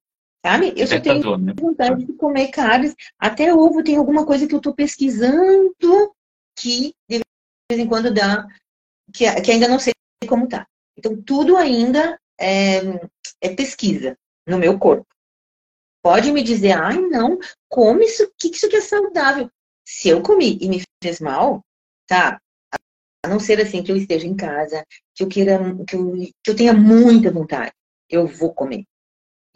Sabe? 0.47 0.73
Eu 0.77 0.87
só 0.87 0.97
tenho 0.97 1.37
né? 1.37 1.53
vontade 1.59 2.05
de 2.05 2.13
comer 2.13 2.47
carnes. 2.47 2.95
Até 3.19 3.53
ovo 3.53 3.83
tem 3.83 3.97
alguma 3.97 4.25
coisa 4.25 4.47
que 4.47 4.53
eu 4.53 4.59
estou 4.59 4.73
pesquisando 4.73 5.75
que 6.57 6.93
de 7.09 7.21
vez 7.69 7.81
em 7.81 7.85
quando 7.85 8.13
dá, 8.13 8.47
que, 9.13 9.29
que 9.41 9.51
ainda 9.51 9.67
não 9.67 9.77
sei 9.77 9.91
como 10.25 10.47
tá. 10.47 10.65
Então, 10.97 11.21
tudo 11.21 11.57
ainda 11.57 12.17
é, 12.39 12.79
é 13.41 13.53
pesquisa 13.53 14.17
no 14.47 14.57
meu 14.57 14.79
corpo. 14.79 15.05
Pode 16.01 16.31
me 16.31 16.41
dizer, 16.41 16.71
ai, 16.71 16.97
não, 16.97 17.37
come 17.69 18.05
isso, 18.05 18.31
que 18.39 18.47
isso 18.47 18.69
que 18.69 18.77
é 18.77 18.81
saudável. 18.81 19.49
Se 19.85 20.07
eu 20.07 20.21
comi 20.21 20.57
e 20.61 20.69
me 20.69 20.81
fez 21.03 21.19
mal, 21.19 21.61
tá? 22.07 22.39
A 23.25 23.27
não 23.27 23.39
ser 23.39 23.59
assim 23.59 23.83
que 23.83 23.91
eu 23.91 23.97
esteja 23.97 24.25
em 24.25 24.35
casa, 24.35 24.85
que 25.13 25.25
eu 25.25 25.27
queira, 25.27 25.59
que 25.85 25.95
eu, 25.97 26.13
que 26.41 26.51
eu 26.51 26.55
tenha 26.55 26.73
muita 26.73 27.31
vontade, 27.31 27.73
eu 28.09 28.25
vou 28.25 28.53
comer. 28.53 28.85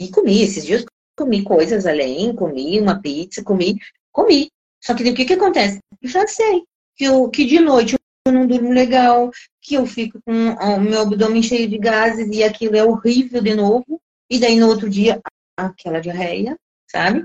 E 0.02 0.10
comi, 0.10 0.42
esses 0.42 0.66
dias 0.66 0.84
comi 1.16 1.44
coisas 1.44 1.86
além, 1.86 2.34
comi 2.36 2.80
uma 2.80 3.00
pizza, 3.00 3.44
comi, 3.44 3.78
comi. 4.12 4.50
Só 4.84 4.96
que 4.96 5.08
o 5.08 5.14
que 5.14 5.26
que 5.26 5.34
acontece? 5.34 5.78
Eu 6.02 6.10
já 6.10 6.26
sei 6.26 6.64
que, 6.98 7.04
eu, 7.04 7.30
que 7.30 7.46
de 7.46 7.60
noite 7.60 7.96
eu 8.26 8.34
não 8.34 8.48
durmo 8.48 8.72
legal, 8.72 9.30
que 9.62 9.76
eu 9.76 9.86
fico 9.86 10.20
com 10.26 10.32
o 10.32 10.80
meu 10.82 11.02
abdômen 11.02 11.44
cheio 11.44 11.70
de 11.70 11.78
gases 11.78 12.36
e 12.36 12.44
aquilo 12.44 12.76
é 12.76 12.84
horrível 12.84 13.44
de 13.44 13.54
novo. 13.54 14.02
E 14.28 14.40
daí 14.40 14.60
no 14.60 14.68
outro 14.68 14.90
dia, 14.90 15.22
aquela 15.56 16.00
diarreia, 16.00 16.58
sabe? 16.90 17.24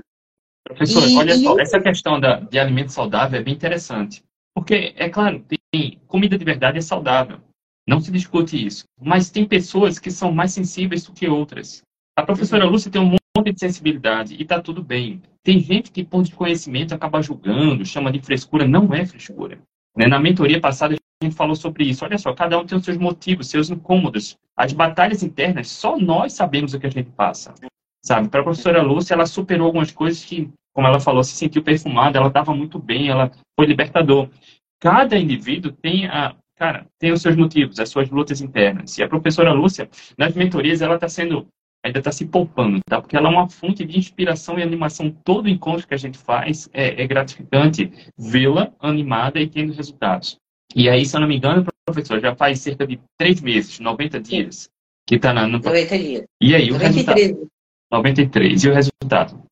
Professor, 0.63 1.07
e, 1.07 1.17
olha 1.17 1.33
e 1.33 1.43
só, 1.43 1.59
essa 1.59 1.79
questão 1.79 2.19
da, 2.19 2.41
de 2.41 2.59
alimento 2.59 2.91
saudável 2.91 3.39
é 3.39 3.43
bem 3.43 3.55
interessante. 3.55 4.23
Porque, 4.53 4.93
é 4.95 5.09
claro, 5.09 5.43
tem, 5.71 5.99
comida 6.07 6.37
de 6.37 6.45
verdade 6.45 6.77
é 6.77 6.81
saudável. 6.81 7.39
Não 7.87 7.99
se 7.99 8.11
discute 8.11 8.63
isso. 8.63 8.83
Mas 8.99 9.31
tem 9.31 9.47
pessoas 9.47 9.97
que 9.97 10.11
são 10.11 10.31
mais 10.31 10.51
sensíveis 10.51 11.03
do 11.03 11.13
que 11.13 11.27
outras. 11.27 11.81
A 12.17 12.23
professora 12.23 12.65
Lúcia 12.65 12.89
tem 12.89 12.99
um 12.99 13.15
monte 13.37 13.53
de 13.53 13.59
sensibilidade 13.59 14.35
e 14.39 14.43
tá 14.43 14.59
tudo 14.59 14.81
bem. 14.81 15.21
Tem 15.43 15.59
gente 15.59 15.91
que, 15.91 16.03
por 16.03 16.23
desconhecimento, 16.23 16.95
acaba 16.95 17.21
julgando, 17.21 17.85
chama 17.85 18.11
de 18.11 18.19
frescura. 18.19 18.67
Não 18.67 18.91
é 18.91 19.05
frescura. 19.05 19.59
Né? 19.95 20.07
Na 20.07 20.19
mentoria 20.19 20.59
passada, 20.59 20.95
a 20.95 21.23
gente 21.23 21.35
falou 21.35 21.55
sobre 21.55 21.83
isso. 21.83 22.03
Olha 22.03 22.17
só, 22.17 22.33
cada 22.33 22.57
um 22.57 22.65
tem 22.65 22.75
os 22.75 22.83
seus 22.83 22.97
motivos, 22.97 23.51
seus 23.51 23.69
incômodos. 23.69 24.35
As 24.57 24.73
batalhas 24.73 25.21
internas, 25.21 25.69
só 25.69 25.95
nós 25.95 26.33
sabemos 26.33 26.73
o 26.73 26.79
que 26.79 26.87
a 26.87 26.89
gente 26.89 27.11
passa. 27.11 27.53
Sabe? 28.03 28.29
Para 28.29 28.41
a 28.41 28.43
professora 28.43 28.81
Lúcia, 28.81 29.13
ela 29.13 29.27
superou 29.27 29.67
algumas 29.67 29.91
coisas 29.91 30.25
que, 30.25 30.49
como 30.73 30.87
ela 30.87 30.99
falou, 30.99 31.23
se 31.23 31.35
sentiu 31.35 31.61
perfumada, 31.61 32.17
ela 32.17 32.29
estava 32.29 32.51
muito 32.51 32.79
bem, 32.79 33.09
ela 33.09 33.29
foi 33.55 33.67
libertador. 33.67 34.27
Cada 34.79 35.19
indivíduo 35.19 35.71
tem 35.71 36.07
a, 36.07 36.35
cara, 36.55 36.87
tem 36.97 37.11
os 37.11 37.21
seus 37.21 37.35
motivos, 37.35 37.79
as 37.79 37.89
suas 37.89 38.09
lutas 38.09 38.41
internas. 38.41 38.97
E 38.97 39.03
a 39.03 39.07
professora 39.07 39.53
Lúcia, 39.53 39.87
nas 40.17 40.33
mentorias, 40.33 40.81
ela 40.81 40.95
está 40.95 41.07
sendo 41.07 41.47
ainda 41.87 41.99
está 41.99 42.11
se 42.11 42.25
poupando, 42.25 42.79
tá? 42.87 43.01
Porque 43.01 43.17
ela 43.17 43.29
é 43.29 43.31
uma 43.31 43.49
fonte 43.49 43.83
de 43.83 43.97
inspiração 43.97 44.59
e 44.59 44.63
animação. 44.63 45.11
Todo 45.11 45.49
encontro 45.49 45.87
que 45.87 45.93
a 45.93 45.97
gente 45.97 46.17
faz 46.17 46.69
é, 46.73 47.01
é 47.01 47.07
gratificante 47.07 47.91
vê-la 48.17 48.71
animada 48.79 49.39
e 49.39 49.47
tendo 49.49 49.73
resultados. 49.73 50.37
E 50.75 50.89
aí, 50.89 51.05
se 51.05 51.15
eu 51.15 51.21
não 51.21 51.27
me 51.27 51.37
engano, 51.37 51.65
professor, 51.85 52.19
já 52.19 52.35
faz 52.35 52.59
cerca 52.59 52.85
de 52.85 52.99
três 53.17 53.41
meses, 53.41 53.79
90 53.79 54.19
dias, 54.19 54.69
que 55.05 55.15
está 55.15 55.33
na... 55.33 55.47
No... 55.47 55.59
90 55.59 55.97
dias. 55.97 56.25
E 56.41 56.53
aí, 56.53 56.69
93. 56.69 56.71
o 56.71 56.77
resultado? 56.77 57.51
93. 57.91 58.63
E 58.63 58.69
o 58.69 58.73
resultado? 58.73 59.43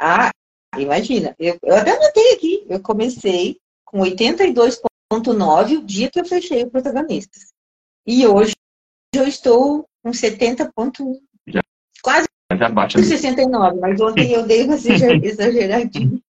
Ah, 0.00 0.30
imagina. 0.78 1.34
Eu, 1.38 1.58
eu 1.62 1.76
até 1.76 1.96
anotei 1.96 2.32
aqui. 2.34 2.64
Eu 2.68 2.80
comecei 2.80 3.58
com 3.84 3.98
82,9 3.98 5.78
o 5.78 5.84
dia 5.84 6.10
que 6.10 6.20
eu 6.20 6.24
fechei 6.24 6.62
o 6.62 6.70
Protagonistas. 6.70 7.52
E 8.06 8.26
hoje 8.26 8.54
eu 9.14 9.26
estou 9.26 9.84
com 10.02 10.10
70,1. 10.10 11.20
Já 12.58 12.68
bate 12.68 13.02
69, 13.02 13.78
mas 13.78 14.00
ontem 14.00 14.32
eu 14.32 14.44
dei 14.44 14.64
uma 14.64 14.74
exageradinha. 15.22 16.20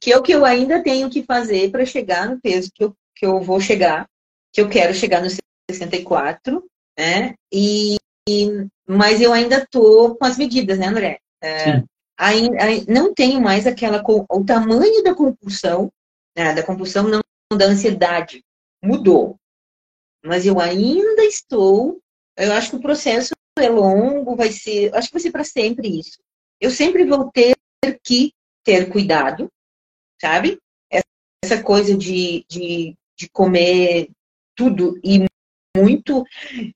que 0.00 0.12
é 0.12 0.16
o 0.16 0.22
que 0.22 0.32
eu 0.32 0.44
ainda 0.44 0.82
tenho 0.82 1.10
que 1.10 1.22
fazer 1.22 1.70
para 1.70 1.84
chegar 1.84 2.28
no 2.28 2.40
peso 2.40 2.70
que 2.74 2.84
eu, 2.84 2.94
que 3.14 3.26
eu 3.26 3.40
vou 3.40 3.60
chegar, 3.60 4.08
que 4.52 4.60
eu 4.60 4.68
quero 4.68 4.94
chegar 4.94 5.22
no 5.22 5.28
64, 5.70 6.64
né? 6.98 7.34
E, 7.52 7.96
e 8.28 8.66
mas 8.88 9.20
eu 9.20 9.32
ainda 9.32 9.66
tô 9.70 10.16
com 10.16 10.24
as 10.24 10.38
medidas, 10.38 10.78
né, 10.78 10.86
André? 10.86 11.18
É, 11.42 11.82
ainda, 12.18 12.56
não 12.88 13.14
tenho 13.14 13.40
mais 13.40 13.66
aquela 13.66 14.02
o 14.06 14.44
tamanho 14.44 15.02
da 15.02 15.14
compulsão, 15.14 15.90
né, 16.36 16.54
da 16.54 16.62
compulsão 16.62 17.08
não 17.08 17.20
da 17.56 17.66
ansiedade 17.66 18.44
mudou, 18.82 19.36
mas 20.24 20.46
eu 20.46 20.60
ainda 20.60 21.24
estou. 21.24 22.00
Eu 22.36 22.52
acho 22.52 22.70
que 22.70 22.76
o 22.76 22.80
processo 22.80 23.34
é 23.60 23.68
longo, 23.68 24.36
vai 24.36 24.50
ser, 24.50 24.94
acho 24.94 25.08
que 25.08 25.14
vai 25.14 25.22
ser 25.22 25.30
para 25.30 25.44
sempre 25.44 26.00
isso. 26.00 26.18
Eu 26.60 26.70
sempre 26.70 27.04
vou 27.04 27.30
ter 27.30 27.56
que 28.04 28.32
ter 28.64 28.90
cuidado, 28.90 29.50
sabe? 30.20 30.58
Essa 31.42 31.62
coisa 31.62 31.96
de, 31.96 32.44
de, 32.48 32.94
de 33.18 33.28
comer 33.30 34.10
tudo 34.54 35.00
e 35.02 35.24
muito 35.76 36.24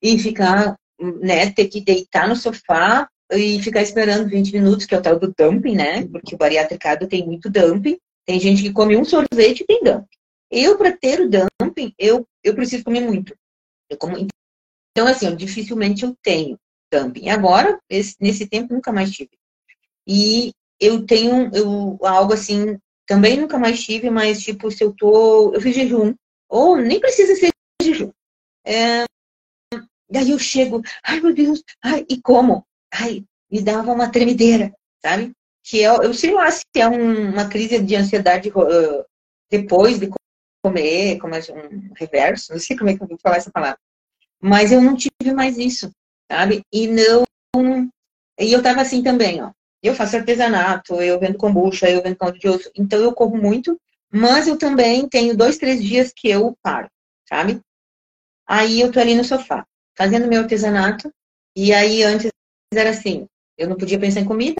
e 0.01 0.17
ficar, 0.17 0.77
né, 0.99 1.51
ter 1.51 1.67
que 1.67 1.81
deitar 1.81 2.27
no 2.27 2.35
sofá 2.35 3.07
e 3.31 3.61
ficar 3.61 3.81
esperando 3.81 4.29
20 4.29 4.53
minutos, 4.53 4.85
que 4.85 4.95
é 4.95 4.97
o 4.97 5.01
tal 5.01 5.19
do 5.19 5.33
dumping, 5.37 5.75
né? 5.75 6.07
Porque 6.07 6.35
o 6.35 6.37
bariátricado 6.37 7.07
tem 7.07 7.25
muito 7.25 7.49
dumping. 7.49 7.97
Tem 8.25 8.39
gente 8.39 8.63
que 8.63 8.73
come 8.73 8.97
um 8.97 9.05
sorvete 9.05 9.61
e 9.61 9.65
tem 9.65 9.83
dumping. 9.83 10.07
Eu, 10.49 10.77
para 10.77 10.95
ter 10.95 11.21
o 11.21 11.29
dumping, 11.29 11.93
eu, 11.97 12.27
eu 12.43 12.55
preciso 12.55 12.83
comer 12.83 13.01
muito. 13.01 13.35
Eu 13.89 13.97
como... 13.97 14.17
Então, 14.17 15.07
assim, 15.07 15.27
eu, 15.27 15.35
dificilmente 15.35 16.03
eu 16.03 16.15
tenho 16.23 16.57
dumping. 16.91 17.29
Agora, 17.29 17.79
esse, 17.89 18.15
nesse 18.19 18.47
tempo, 18.47 18.73
nunca 18.73 18.91
mais 18.91 19.11
tive. 19.11 19.31
E 20.07 20.51
eu 20.79 21.05
tenho 21.05 21.49
eu, 21.53 21.97
algo 22.01 22.33
assim, 22.33 22.77
também 23.07 23.39
nunca 23.39 23.57
mais 23.57 23.83
tive, 23.83 24.09
mas 24.09 24.41
tipo, 24.41 24.71
se 24.71 24.83
eu 24.83 24.93
tô. 24.93 25.53
Eu 25.53 25.61
fiz 25.61 25.75
jejum, 25.75 26.13
ou 26.49 26.75
nem 26.77 26.99
precisa 26.99 27.35
ser 27.35 27.51
jejum. 27.81 28.11
É, 28.65 29.05
daí 30.09 30.31
eu 30.31 30.39
chego, 30.39 30.81
ai 31.03 31.19
meu 31.19 31.33
Deus, 31.33 31.63
ai, 31.83 32.05
e 32.09 32.21
como? 32.21 32.65
Ai, 32.91 33.23
me 33.51 33.61
dava 33.61 33.91
uma 33.91 34.11
tremedeira, 34.11 34.73
sabe? 35.03 35.33
Que 35.63 35.83
é, 35.83 35.87
eu 35.87 36.13
sei 36.13 36.33
lá 36.33 36.49
se 36.51 36.63
é 36.75 36.87
um, 36.87 37.31
uma 37.31 37.47
crise 37.47 37.79
de 37.81 37.95
ansiedade 37.95 38.49
uh, 38.49 39.05
depois 39.49 39.99
de 39.99 40.09
comer, 40.63 41.19
como 41.19 41.35
é 41.35 41.39
um 41.39 41.93
reverso, 41.95 42.51
não 42.51 42.59
sei 42.59 42.75
como 42.75 42.89
é 42.89 42.95
que 42.95 43.03
eu 43.03 43.07
vou 43.07 43.17
falar 43.21 43.37
essa 43.37 43.51
palavra. 43.51 43.79
Mas 44.41 44.71
eu 44.71 44.81
não 44.81 44.95
tive 44.95 45.31
mais 45.33 45.57
isso, 45.57 45.91
sabe? 46.31 46.61
E 46.71 46.87
não. 46.87 47.23
E 48.39 48.51
eu 48.51 48.61
tava 48.61 48.81
assim 48.81 49.01
também, 49.01 49.41
ó. 49.41 49.51
Eu 49.81 49.93
faço 49.93 50.17
artesanato, 50.17 50.95
eu 51.01 51.19
vendo 51.19 51.37
kombucha, 51.37 51.89
eu 51.89 52.01
vendo 52.01 52.15
caldo 52.15 52.39
de 52.39 52.47
osso, 52.47 52.71
então 52.75 52.99
eu 52.99 53.13
corro 53.13 53.37
muito, 53.37 53.79
mas 54.11 54.47
eu 54.47 54.57
também 54.57 55.07
tenho 55.07 55.37
dois, 55.37 55.57
três 55.57 55.83
dias 55.83 56.11
que 56.15 56.27
eu 56.27 56.57
paro, 56.61 56.89
sabe? 57.29 57.61
Aí 58.47 58.81
eu 58.81 58.91
tô 58.91 58.99
ali 58.99 59.13
no 59.13 59.23
sofá, 59.23 59.65
fazendo 59.95 60.27
meu 60.27 60.41
artesanato, 60.41 61.11
e 61.55 61.71
aí 61.71 62.03
antes 62.03 62.31
era 62.73 62.89
assim, 62.89 63.27
eu 63.57 63.69
não 63.69 63.77
podia 63.77 63.99
pensar 63.99 64.21
em 64.21 64.25
comida, 64.25 64.55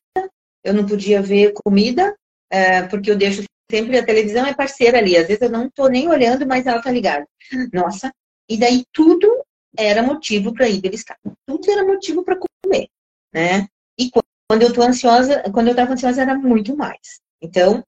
eu 0.64 0.74
não 0.74 0.86
podia 0.86 1.22
ver 1.22 1.54
comida, 1.64 2.16
é, 2.52 2.84
porque 2.84 3.10
eu 3.10 3.18
deixo 3.18 3.44
sempre 3.70 3.98
a 3.98 4.06
televisão 4.06 4.46
é 4.46 4.54
parceira 4.54 5.00
ali, 5.00 5.18
às 5.18 5.28
vezes 5.28 5.42
eu 5.42 5.50
não 5.50 5.70
tô 5.70 5.88
nem 5.88 6.08
olhando, 6.08 6.46
mas 6.46 6.66
ela 6.66 6.82
tá 6.82 6.92
ligada. 6.92 7.26
Nossa, 7.74 8.12
e 8.50 8.58
daí 8.58 8.84
tudo 8.94 9.45
era 9.78 10.02
motivo 10.04 10.54
para 10.54 10.68
ir 10.68 10.82
beliscar, 10.82 11.18
tudo 11.46 11.72
era 11.72 11.86
motivo 11.86 12.24
para 12.24 12.38
comer, 12.38 12.90
né? 13.34 13.68
E 13.98 14.10
quando 14.12 14.62
eu 14.62 14.74
tô 14.74 14.82
ansiosa, 14.82 15.44
quando 15.52 15.68
eu 15.70 15.76
tava 15.76 15.94
ansiosa 15.94 16.22
era 16.22 16.36
muito 16.36 16.76
mais. 16.76 17.22
Então, 17.42 17.84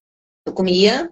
eu 0.46 0.54
comia 0.54 1.06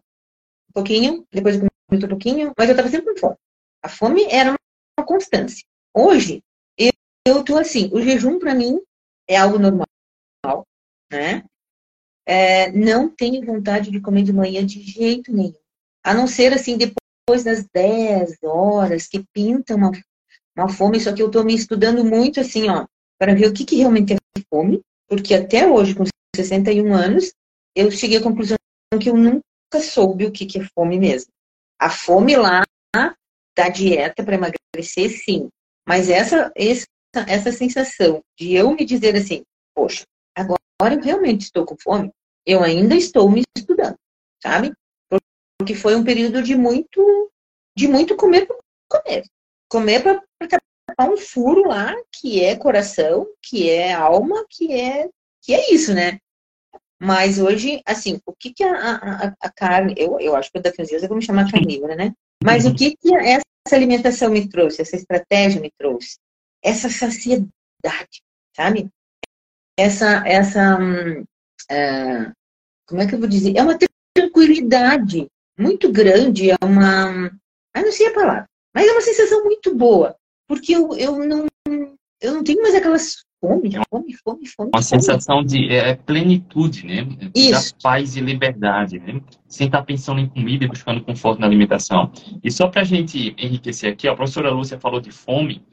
um 0.70 0.74
pouquinho, 0.74 1.26
depois 1.32 1.56
eu 1.56 1.62
comia 1.62 1.72
outro 1.92 2.10
pouquinho, 2.10 2.54
mas 2.58 2.70
eu 2.70 2.76
tava 2.76 2.90
sempre 2.90 3.14
com 3.14 3.20
fome. 3.20 3.38
A 3.84 3.90
fome 3.90 4.26
era 4.26 4.56
uma 4.98 5.06
constância. 5.06 5.64
Hoje, 5.94 6.44
eu, 6.78 6.92
eu 7.28 7.44
tô 7.44 7.58
assim, 7.58 7.90
o 7.94 8.02
jejum 8.02 8.40
para 8.40 8.56
mim 8.56 8.80
é 9.28 9.38
algo 9.38 9.60
normal, 9.60 10.66
né? 11.12 11.44
É, 12.26 12.72
não 12.72 13.08
tenho 13.08 13.46
vontade 13.46 13.92
de 13.92 14.02
comer 14.02 14.24
de 14.24 14.34
manhã 14.34 14.66
de 14.66 14.82
jeito 14.82 15.32
nenhum. 15.32 15.54
A 16.04 16.14
não 16.14 16.28
ser 16.28 16.54
assim, 16.54 16.78
depois 16.78 17.44
das 17.44 17.66
10 17.68 18.42
horas, 18.44 19.08
que 19.08 19.24
pinta 19.32 19.76
uma, 19.76 19.92
uma 20.58 20.70
fome, 20.70 21.00
só 21.00 21.14
que 21.14 21.22
eu 21.22 21.30
tô 21.30 21.44
me 21.44 21.54
estudando 21.54 22.04
muito 22.04 22.40
assim, 22.40 22.70
ó, 22.70 22.86
para 23.20 23.36
ver 23.36 23.48
o 23.48 23.54
que, 23.54 23.66
que 23.66 23.78
realmente 23.78 24.14
é 24.14 24.18
fome, 24.50 24.82
porque 25.08 25.34
até 25.34 25.68
hoje, 25.68 25.96
com 25.96 26.04
61 26.36 26.94
anos, 26.94 27.34
eu 27.76 27.92
cheguei 27.92 28.18
à 28.18 28.24
conclusão 28.24 28.58
que 29.02 29.10
eu 29.10 29.18
nunca 29.18 29.42
soube 29.82 30.26
o 30.26 30.32
que, 30.32 30.46
que 30.46 30.60
é 30.60 30.68
fome 30.74 30.98
mesmo. 30.98 31.32
A 31.80 31.90
fome 31.90 32.36
lá 32.36 32.64
da 33.58 33.70
dieta 33.70 34.24
para 34.24 34.36
emagrecer, 34.36 35.10
sim. 35.10 35.50
Mas 35.88 36.10
essa, 36.10 36.52
essa, 36.56 36.86
essa 37.28 37.52
sensação 37.52 38.22
de 38.38 38.54
eu 38.54 38.72
me 38.72 38.84
dizer 38.84 39.16
assim, 39.16 39.44
poxa, 39.74 40.04
agora 40.36 40.96
eu 40.96 41.02
realmente 41.02 41.44
estou 41.44 41.66
com 41.66 41.76
fome, 41.82 42.12
eu 42.46 42.64
ainda 42.64 42.96
estou 42.96 43.30
me 43.30 43.44
estudando, 43.58 43.96
sabe? 44.44 44.74
Porque 45.58 45.74
foi 45.74 45.96
um 45.96 46.04
período 46.04 46.42
de 46.44 46.56
muito, 46.56 47.32
de 47.78 47.88
muito 47.88 48.16
comer 48.16 48.46
para 48.46 48.58
comer. 48.90 49.24
Comer 49.76 50.02
para 50.02 50.22
tapar 50.88 51.10
um 51.10 51.18
furo 51.18 51.68
lá, 51.68 51.94
que 52.10 52.42
é 52.42 52.56
coração, 52.56 53.28
que 53.42 53.70
é 53.70 53.92
alma, 53.92 54.46
que 54.50 54.72
é, 54.72 55.10
que 55.42 55.54
é 55.54 55.74
isso, 55.74 55.94
né? 55.94 56.18
Mas 56.98 57.40
hoje, 57.40 57.82
assim, 57.86 58.18
o 58.26 58.32
que 58.32 58.54
que 58.54 58.64
a, 58.64 58.74
a, 58.74 59.34
a 59.42 59.52
carne, 59.52 59.94
eu, 59.98 60.18
eu 60.18 60.34
acho 60.34 60.50
que 60.50 60.62
daqui 60.62 60.82
uns 60.82 60.88
dias 60.88 61.04
eu 61.04 61.10
vou 61.10 61.18
me 61.18 61.26
chamar 61.26 61.52
carnívora, 61.52 61.94
né? 61.94 62.14
Mas 62.42 62.66
o 62.66 62.74
que 62.74 62.96
que 62.96 63.14
essa 63.14 63.44
alimentação 63.74 64.32
me 64.32 64.48
trouxe, 64.48 64.82
essa 64.82 64.96
estratégia 64.96 65.60
me 65.60 65.70
trouxe? 65.78 66.16
Essa 66.64 66.90
saciedade, 66.90 67.52
sabe? 68.56 68.88
Essa, 69.78 70.26
essa, 70.26 70.80
hum, 70.80 71.20
uh, 71.20 72.32
como 72.88 73.02
é 73.02 73.08
que 73.08 73.16
eu 73.16 73.20
vou 73.20 73.28
dizer? 73.28 73.58
É 73.58 73.62
uma 73.62 73.78
tranquilidade 74.16 75.28
muito 75.60 75.92
grande, 75.92 76.50
é 76.50 76.56
uma, 76.64 77.30
eu 77.76 77.82
não 77.82 77.92
sei 77.92 78.08
a 78.08 78.14
palavra, 78.14 78.50
mas 78.76 78.88
é 78.88 78.92
uma 78.92 79.02
sensação 79.02 79.44
muito 79.44 79.74
boa 79.74 80.16
porque 80.48 80.76
eu, 80.76 80.96
eu, 80.96 81.26
não, 81.26 81.46
eu 82.22 82.34
não 82.34 82.44
tenho 82.44 82.62
mais 82.62 82.76
aquelas 82.76 83.26
fome, 83.40 83.72
fome, 83.90 84.14
fome, 84.14 84.48
fome. 84.48 84.70
Uma 84.74 84.82
fome. 84.82 84.84
sensação 84.84 85.44
de 85.44 85.70
é, 85.70 85.90
é 85.90 85.96
plenitude, 85.96 86.86
né? 86.86 87.08
Isso. 87.34 87.74
Da 87.74 87.82
paz 87.82 88.16
e 88.16 88.22
liberdade, 88.22 89.00
né? 89.00 89.22
Sem 89.48 89.68
estar 89.68 89.84
pensando 89.84 90.20
em 90.20 90.30
comida 90.30 90.66
e 90.66 90.68
buscando 90.68 91.04
conforto 91.04 91.40
na 91.40 91.48
alimentação. 91.48 92.12
E 92.44 92.52
só 92.52 92.68
para 92.68 92.82
a 92.82 92.86
gente 92.86 93.36
enriquecer 93.38 93.92
aqui, 93.92 94.08
a 94.08 94.16
professora 94.16 94.52
Lúcia 94.52 94.80
falou 94.80 95.00
de 95.00 95.12
fome. 95.12 95.64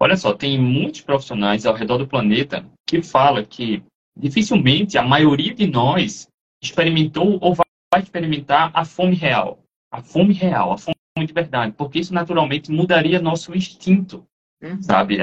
Olha 0.00 0.16
só, 0.16 0.34
tem 0.34 0.60
muitos 0.60 1.00
profissionais 1.00 1.64
ao 1.64 1.74
redor 1.74 1.98
do 1.98 2.06
planeta 2.06 2.64
que 2.86 3.02
falam 3.02 3.44
que 3.44 3.82
dificilmente 4.16 4.98
a 4.98 5.02
maioria 5.02 5.54
de 5.54 5.66
nós 5.66 6.28
experimentou 6.62 7.38
ou 7.40 7.54
vai 7.54 8.02
experimentar 8.02 8.70
a 8.74 8.84
fome 8.84 9.14
real. 9.14 9.58
A 9.90 10.02
fome 10.02 10.34
real, 10.34 10.72
a 10.72 10.78
fome 10.78 10.96
de 11.24 11.32
verdade, 11.32 11.72
porque 11.76 11.98
isso 11.98 12.12
naturalmente 12.12 12.70
mudaria 12.70 13.20
nosso 13.20 13.54
instinto, 13.56 14.26
uhum. 14.62 14.82
sabe? 14.82 15.22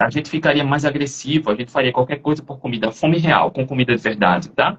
A 0.00 0.10
gente 0.10 0.28
ficaria 0.28 0.64
mais 0.64 0.84
agressivo, 0.84 1.50
a 1.50 1.54
gente 1.54 1.70
faria 1.70 1.92
qualquer 1.92 2.16
coisa 2.16 2.42
por 2.42 2.58
comida, 2.58 2.90
fome 2.90 3.18
real, 3.18 3.50
com 3.50 3.66
comida 3.66 3.94
de 3.94 4.02
verdade, 4.02 4.50
tá? 4.50 4.72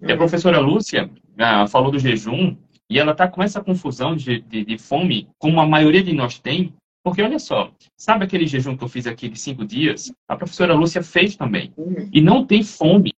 Uhum. 0.00 0.08
E 0.08 0.10
a 0.10 0.14
uhum. 0.14 0.18
professora 0.18 0.60
Lúcia 0.60 1.10
ah, 1.38 1.66
falou 1.66 1.90
do 1.90 1.98
jejum, 1.98 2.56
e 2.88 2.98
ela 2.98 3.14
tá 3.14 3.26
com 3.26 3.42
essa 3.42 3.60
confusão 3.60 4.14
de, 4.14 4.40
de, 4.42 4.64
de, 4.64 4.78
fome, 4.78 5.28
como 5.38 5.60
a 5.60 5.66
maioria 5.66 6.02
de 6.02 6.12
nós 6.12 6.38
tem, 6.38 6.72
porque 7.02 7.22
olha 7.22 7.38
só, 7.38 7.72
sabe 7.96 8.24
aquele 8.24 8.46
jejum 8.46 8.76
que 8.76 8.84
eu 8.84 8.88
fiz 8.88 9.06
aqui 9.06 9.28
de 9.28 9.38
cinco 9.38 9.64
dias? 9.64 10.12
A 10.28 10.36
professora 10.36 10.74
Lúcia 10.74 11.02
fez 11.02 11.36
também. 11.36 11.72
Uhum. 11.76 12.08
E 12.12 12.20
não 12.20 12.44
tem 12.44 12.62
fome. 12.62 13.12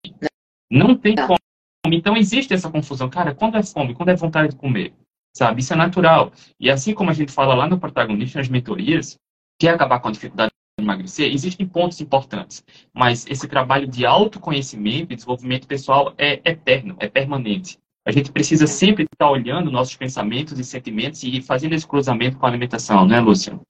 Não 0.70 0.94
tem 0.94 1.14
fome. 1.16 1.38
Então 1.86 2.16
existe 2.16 2.52
essa 2.52 2.70
confusão. 2.70 3.08
Cara, 3.08 3.34
quando 3.34 3.56
é 3.56 3.62
fome? 3.62 3.94
Quando 3.94 4.10
é 4.10 4.14
vontade 4.14 4.50
de 4.50 4.56
comer? 4.56 4.92
Sabe? 5.34 5.60
Isso 5.60 5.72
é 5.72 5.76
natural. 5.76 6.32
E 6.58 6.70
assim 6.70 6.94
como 6.94 7.10
a 7.10 7.14
gente 7.14 7.32
fala 7.32 7.54
lá 7.54 7.68
no 7.68 7.78
protagonista, 7.78 8.38
nas 8.38 8.48
mentorias, 8.48 9.16
quer 9.58 9.70
acabar 9.70 10.00
com 10.00 10.08
a 10.08 10.12
dificuldade 10.12 10.52
de 10.78 10.84
emagrecer, 10.84 11.32
existem 11.32 11.66
pontos 11.66 12.00
importantes. 12.00 12.64
Mas 12.94 13.26
esse 13.26 13.46
trabalho 13.48 13.86
de 13.86 14.06
autoconhecimento 14.06 15.12
e 15.12 15.16
desenvolvimento 15.16 15.66
pessoal 15.66 16.14
é 16.16 16.40
eterno, 16.48 16.96
é 16.98 17.08
permanente. 17.08 17.78
A 18.06 18.10
gente 18.10 18.32
precisa 18.32 18.66
sempre 18.66 19.04
estar 19.04 19.30
olhando 19.30 19.70
nossos 19.70 19.94
pensamentos 19.94 20.58
e 20.58 20.64
sentimentos 20.64 21.22
e 21.22 21.42
fazendo 21.42 21.74
esse 21.74 21.86
cruzamento 21.86 22.38
com 22.38 22.46
a 22.46 22.48
alimentação, 22.48 23.06
não 23.06 23.14
é, 23.14 23.20
Lúcia? 23.20 23.60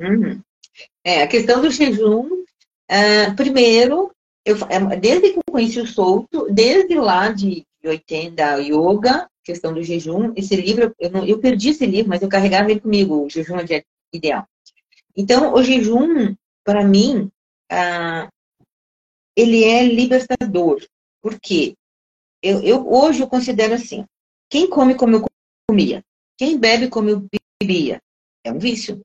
Uhum. 0.00 0.40
É, 1.04 1.22
a 1.22 1.28
questão 1.28 1.60
do 1.60 1.70
jejum, 1.70 2.26
uh, 2.26 3.36
primeiro, 3.36 4.10
eu, 4.44 4.56
é, 4.68 4.96
desde 4.96 5.30
que 5.30 5.38
eu 5.38 5.42
conheci 5.48 5.80
o 5.80 5.86
solto, 5.86 6.48
desde 6.50 6.96
lá 6.96 7.30
de 7.30 7.64
80, 7.84 8.34
da 8.34 8.56
yoga, 8.56 9.28
questão 9.44 9.72
do 9.72 9.82
jejum. 9.82 10.32
Esse 10.36 10.56
livro, 10.56 10.94
eu, 10.98 11.10
não, 11.10 11.26
eu 11.26 11.38
perdi 11.38 11.70
esse 11.70 11.86
livro, 11.86 12.08
mas 12.08 12.22
eu 12.22 12.28
carregava 12.28 12.70
ele 12.70 12.80
comigo, 12.80 13.24
o 13.24 13.30
jejum 13.30 13.56
é 13.58 13.84
ideal. 14.12 14.48
Então, 15.16 15.52
o 15.52 15.62
jejum, 15.62 16.34
para 16.64 16.84
mim, 16.84 17.30
ah, 17.70 18.28
ele 19.36 19.64
é 19.64 19.84
libertador. 19.84 20.84
Por 21.22 21.38
quê? 21.38 21.74
Eu, 22.42 22.62
eu, 22.62 22.88
hoje 22.88 23.20
eu 23.20 23.28
considero 23.28 23.74
assim, 23.74 24.04
quem 24.50 24.68
come 24.68 24.94
como 24.94 25.16
eu 25.16 25.24
comia, 25.68 26.04
quem 26.36 26.58
bebe 26.58 26.88
como 26.88 27.08
eu 27.08 27.26
bebia, 27.60 28.00
é 28.44 28.52
um 28.52 28.58
vício. 28.58 29.00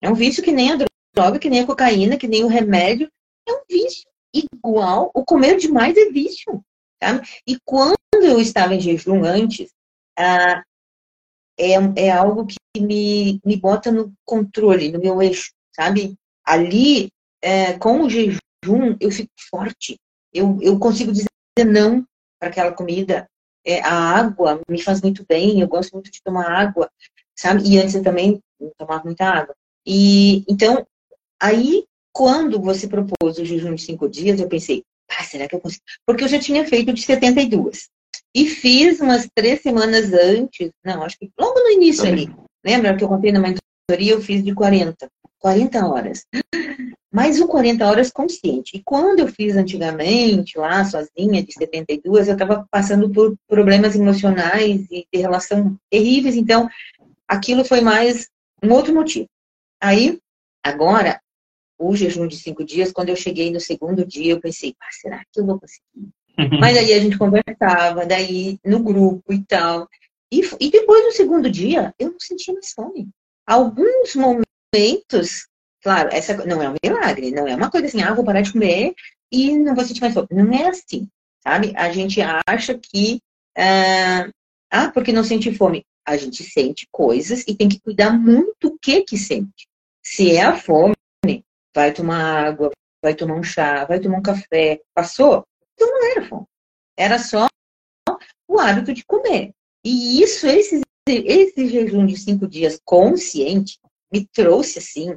É 0.00 0.10
um 0.10 0.14
vício 0.14 0.42
que 0.42 0.52
nem 0.52 0.72
a 0.72 0.76
droga, 1.14 1.38
que 1.38 1.50
nem 1.50 1.60
a 1.60 1.66
cocaína, 1.66 2.16
que 2.16 2.28
nem 2.28 2.44
o 2.44 2.48
remédio. 2.48 3.10
É 3.48 3.52
um 3.52 3.62
vício 3.68 4.08
igual. 4.32 5.10
O 5.14 5.24
comer 5.24 5.56
demais 5.56 5.96
é 5.96 6.10
vício. 6.10 6.62
Tá? 6.98 7.22
E 7.46 7.58
quando 7.64 7.96
eu 8.22 8.40
estava 8.40 8.74
em 8.74 8.80
jejum 8.80 9.24
antes, 9.24 9.70
ah, 10.18 10.62
é, 11.58 11.72
é 11.96 12.10
algo 12.10 12.46
que 12.46 12.56
me, 12.80 13.40
me 13.44 13.56
bota 13.56 13.90
no 13.90 14.12
controle, 14.24 14.92
no 14.92 15.00
meu 15.00 15.20
eixo, 15.20 15.52
sabe? 15.74 16.16
Ali, 16.44 17.10
é, 17.42 17.72
com 17.74 18.02
o 18.02 18.10
jejum, 18.10 18.96
eu 19.00 19.10
fico 19.10 19.30
forte. 19.50 19.98
Eu, 20.32 20.58
eu 20.62 20.78
consigo 20.78 21.12
dizer 21.12 21.28
não 21.66 22.06
para 22.38 22.48
aquela 22.48 22.72
comida. 22.72 23.28
É, 23.64 23.80
a 23.80 23.92
água 23.92 24.60
me 24.68 24.80
faz 24.80 25.02
muito 25.02 25.26
bem, 25.28 25.60
eu 25.60 25.68
gosto 25.68 25.92
muito 25.92 26.10
de 26.10 26.22
tomar 26.22 26.50
água, 26.50 26.90
sabe? 27.36 27.68
E 27.68 27.78
antes 27.78 27.94
eu 27.94 28.02
também 28.02 28.40
tomava 28.78 29.04
muita 29.04 29.24
água. 29.24 29.54
E 29.84 30.44
então, 30.48 30.86
aí, 31.40 31.84
quando 32.12 32.60
você 32.60 32.86
propôs 32.86 33.38
o 33.38 33.44
jejum 33.44 33.74
de 33.74 33.82
cinco 33.82 34.08
dias, 34.08 34.40
eu 34.40 34.48
pensei, 34.48 34.84
ah, 35.10 35.24
será 35.24 35.48
que 35.48 35.54
eu 35.54 35.60
consigo? 35.60 35.82
Porque 36.06 36.24
eu 36.24 36.28
já 36.28 36.38
tinha 36.38 36.66
feito 36.66 36.92
de 36.92 37.02
72. 37.02 37.88
E 38.34 38.46
fiz 38.46 39.00
umas 39.00 39.28
três 39.34 39.62
semanas 39.62 40.12
antes, 40.12 40.70
não, 40.84 41.02
acho 41.02 41.18
que 41.18 41.30
logo 41.38 41.58
no 41.60 41.70
início 41.70 42.06
ali. 42.06 42.28
Lembra 42.64 42.96
que 42.96 43.02
eu 43.02 43.08
contei 43.08 43.32
na 43.32 43.40
mentoria, 43.40 44.12
eu 44.12 44.20
fiz 44.20 44.44
de 44.44 44.54
40. 44.54 45.08
40 45.38 45.86
horas. 45.86 46.24
Mas 47.12 47.40
o 47.40 47.48
40 47.48 47.86
horas 47.86 48.10
consciente. 48.10 48.76
E 48.76 48.82
quando 48.82 49.20
eu 49.20 49.28
fiz 49.28 49.56
antigamente, 49.56 50.58
lá 50.58 50.84
sozinha, 50.84 51.42
de 51.42 51.52
72, 51.52 52.28
eu 52.28 52.34
estava 52.34 52.66
passando 52.70 53.10
por 53.10 53.34
problemas 53.46 53.94
emocionais 53.94 54.86
e 54.90 55.06
de 55.12 55.20
relação 55.20 55.76
terríveis. 55.90 56.36
Então, 56.36 56.68
aquilo 57.26 57.64
foi 57.64 57.80
mais 57.80 58.28
um 58.62 58.72
outro 58.72 58.94
motivo. 58.94 59.28
Aí, 59.80 60.18
agora, 60.62 61.20
o 61.78 61.94
jejum 61.96 62.26
de 62.26 62.36
cinco 62.36 62.64
dias, 62.64 62.92
quando 62.92 63.08
eu 63.08 63.16
cheguei 63.16 63.50
no 63.50 63.60
segundo 63.60 64.04
dia, 64.04 64.32
eu 64.32 64.40
pensei, 64.40 64.74
ah, 64.80 64.88
será 64.90 65.24
que 65.32 65.40
eu 65.40 65.46
vou 65.46 65.58
conseguir? 65.58 66.10
Uhum. 66.38 66.60
Mas 66.60 66.76
aí 66.76 66.92
a 66.92 67.00
gente 67.00 67.18
conversava, 67.18 68.06
daí 68.06 68.58
no 68.64 68.78
grupo 68.80 69.32
e 69.32 69.44
tal. 69.44 69.88
E, 70.32 70.42
e 70.60 70.70
depois 70.70 71.02
do 71.04 71.12
segundo 71.12 71.50
dia, 71.50 71.92
eu 71.98 72.12
não 72.12 72.20
sentia 72.20 72.54
mais 72.54 72.70
fome. 72.70 73.08
Alguns 73.46 74.14
momentos, 74.14 75.48
claro, 75.82 76.10
essa 76.12 76.34
não 76.46 76.62
é 76.62 76.68
um 76.68 76.74
milagre, 76.82 77.30
não 77.30 77.48
é 77.48 77.56
uma 77.56 77.70
coisa 77.70 77.86
assim, 77.86 78.02
ah, 78.02 78.14
vou 78.14 78.24
parar 78.24 78.42
de 78.42 78.52
comer 78.52 78.94
e 79.32 79.56
não 79.56 79.74
vou 79.74 79.84
sentir 79.84 80.00
mais 80.00 80.14
fome. 80.14 80.28
Não 80.30 80.52
é 80.52 80.68
assim, 80.68 81.08
sabe? 81.42 81.72
A 81.76 81.90
gente 81.90 82.20
acha 82.46 82.78
que, 82.78 83.20
ah, 83.56 84.28
ah 84.70 84.90
porque 84.92 85.12
não 85.12 85.24
sente 85.24 85.52
fome. 85.54 85.84
A 86.06 86.16
gente 86.16 86.42
sente 86.44 86.86
coisas 86.90 87.44
e 87.46 87.54
tem 87.54 87.68
que 87.68 87.80
cuidar 87.80 88.12
muito 88.12 88.68
o 88.68 88.78
que 88.78 89.02
que 89.02 89.18
sente. 89.18 89.66
Se 90.02 90.36
é 90.36 90.42
a 90.42 90.56
fome, 90.56 90.94
vai 91.74 91.92
tomar 91.92 92.46
água, 92.46 92.70
vai 93.02 93.14
tomar 93.14 93.34
um 93.34 93.42
chá, 93.42 93.84
vai 93.84 94.00
tomar 94.00 94.18
um 94.18 94.22
café. 94.22 94.80
Passou? 94.94 95.44
Não 95.90 96.10
era 96.10 96.28
fome. 96.28 96.46
Era 96.96 97.18
só 97.18 97.46
o 98.48 98.58
hábito 98.58 98.92
de 98.92 99.04
comer. 99.04 99.52
E 99.84 100.22
isso, 100.22 100.46
esse, 100.46 100.80
esse 101.06 101.68
jejum 101.68 102.06
de 102.06 102.16
cinco 102.16 102.46
dias 102.46 102.80
consciente, 102.84 103.78
me 104.12 104.26
trouxe 104.26 104.78
assim. 104.78 105.16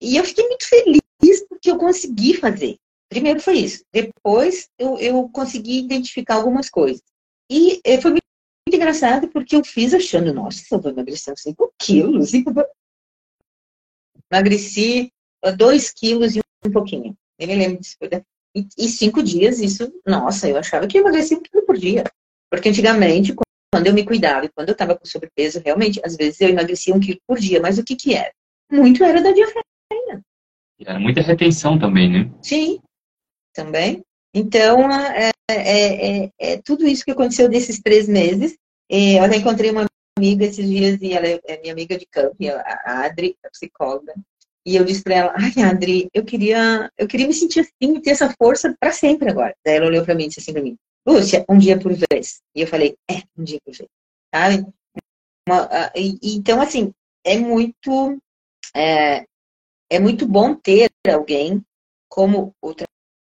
E 0.00 0.16
eu 0.16 0.24
fiquei 0.24 0.46
muito 0.46 0.68
feliz 0.68 1.00
porque 1.48 1.70
eu 1.70 1.78
consegui 1.78 2.34
fazer. 2.34 2.76
Primeiro 3.08 3.40
foi 3.40 3.58
isso. 3.58 3.84
Depois 3.92 4.68
eu, 4.78 4.98
eu 4.98 5.28
consegui 5.28 5.78
identificar 5.78 6.34
algumas 6.36 6.68
coisas. 6.68 7.02
E 7.50 7.80
eh, 7.84 8.00
foi 8.00 8.10
muito 8.10 8.24
engraçado 8.68 9.28
porque 9.28 9.54
eu 9.56 9.64
fiz 9.64 9.94
achando, 9.94 10.32
nossa, 10.32 10.62
eu 10.70 10.80
vou 10.80 10.90
emagrecer 10.90 11.34
5 11.36 11.72
quilos. 11.78 12.32
Emagreci 14.30 15.12
2 15.56 15.92
quilos 15.92 16.34
e 16.36 16.40
um 16.64 16.72
pouquinho. 16.72 17.16
Eu 17.38 17.46
me 17.46 17.54
lembro 17.54 17.80
disso. 17.80 17.96
E, 18.54 18.66
e 18.78 18.88
cinco 18.88 19.22
dias, 19.22 19.58
isso, 19.58 19.92
nossa, 20.06 20.48
eu 20.48 20.56
achava 20.56 20.86
que 20.86 20.96
eu 20.96 21.02
emagrecia 21.02 21.36
um 21.36 21.42
quilo 21.42 21.66
por 21.66 21.76
dia. 21.76 22.04
Porque 22.50 22.68
antigamente, 22.68 23.34
quando 23.72 23.86
eu 23.86 23.94
me 23.94 24.04
cuidava 24.04 24.46
e 24.46 24.48
quando 24.48 24.68
eu 24.68 24.74
estava 24.74 24.96
com 24.96 25.04
sobrepeso, 25.04 25.60
realmente, 25.64 26.00
às 26.04 26.16
vezes 26.16 26.40
eu 26.40 26.48
emagrecia 26.48 26.94
um 26.94 27.00
quilo 27.00 27.18
por 27.26 27.38
dia. 27.38 27.60
Mas 27.60 27.78
o 27.78 27.84
que 27.84 27.96
que 27.96 28.14
era? 28.14 28.32
Muito 28.70 29.02
era 29.02 29.20
da 29.20 29.32
diafragma. 29.32 29.64
Era 30.80 31.00
muita 31.00 31.20
retenção 31.20 31.78
também, 31.78 32.10
né? 32.10 32.30
Sim, 32.42 32.80
também. 33.52 34.04
Então, 34.32 34.90
é, 34.90 35.30
é, 35.50 36.24
é, 36.24 36.30
é 36.38 36.62
tudo 36.62 36.86
isso 36.86 37.04
que 37.04 37.10
aconteceu 37.10 37.48
nesses 37.48 37.80
três 37.80 38.08
meses. 38.08 38.56
Eu 38.88 39.24
até 39.24 39.36
encontrei 39.36 39.70
uma 39.70 39.86
amiga 40.16 40.44
esses 40.44 40.68
dias, 40.68 41.00
e 41.00 41.12
ela 41.12 41.26
é 41.26 41.60
minha 41.60 41.72
amiga 41.72 41.96
de 41.96 42.06
campo, 42.06 42.36
a 42.84 43.04
Adri, 43.04 43.36
a 43.44 43.50
psicóloga. 43.50 44.14
E 44.66 44.76
eu 44.76 44.84
disse 44.84 45.02
para 45.02 45.14
ela, 45.14 45.34
ai, 45.36 45.62
Adri, 45.62 46.08
eu 46.14 46.24
queria, 46.24 46.90
eu 46.96 47.06
queria 47.06 47.26
me 47.26 47.34
sentir 47.34 47.60
assim, 47.60 48.00
ter 48.00 48.10
essa 48.10 48.32
força 48.38 48.74
para 48.80 48.92
sempre 48.92 49.30
agora. 49.30 49.54
Daí 49.64 49.76
ela 49.76 49.86
olhou 49.86 50.04
para 50.04 50.14
mim 50.14 50.24
e 50.24 50.28
disse 50.28 50.40
assim 50.40 50.52
para 50.52 50.62
mim, 50.62 50.76
Lúcia, 51.06 51.44
um 51.48 51.58
dia 51.58 51.78
por 51.78 51.92
vez. 51.92 52.40
E 52.54 52.62
eu 52.62 52.66
falei, 52.66 52.96
é, 53.10 53.22
um 53.36 53.44
dia 53.44 53.58
por 53.64 53.74
vez. 53.74 53.88
Sabe? 54.34 54.66
Uma, 55.46 55.68
e, 55.94 56.18
então, 56.36 56.60
assim, 56.62 56.92
é 57.24 57.36
muito, 57.36 58.18
é, 58.74 59.26
é 59.90 59.98
muito 59.98 60.26
bom 60.26 60.54
ter 60.54 60.90
alguém 61.06 61.62
como 62.08 62.54
o 62.62 62.74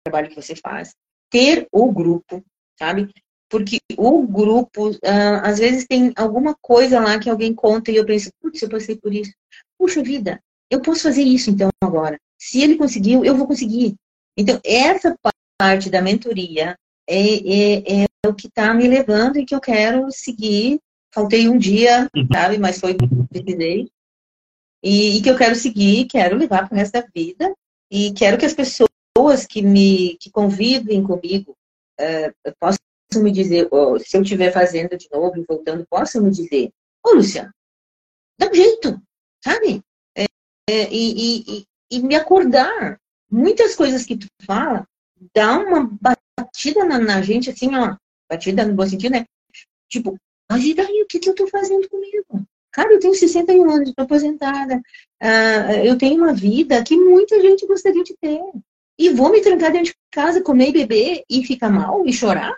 trabalho 0.06 0.30
que 0.30 0.36
você 0.36 0.56
faz, 0.56 0.96
ter 1.30 1.68
o 1.72 1.92
grupo, 1.92 2.44
sabe? 2.78 3.10
Porque 3.50 3.80
o 3.98 4.26
grupo, 4.26 4.92
uh, 4.92 5.42
às 5.44 5.60
vezes 5.60 5.86
tem 5.86 6.14
alguma 6.16 6.56
coisa 6.62 7.00
lá 7.00 7.20
que 7.20 7.30
alguém 7.30 7.54
conta 7.54 7.92
e 7.92 7.96
eu 7.96 8.06
penso, 8.06 8.32
putz, 8.42 8.62
eu 8.62 8.70
passei 8.70 8.96
por 8.96 9.14
isso. 9.14 9.34
Puxa 9.78 10.02
vida, 10.02 10.42
eu 10.70 10.82
posso 10.82 11.04
fazer 11.04 11.24
isso 11.24 11.50
então 11.50 11.70
agora. 11.82 12.20
Se 12.40 12.62
ele 12.62 12.76
conseguiu, 12.76 13.24
eu 13.24 13.36
vou 13.36 13.48
conseguir. 13.48 13.96
Então, 14.38 14.60
essa 14.66 15.16
parte 15.58 15.90
da 15.90 16.02
mentoria 16.02 16.78
é, 17.08 17.18
é, 17.18 18.04
é 18.04 18.28
o 18.28 18.34
que 18.34 18.48
está 18.48 18.74
me 18.74 18.88
levando 18.88 19.38
e 19.38 19.46
que 19.46 19.56
eu 19.56 19.62
quero 19.62 20.12
seguir. 20.12 20.80
Faltei 21.14 21.48
um 21.48 21.58
dia, 21.58 22.10
uhum. 22.16 22.28
sabe? 22.32 22.58
Mas 22.58 22.80
foi 22.80 22.96
que 22.96 23.08
precisei. 23.30 23.90
E, 24.84 25.18
e, 25.18 25.22
que 25.22 25.30
eu 25.30 25.38
quero 25.38 25.56
seguir, 25.56 26.06
quero 26.06 26.36
levar 26.36 26.68
para 26.68 26.76
o 26.76 26.78
resto 26.78 26.94
da 26.94 27.08
vida. 27.16 27.54
E 27.90 28.12
quero 28.14 28.38
que 28.38 28.46
as 28.46 28.54
pessoas 28.54 28.90
que 29.48 29.62
me 29.62 30.18
que 30.18 30.32
convivem 30.32 31.04
comigo 31.04 31.56
uh, 32.02 32.54
possam 32.60 32.80
me 33.24 33.32
dizer, 33.32 33.68
ou, 33.72 34.00
se 34.00 34.18
eu 34.18 34.24
estiver 34.24 34.52
fazendo 34.52 34.98
de 34.98 35.08
novo 35.12 35.38
e 35.38 35.46
voltando, 35.48 35.86
possam 35.88 36.24
me 36.24 36.32
dizer, 36.32 36.72
ô 37.06 37.14
Luciano, 37.14 37.54
dá 38.40 38.50
um 38.50 38.54
jeito, 38.54 39.00
sabe? 39.44 39.82
É, 40.70 40.90
e, 40.92 41.44
e, 41.48 41.66
e, 41.92 42.00
me 42.02 42.16
acordar. 42.16 43.00
Muitas 43.30 43.76
coisas 43.76 44.06
que 44.06 44.16
tu 44.16 44.28
fala 44.46 44.88
dá 45.34 45.58
uma 45.58 45.90
batida 46.00 46.86
na, 46.86 47.00
na, 47.00 47.22
gente, 47.22 47.50
assim, 47.50 47.76
ó, 47.76 47.96
batida 48.30 48.64
no 48.64 48.76
bom 48.76 48.86
sentido, 48.86 49.14
né? 49.14 49.26
Tipo, 49.90 50.16
mas 50.50 50.64
e 50.64 50.74
daí, 50.74 51.02
o 51.02 51.08
que, 51.08 51.20
que 51.20 51.30
eu 51.30 51.36
tô 51.36 51.48
fazendo 51.48 51.90
comigo? 51.90 52.46
Cara, 52.72 52.94
eu 52.94 53.00
tenho 53.00 53.14
61 53.14 53.70
anos, 53.70 53.90
estou 53.90 54.04
aposentada, 54.04 54.78
uh, 55.22 55.72
eu 55.84 55.98
tenho 55.98 56.24
uma 56.24 56.34
vida 56.34 56.84
que 56.84 56.96
muita 56.96 57.40
gente 57.42 57.66
gostaria 57.68 58.04
de 58.04 58.16
ter. 58.20 58.40
E 58.98 59.10
vou 59.10 59.32
me 59.32 59.42
trancar 59.42 59.72
dentro 59.72 59.92
de 59.92 59.98
casa, 60.12 60.44
comer 60.44 60.70
e 60.70 60.74
beber 60.74 61.24
e 61.30 61.46
ficar 61.46 61.70
mal 61.70 62.06
e 62.06 62.14
chorar? 62.14 62.56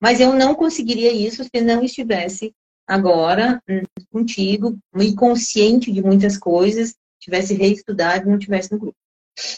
Mas 0.00 0.20
eu 0.20 0.32
não 0.32 0.54
conseguiria 0.54 1.12
isso 1.12 1.44
se 1.44 1.60
não 1.60 1.82
estivesse 1.82 2.54
agora 2.90 3.62
contigo, 4.10 4.76
e 4.98 5.14
consciente 5.14 5.92
de 5.92 6.02
muitas 6.02 6.36
coisas, 6.36 6.94
tivesse 7.20 7.54
reestudado 7.54 8.26
e 8.26 8.30
não 8.30 8.38
tivesse 8.38 8.72
no 8.72 8.78
grupo. 8.78 8.96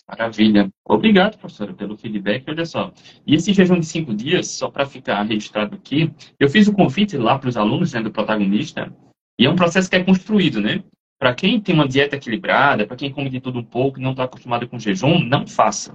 Maravilha. 0.07 0.71
Obrigado, 0.85 1.39
professora, 1.39 1.73
pelo 1.73 1.97
feedback. 1.97 2.45
Olha 2.49 2.67
só, 2.67 2.93
e 3.27 3.35
esse 3.35 3.53
jejum 3.53 3.81
de 3.81 3.87
cinco 3.87 4.15
dias, 4.15 4.49
só 4.49 4.71
para 4.71 4.87
ficar 4.87 5.23
registrado 5.23 5.75
aqui, 5.75 6.13
eu 6.39 6.49
fiz 6.49 6.69
o 6.69 6.73
convite 6.73 7.17
lá 7.17 7.39
para 7.39 7.49
os 7.49 7.57
alunos 7.57 7.93
né, 7.93 8.03
do 8.03 8.13
protagonista, 8.13 8.93
e 9.39 9.47
é 9.47 9.51
um 9.51 9.57
processo 9.57 9.89
que 9.89 9.97
é 9.97 10.05
construído, 10.05 10.61
né? 10.61 10.85
Para 11.19 11.35
quem 11.35 11.61
tem 11.61 11.75
uma 11.75 11.89
dieta 11.89 12.17
equilibrada, 12.17 12.87
para 12.87 12.97
quem 12.97 13.11
come 13.11 13.31
de 13.31 13.41
tudo 13.41 13.61
um 13.61 13.65
pouco 13.65 13.99
e 13.99 14.03
não 14.03 14.11
está 14.11 14.25
acostumado 14.25 14.69
com 14.69 14.79
jejum, 14.79 15.21
não 15.21 15.47
faça. 15.47 15.95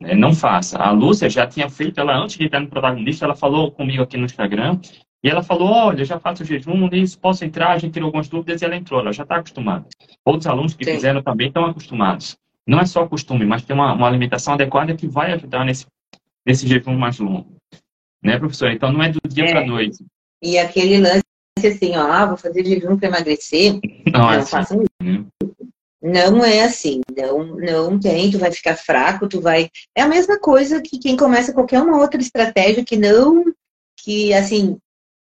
Né? 0.00 0.14
Não 0.14 0.34
faça. 0.34 0.78
A 0.78 0.90
Lúcia 0.90 1.30
já 1.30 1.46
tinha 1.46 1.68
feito, 1.70 2.00
ela 2.00 2.16
antes 2.16 2.36
de 2.36 2.44
entrar 2.44 2.60
no 2.60 2.68
protagonista, 2.68 3.24
ela 3.24 3.36
falou 3.36 3.70
comigo 3.70 4.02
aqui 4.02 4.16
no 4.16 4.24
Instagram, 4.24 4.80
e 5.22 5.28
ela 5.28 5.42
falou: 5.42 5.68
Olha, 5.68 6.04
já 6.04 6.18
faço 6.18 6.44
jejum, 6.44 6.88
nisso, 6.88 7.18
posso 7.18 7.44
entrar? 7.44 7.70
A 7.70 7.78
gente 7.78 7.92
tirou 7.92 8.06
algumas 8.06 8.28
dúvidas 8.28 8.60
e 8.60 8.64
ela 8.64 8.76
entrou, 8.76 9.00
ela 9.00 9.12
já 9.12 9.22
está 9.22 9.36
acostumada. 9.36 9.86
Outros 10.24 10.46
alunos 10.46 10.74
que 10.74 10.84
Sim. 10.84 10.94
fizeram 10.94 11.22
também 11.22 11.48
estão 11.48 11.64
acostumados. 11.64 12.36
Não 12.66 12.80
é 12.80 12.86
só 12.86 13.06
costume, 13.06 13.44
mas 13.44 13.62
tem 13.62 13.74
uma, 13.74 13.92
uma 13.92 14.06
alimentação 14.06 14.54
adequada 14.54 14.94
que 14.94 15.06
vai 15.06 15.32
ajudar 15.32 15.64
nesse, 15.64 15.86
nesse 16.46 16.66
jejum 16.66 16.96
mais 16.96 17.18
longo. 17.18 17.56
Né, 18.22 18.38
professor? 18.38 18.70
Então 18.70 18.92
não 18.92 19.02
é 19.02 19.10
do 19.10 19.20
dia 19.28 19.44
é. 19.44 19.50
para 19.50 19.60
a 19.60 19.66
noite. 19.66 20.04
E 20.40 20.58
aquele 20.58 20.98
lance 20.98 21.22
assim, 21.56 21.96
ó, 21.96 22.02
ah, 22.02 22.26
vou 22.26 22.36
fazer 22.36 22.64
jejum 22.64 22.96
para 22.96 23.08
emagrecer. 23.08 23.80
Não, 24.12 24.20
não 24.20 24.32
é 24.32 24.36
assim, 24.38 24.84
né? 25.00 26.30
Não 26.30 26.44
é 26.44 26.64
assim, 26.64 27.00
não, 27.16 27.44
não 27.56 28.00
tem, 28.00 28.28
tu 28.30 28.38
vai 28.38 28.50
ficar 28.50 28.74
fraco, 28.74 29.28
tu 29.28 29.40
vai. 29.40 29.70
É 29.96 30.02
a 30.02 30.08
mesma 30.08 30.38
coisa 30.38 30.82
que 30.82 30.98
quem 30.98 31.16
começa 31.16 31.52
qualquer 31.52 31.80
uma 31.80 31.98
outra 31.98 32.20
estratégia 32.20 32.84
que 32.84 32.96
não, 32.96 33.44
que 33.96 34.34
assim, 34.34 34.78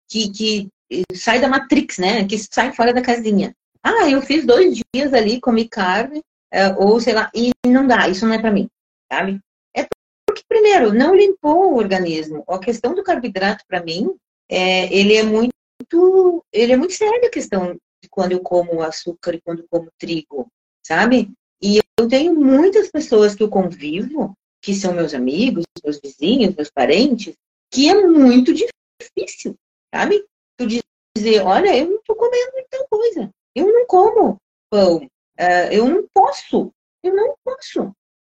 que, 0.09 0.29
que 0.31 0.69
sai 1.13 1.39
da 1.39 1.47
Matrix, 1.47 1.97
né? 1.97 2.27
Que 2.27 2.37
sai 2.37 2.73
fora 2.73 2.93
da 2.93 3.01
casinha. 3.01 3.55
Ah, 3.83 4.09
eu 4.09 4.21
fiz 4.21 4.45
dois 4.45 4.81
dias 4.93 5.13
ali, 5.13 5.39
comi 5.39 5.67
carne, 5.67 6.21
é, 6.51 6.67
ou 6.73 6.99
sei 6.99 7.13
lá, 7.13 7.31
e 7.33 7.51
não 7.65 7.87
dá, 7.87 8.09
isso 8.09 8.25
não 8.25 8.33
é 8.33 8.39
para 8.39 8.51
mim, 8.51 8.67
sabe? 9.11 9.39
É 9.75 9.85
porque, 10.27 10.43
primeiro, 10.47 10.93
não 10.93 11.15
limpou 11.15 11.73
o 11.73 11.77
organismo. 11.77 12.43
A 12.47 12.59
questão 12.59 12.93
do 12.93 13.03
carboidrato, 13.03 13.63
para 13.67 13.83
mim, 13.83 14.13
é, 14.49 14.93
ele 14.93 15.15
é 15.15 15.23
muito, 15.23 16.43
ele 16.51 16.73
é 16.73 16.77
muito 16.77 16.93
sério 16.93 17.27
a 17.27 17.31
questão 17.31 17.73
de 18.03 18.09
quando 18.09 18.33
eu 18.33 18.41
como 18.41 18.81
açúcar 18.81 19.35
e 19.35 19.41
quando 19.41 19.59
eu 19.59 19.67
como 19.69 19.89
trigo, 19.97 20.47
sabe? 20.85 21.31
E 21.61 21.79
eu 21.97 22.07
tenho 22.07 22.35
muitas 22.35 22.89
pessoas 22.89 23.35
que 23.35 23.43
eu 23.43 23.49
convivo, 23.49 24.33
que 24.61 24.73
são 24.73 24.93
meus 24.93 25.13
amigos, 25.13 25.63
meus 25.83 25.99
vizinhos, 26.01 26.55
meus 26.55 26.69
parentes, 26.69 27.33
que 27.71 27.87
é 27.87 28.01
muito 28.07 28.53
difícil 28.53 29.55
sabe? 29.93 30.25
Tu 30.57 30.81
dizer, 31.15 31.41
olha, 31.41 31.75
eu 31.77 31.89
não 31.89 31.97
estou 31.97 32.15
comendo 32.15 32.51
muita 32.53 32.87
coisa, 32.89 33.29
eu 33.55 33.71
não 33.71 33.85
como 33.85 34.37
pão, 34.69 34.97
uh, 34.97 35.71
eu 35.71 35.87
não 35.87 36.07
posso, 36.13 36.71
eu 37.03 37.15
não 37.15 37.35
posso. 37.43 37.91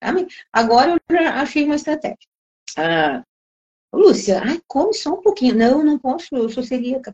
Sabe? 0.01 0.27
Agora 0.53 0.91
eu 0.91 1.15
já 1.15 1.41
achei 1.41 1.65
uma 1.65 1.75
estratégia. 1.75 2.17
Ah, 2.77 3.23
Lúcia, 3.93 4.41
ai, 4.43 4.61
come 4.67 4.93
só 4.93 5.13
um 5.13 5.21
pouquinho. 5.21 5.55
Não, 5.55 5.83
não 5.83 5.99
posso, 5.99 6.35
eu 6.35 6.47
sou 6.49 6.63
celíaca. 6.63 7.13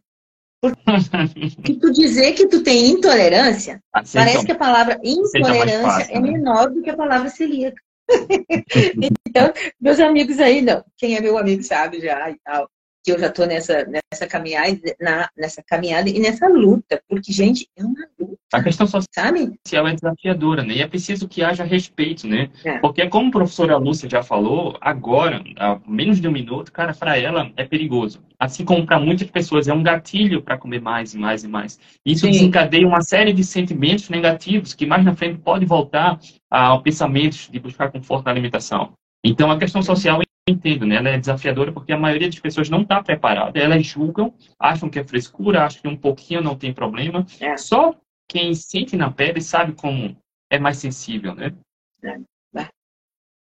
Porque 0.62 0.76
tu 1.80 1.92
dizer 1.92 2.34
que 2.34 2.48
tu 2.48 2.64
tem 2.64 2.92
intolerância, 2.92 3.82
parece 3.92 4.46
que 4.46 4.52
a 4.52 4.58
palavra 4.58 5.00
intolerância 5.04 6.12
é 6.12 6.20
menor 6.20 6.70
do 6.70 6.82
que 6.82 6.90
a 6.90 6.98
palavra 6.98 7.30
celíaca. 7.30 7.82
então, 9.28 9.52
meus 9.80 10.00
amigos 10.00 10.40
aí, 10.40 10.62
não. 10.62 10.84
Quem 10.96 11.16
é 11.16 11.22
meu 11.22 11.38
amigo 11.38 11.64
sabe 11.64 12.00
já 12.00 12.30
e 12.30 12.38
tal 12.44 12.70
que 13.06 13.12
eu 13.12 13.20
já 13.20 13.28
estou 13.28 13.46
nessa, 13.46 13.86
nessa, 13.86 14.26
caminhada, 14.26 14.80
na, 15.00 15.30
nessa 15.38 15.62
caminhada 15.62 16.10
e 16.10 16.20
nessa 16.20 16.48
luta, 16.48 17.00
porque, 17.08 17.32
gente, 17.32 17.70
é 17.78 17.86
uma 17.86 18.08
luta. 18.20 18.36
A 18.52 18.64
questão 18.64 18.88
social 18.88 19.06
sabe? 19.14 19.54
é 19.72 19.94
desafiadora, 19.94 20.64
né? 20.64 20.74
E 20.76 20.82
é 20.82 20.88
preciso 20.88 21.28
que 21.28 21.44
haja 21.44 21.64
respeito, 21.64 22.28
né? 22.28 22.50
É. 22.64 22.80
Porque, 22.80 23.08
como 23.08 23.28
a 23.28 23.32
professora 23.32 23.78
Lúcia 23.78 24.10
já 24.10 24.24
falou, 24.24 24.76
agora, 24.82 25.44
há 25.58 25.80
menos 25.88 26.20
de 26.20 26.28
um 26.28 26.32
minuto, 26.32 26.72
cara, 26.72 26.96
para 26.96 27.16
ela 27.16 27.52
é 27.56 27.64
perigoso. 27.64 28.24
Assim 28.40 28.66
como 28.66 28.86
para 28.86 29.00
muitas 29.00 29.30
pessoas 29.30 29.68
é 29.68 29.74
um 29.74 29.84
gatilho 29.84 30.42
para 30.42 30.58
comer 30.58 30.82
mais 30.82 31.14
e 31.14 31.20
mais 31.20 31.44
e 31.44 31.48
mais. 31.48 31.80
Isso 32.04 32.26
Sim. 32.26 32.32
desencadeia 32.32 32.88
uma 32.88 33.02
série 33.02 33.34
de 33.34 33.44
sentimentos 33.44 34.10
negativos 34.10 34.74
que 34.74 34.88
mais 34.88 35.06
na 35.06 35.16
frente 35.16 35.40
pode 35.40 35.64
voltar 35.66 36.20
ao 36.50 36.82
pensamento 36.82 37.52
de 37.52 37.60
buscar 37.60 37.92
conforto 37.92 38.26
na 38.26 38.32
alimentação. 38.32 38.94
Então, 39.24 39.52
a 39.52 39.58
questão 39.58 39.82
social 39.82 40.22
entendo, 40.48 40.86
né? 40.86 40.96
Ela 40.96 41.10
é 41.10 41.18
desafiadora 41.18 41.72
porque 41.72 41.92
a 41.92 41.98
maioria 41.98 42.30
das 42.30 42.40
pessoas 42.40 42.70
não 42.70 42.82
está 42.82 43.02
preparada. 43.02 43.60
Elas 43.60 43.86
julgam, 43.86 44.34
acham 44.60 44.90
que 44.90 45.00
é 45.00 45.04
frescura, 45.04 45.66
acham 45.66 45.82
que 45.82 45.88
um 45.88 45.98
pouquinho 45.98 46.42
não 46.42 46.58
tem 46.58 46.74
problema. 46.74 47.26
É. 47.40 47.58
Só 47.58 47.96
quem 48.28 48.54
sente 48.54 48.96
na 48.96 49.12
pele 49.12 49.42
sabe 49.42 49.74
como 49.74 50.16
é 50.50 50.60
mais 50.60 50.78
sensível, 50.78 51.34
né? 51.34 51.56
É. 52.04 52.20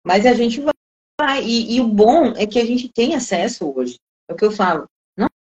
Mas 0.06 0.24
a 0.24 0.32
gente 0.34 0.60
vai. 0.60 1.44
E, 1.44 1.74
e, 1.74 1.80
o 1.80 1.88
bom 1.88 2.28
é 2.36 2.46
que 2.46 2.60
a 2.60 2.64
gente 2.64 2.88
tem 2.88 3.16
acesso 3.16 3.72
hoje. 3.76 3.98
É 4.28 4.32
o 4.32 4.36
que 4.36 4.44
eu 4.44 4.52
falo. 4.52 4.86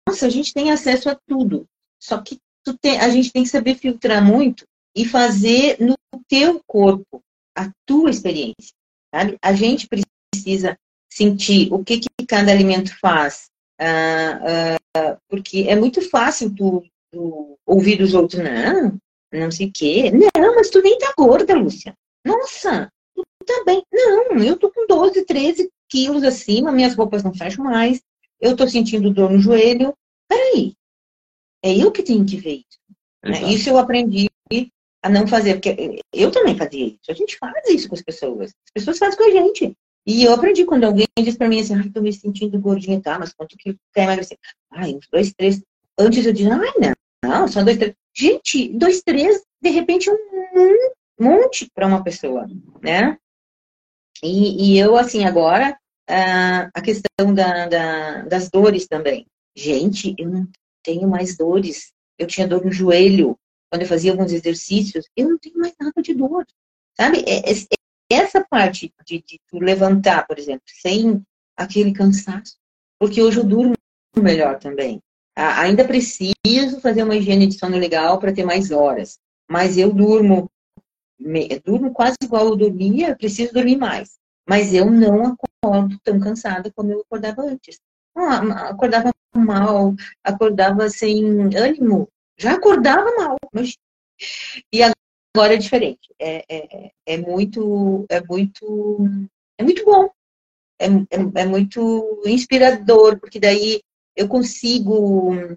Nossa, 0.08 0.26
a 0.26 0.30
gente 0.30 0.54
tem 0.54 0.70
acesso 0.70 1.10
a 1.10 1.18
tudo. 1.26 1.66
Só 2.00 2.22
que 2.22 2.38
tem, 2.80 3.00
a 3.00 3.08
gente 3.08 3.32
tem 3.32 3.42
que 3.42 3.48
saber 3.48 3.74
filtrar 3.74 4.24
muito 4.24 4.64
e 4.96 5.04
fazer 5.04 5.78
no 5.80 5.96
teu 6.28 6.62
corpo 6.64 7.20
a 7.56 7.72
tua 7.84 8.10
experiência. 8.10 8.72
Sabe? 9.12 9.36
A 9.42 9.52
gente 9.52 9.88
precisa 9.88 10.78
sentir 11.16 11.72
o 11.72 11.84
que, 11.84 11.98
que 11.98 12.08
cada 12.26 12.50
alimento 12.50 12.96
faz. 12.98 13.50
Ah, 13.78 14.78
ah, 14.96 15.18
porque 15.28 15.66
é 15.68 15.76
muito 15.76 16.00
fácil 16.08 16.54
tu, 16.54 16.82
tu, 17.10 17.58
ouvir 17.66 17.96
dos 17.96 18.14
outros, 18.14 18.42
não, 18.42 18.98
não 19.32 19.50
sei 19.50 19.66
o 19.68 19.72
quê. 19.72 20.10
Não, 20.10 20.54
mas 20.54 20.70
tu 20.70 20.80
nem 20.82 20.98
tá 20.98 21.12
gorda, 21.16 21.54
Lúcia. 21.54 21.94
Nossa, 22.24 22.90
tu 23.14 23.24
tá 23.44 23.62
bem. 23.66 23.82
Não, 23.92 24.38
eu 24.38 24.56
tô 24.56 24.70
com 24.70 24.86
12, 24.86 25.24
13 25.24 25.70
quilos 25.88 26.22
acima, 26.22 26.72
minhas 26.72 26.94
roupas 26.94 27.22
não 27.22 27.34
fecham 27.34 27.64
mais, 27.64 28.00
eu 28.40 28.56
tô 28.56 28.66
sentindo 28.66 29.12
dor 29.12 29.30
no 29.30 29.38
joelho. 29.38 29.94
Peraí, 30.28 30.74
é 31.62 31.76
eu 31.76 31.92
que 31.92 32.02
tenho 32.02 32.24
que 32.24 32.36
ver 32.36 32.56
isso. 32.56 32.78
Né? 33.24 33.52
Isso 33.52 33.68
eu 33.68 33.78
aprendi 33.78 34.28
a 35.04 35.08
não 35.08 35.26
fazer, 35.26 35.54
porque 35.54 36.00
eu 36.12 36.30
também 36.30 36.56
fazia 36.56 36.86
isso. 36.86 37.10
A 37.10 37.12
gente 37.12 37.36
faz 37.36 37.68
isso 37.68 37.88
com 37.88 37.94
as 37.94 38.02
pessoas. 38.02 38.50
As 38.50 38.72
pessoas 38.72 38.98
fazem 38.98 39.18
com 39.18 39.24
a 39.24 39.30
gente. 39.30 39.76
E 40.06 40.24
eu 40.24 40.32
aprendi 40.32 40.64
quando 40.64 40.84
alguém 40.84 41.06
diz 41.18 41.36
para 41.36 41.48
mim 41.48 41.60
assim, 41.60 41.74
ai, 41.74 41.88
tô 41.90 42.00
me 42.00 42.12
sentindo 42.12 42.58
gordinha, 42.58 43.00
tá? 43.00 43.18
Mas 43.18 43.32
quanto 43.32 43.56
que 43.56 43.76
quer 43.94 44.04
emagrecer? 44.04 44.38
Ai, 44.70 44.94
uns 44.94 45.06
dois, 45.10 45.32
três. 45.32 45.62
Antes 45.98 46.26
eu 46.26 46.32
dizia, 46.32 46.54
ai, 46.54 46.72
não, 46.80 47.30
não, 47.30 47.48
só 47.48 47.62
dois, 47.62 47.76
três. 47.76 47.94
Gente, 48.14 48.68
dois, 48.76 49.02
três, 49.02 49.42
de 49.60 49.70
repente 49.70 50.10
um 50.10 50.76
monte 51.20 51.70
para 51.72 51.86
uma 51.86 52.02
pessoa, 52.02 52.46
né? 52.82 53.16
E, 54.22 54.74
e 54.74 54.78
eu, 54.78 54.96
assim, 54.96 55.24
agora, 55.24 55.76
a 56.06 56.80
questão 56.82 57.34
da, 57.34 57.66
da, 57.66 58.22
das 58.22 58.50
dores 58.50 58.86
também. 58.86 59.26
Gente, 59.56 60.14
eu 60.18 60.28
não 60.28 60.48
tenho 60.82 61.08
mais 61.08 61.36
dores. 61.36 61.92
Eu 62.18 62.26
tinha 62.26 62.46
dor 62.46 62.64
no 62.64 62.72
joelho 62.72 63.38
quando 63.70 63.82
eu 63.82 63.88
fazia 63.88 64.12
alguns 64.12 64.32
exercícios. 64.32 65.06
Eu 65.16 65.30
não 65.30 65.38
tenho 65.38 65.58
mais 65.58 65.74
nada 65.80 66.02
de 66.02 66.14
dor. 66.14 66.46
Sabe? 66.96 67.24
É, 67.26 67.50
é, 67.50 67.54
essa 68.10 68.44
parte 68.48 68.92
de, 69.06 69.22
de 69.26 69.40
levantar, 69.52 70.26
por 70.26 70.38
exemplo, 70.38 70.64
sem 70.66 71.22
aquele 71.56 71.92
cansaço, 71.92 72.56
porque 72.98 73.22
hoje 73.22 73.38
eu 73.38 73.44
durmo 73.44 73.74
melhor 74.16 74.58
também. 74.58 75.00
ainda 75.34 75.86
preciso 75.86 76.80
fazer 76.80 77.02
uma 77.02 77.16
higiene 77.16 77.46
de 77.46 77.58
sono 77.58 77.76
legal 77.76 78.18
para 78.18 78.32
ter 78.32 78.44
mais 78.44 78.70
horas, 78.70 79.18
mas 79.50 79.78
eu 79.78 79.92
durmo, 79.92 80.50
durmo 81.64 81.92
quase 81.92 82.16
igual 82.22 82.48
eu 82.48 82.56
dormia, 82.56 83.16
preciso 83.16 83.52
dormir 83.52 83.76
mais. 83.76 84.18
Mas 84.48 84.74
eu 84.74 84.90
não 84.90 85.36
acordo 85.62 85.98
tão 86.02 86.18
cansada 86.18 86.70
como 86.74 86.92
eu 86.92 87.00
acordava 87.00 87.42
antes. 87.42 87.80
Acordava 88.14 89.10
mal, 89.34 89.94
acordava 90.22 90.90
sem 90.90 91.24
ânimo, 91.56 92.08
já 92.38 92.54
acordava 92.54 93.10
mal. 93.16 93.36
Mas... 93.52 93.76
E 94.72 94.82
Agora 95.34 95.54
é 95.54 95.58
diferente. 95.58 96.14
É, 96.18 96.44
é, 96.48 96.92
é 97.06 97.16
muito, 97.16 98.04
é 98.08 98.20
muito, 98.20 98.98
é 99.58 99.64
muito 99.64 99.84
bom. 99.84 100.10
É, 100.78 100.86
é, 100.86 101.42
é 101.42 101.46
muito 101.46 102.22
inspirador, 102.26 103.18
porque 103.18 103.40
daí 103.40 103.80
eu 104.14 104.28
consigo 104.28 105.56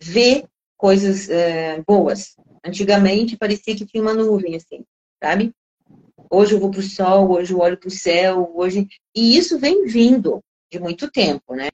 ver 0.00 0.44
coisas 0.76 1.28
é, 1.28 1.82
boas. 1.82 2.36
Antigamente 2.64 3.36
parecia 3.36 3.74
que 3.74 3.86
tinha 3.86 4.02
uma 4.02 4.14
nuvem, 4.14 4.54
assim, 4.54 4.84
sabe? 5.22 5.52
Hoje 6.30 6.54
eu 6.54 6.60
vou 6.60 6.70
para 6.70 6.80
o 6.80 6.82
sol, 6.82 7.32
hoje 7.32 7.52
eu 7.52 7.58
olho 7.58 7.76
para 7.76 7.88
o 7.88 7.90
céu, 7.90 8.52
hoje. 8.54 8.86
E 9.14 9.36
isso 9.36 9.58
vem 9.58 9.86
vindo 9.86 10.40
de 10.72 10.78
muito 10.78 11.10
tempo, 11.10 11.54
né? 11.54 11.68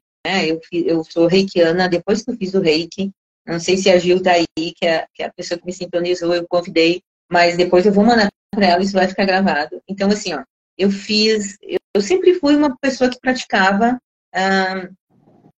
Eu, 0.49 0.61
eu 0.72 1.05
sou 1.05 1.26
reikiana, 1.26 1.89
depois 1.89 2.22
que 2.22 2.30
eu 2.30 2.37
fiz 2.37 2.55
o 2.55 2.61
reiki, 2.61 3.12
não 3.47 3.61
sei 3.61 3.76
se 3.76 3.89
a 3.91 3.99
Gil 3.99 4.20
tá 4.22 4.32
aí, 4.32 4.72
que 4.74 4.87
é, 4.87 5.07
que 5.14 5.22
é 5.22 5.26
a 5.26 5.32
pessoa 5.32 5.59
que 5.59 5.66
me 5.66 5.72
sintonizou, 5.72 6.34
eu 6.34 6.47
convidei 6.49 7.01
mas 7.31 7.57
depois 7.57 7.85
eu 7.87 7.93
vou 7.93 8.05
mandar 8.05 8.29
para 8.51 8.66
ela, 8.66 8.83
isso 8.83 8.93
vai 8.93 9.09
ficar 9.09 9.24
gravado. 9.24 9.83
Então, 9.89 10.09
assim, 10.09 10.35
ó, 10.35 10.43
eu 10.79 10.91
fiz, 10.91 11.57
eu, 11.62 11.79
eu 11.95 12.01
sempre 12.01 12.35
fui 12.35 12.57
uma 12.57 12.77
pessoa 12.79 13.11
que 13.11 13.20
praticava 13.20 14.01
ah, 14.35 14.89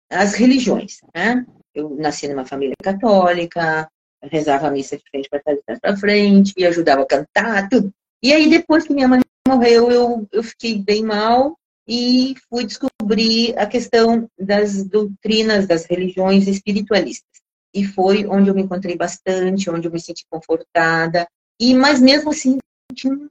as 0.09 0.33
religiões, 0.33 0.97
né? 1.15 1.45
Eu 1.73 1.95
nasci 1.95 2.27
numa 2.27 2.45
família 2.45 2.75
católica, 2.81 3.89
rezava 4.23 4.67
a 4.67 4.71
missa 4.71 4.97
de 4.97 5.03
frente 5.09 5.29
para 5.29 5.41
trás 5.41 5.79
para 5.79 5.97
frente, 5.97 6.53
e 6.57 6.65
ajudava 6.65 7.03
a 7.03 7.05
cantar, 7.05 7.69
tudo. 7.69 7.93
E 8.21 8.33
aí, 8.33 8.49
depois 8.49 8.85
que 8.85 8.93
minha 8.93 9.07
mãe 9.07 9.21
morreu, 9.47 9.91
eu, 9.91 10.27
eu 10.31 10.43
fiquei 10.43 10.81
bem 10.81 11.03
mal 11.03 11.57
e 11.87 12.35
fui 12.49 12.65
descobrir 12.65 13.57
a 13.57 13.65
questão 13.65 14.29
das 14.37 14.83
doutrinas 14.83 15.65
das 15.65 15.85
religiões 15.85 16.47
espiritualistas. 16.47 17.27
E 17.73 17.85
foi 17.85 18.25
onde 18.25 18.49
eu 18.49 18.55
me 18.55 18.61
encontrei 18.61 18.95
bastante, 18.95 19.69
onde 19.69 19.87
eu 19.87 19.91
me 19.91 19.99
senti 19.99 20.25
confortada, 20.29 21.27
e, 21.59 21.73
mas 21.73 21.99
mesmo 21.99 22.29
assim, 22.29 22.57
tinha 22.93 23.29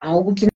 algo 0.00 0.34
que 0.34 0.46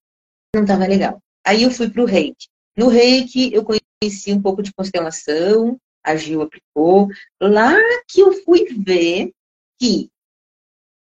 não 0.55 0.63
estava 0.63 0.85
legal. 0.85 1.21
Aí 1.45 1.63
eu 1.63 1.71
fui 1.71 1.89
para 1.89 2.01
o 2.01 2.05
reiki. 2.05 2.47
No 2.77 2.87
reiki, 2.87 3.53
eu 3.53 3.63
conheci 3.63 4.33
um 4.33 4.41
pouco 4.41 4.61
de 4.61 4.73
constelação, 4.73 5.77
a 6.03 6.15
Gil 6.15 6.41
aplicou. 6.41 7.07
Lá 7.41 7.73
que 8.07 8.21
eu 8.21 8.33
fui 8.43 8.65
ver 8.77 9.31
que 9.79 10.09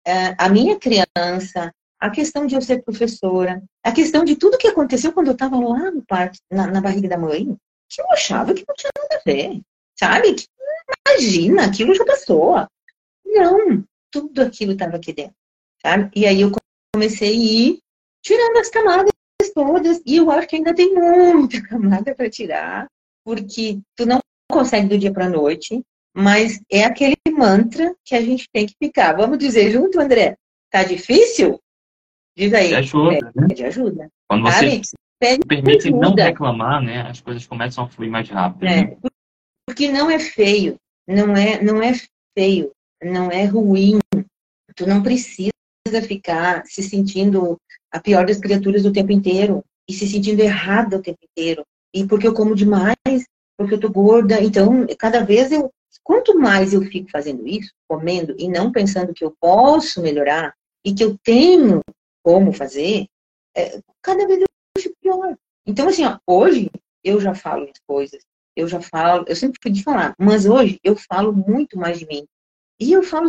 uh, 0.07 0.35
a 0.37 0.49
minha 0.49 0.77
criança, 0.77 1.73
a 1.99 2.09
questão 2.09 2.45
de 2.45 2.55
eu 2.55 2.61
ser 2.61 2.83
professora, 2.83 3.63
a 3.83 3.91
questão 3.91 4.23
de 4.23 4.35
tudo 4.35 4.57
que 4.57 4.67
aconteceu 4.67 5.11
quando 5.11 5.27
eu 5.27 5.33
estava 5.33 5.57
lá 5.57 5.91
no 5.91 6.05
parque, 6.05 6.39
na, 6.51 6.67
na, 6.67 6.81
barriga 6.81 7.09
da 7.09 7.17
mãe, 7.17 7.55
que 7.89 8.01
eu 8.01 8.11
achava 8.11 8.53
que 8.53 8.63
não 8.67 8.75
tinha 8.75 8.91
nada 8.97 9.15
a 9.15 9.23
ver, 9.25 9.61
sabe? 9.97 10.35
Que, 10.35 10.45
imagina, 11.07 11.65
aquilo 11.65 11.95
já 11.95 12.05
passou. 12.05 12.67
Não, 13.25 13.83
tudo 14.11 14.41
aquilo 14.41 14.73
estava 14.73 14.97
aqui 14.97 15.13
dentro. 15.13 15.35
Sabe? 15.85 16.09
E 16.15 16.25
aí 16.25 16.41
eu 16.41 16.51
comecei 16.91 17.29
a 17.29 17.31
ir 17.31 17.79
tirando 18.23 18.57
as 18.57 18.71
camadas 18.71 19.11
todas, 19.53 20.01
e 20.03 20.15
eu 20.15 20.31
acho 20.31 20.47
que 20.47 20.55
ainda 20.55 20.73
tem 20.73 20.95
muita 20.95 21.61
camada 21.69 22.15
para 22.15 22.27
tirar, 22.27 22.87
porque 23.23 23.79
tu 23.95 24.03
não 24.03 24.19
consegue 24.51 24.87
do 24.87 24.97
dia 24.97 25.13
para 25.13 25.29
noite, 25.29 25.83
mas 26.17 26.59
é 26.71 26.83
aquele 26.83 27.15
mantra 27.31 27.95
que 28.03 28.15
a 28.15 28.21
gente 28.21 28.49
tem 28.51 28.65
que 28.65 28.73
ficar. 28.81 29.15
Vamos 29.15 29.37
dizer 29.37 29.69
junto, 29.69 29.99
André? 29.99 30.35
Tá 30.71 30.83
difícil? 30.83 31.59
Diz 32.35 32.51
aí. 32.51 32.69
De 32.69 32.75
ajuda, 32.75 33.31
né? 33.35 33.67
Ajuda. 33.67 34.09
Quando 34.27 34.43
você 34.43 34.81
Pede 35.19 35.45
permite 35.45 35.87
ajuda. 35.87 36.09
não 36.09 36.15
reclamar, 36.15 36.81
né? 36.81 37.01
As 37.01 37.21
coisas 37.21 37.45
começam 37.45 37.83
a 37.83 37.89
fluir 37.89 38.09
mais 38.09 38.27
rápido. 38.27 38.65
É. 38.65 38.85
Né? 38.85 38.97
Porque 39.67 39.91
não 39.91 40.09
é 40.09 40.17
feio, 40.17 40.77
não 41.07 41.35
é, 41.35 41.61
não 41.61 41.81
é 41.81 41.93
feio, 42.37 42.71
não 43.03 43.29
é 43.29 43.45
ruim. 43.45 43.99
Tu 44.75 44.87
não 44.87 45.03
precisa 45.03 45.51
ficar 46.01 46.65
se 46.65 46.81
sentindo 46.81 47.57
a 47.91 47.99
pior 47.99 48.25
das 48.25 48.39
criaturas 48.39 48.85
o 48.85 48.91
tempo 48.91 49.11
inteiro 49.11 49.63
e 49.87 49.93
se 49.93 50.07
sentindo 50.07 50.41
errada 50.41 50.97
o 50.97 51.01
tempo 51.01 51.19
inteiro. 51.23 51.63
E 51.93 52.05
porque 52.05 52.27
eu 52.27 52.33
como 52.33 52.55
demais, 52.55 52.95
porque 53.57 53.75
eu 53.75 53.79
tô 53.79 53.89
gorda. 53.89 54.41
Então, 54.41 54.85
cada 54.97 55.23
vez 55.23 55.51
eu. 55.51 55.71
Quanto 56.03 56.37
mais 56.37 56.73
eu 56.73 56.81
fico 56.83 57.09
fazendo 57.09 57.47
isso, 57.47 57.71
comendo 57.87 58.35
e 58.37 58.47
não 58.47 58.71
pensando 58.71 59.13
que 59.13 59.23
eu 59.23 59.35
posso 59.39 60.01
melhorar 60.01 60.53
e 60.85 60.93
que 60.93 61.03
eu 61.03 61.17
tenho 61.23 61.79
como 62.23 62.53
fazer, 62.53 63.07
é, 63.55 63.79
cada 64.03 64.27
vez 64.27 64.41
eu 64.41 64.91
pior. 65.01 65.35
Então, 65.65 65.87
assim, 65.87 66.05
ó, 66.05 66.19
hoje 66.27 66.69
eu 67.03 67.19
já 67.19 67.33
falo 67.33 67.65
de 67.65 67.79
coisas, 67.87 68.21
eu 68.55 68.67
já 68.67 68.81
falo, 68.81 69.25
eu 69.27 69.35
sempre 69.35 69.59
fui 69.61 69.71
de 69.71 69.83
falar, 69.83 70.13
mas 70.19 70.45
hoje 70.45 70.79
eu 70.83 70.95
falo 70.95 71.33
muito 71.33 71.77
mais 71.77 71.97
de 71.97 72.05
mim. 72.05 72.25
E 72.79 72.91
eu 72.91 73.01
falo 73.01 73.27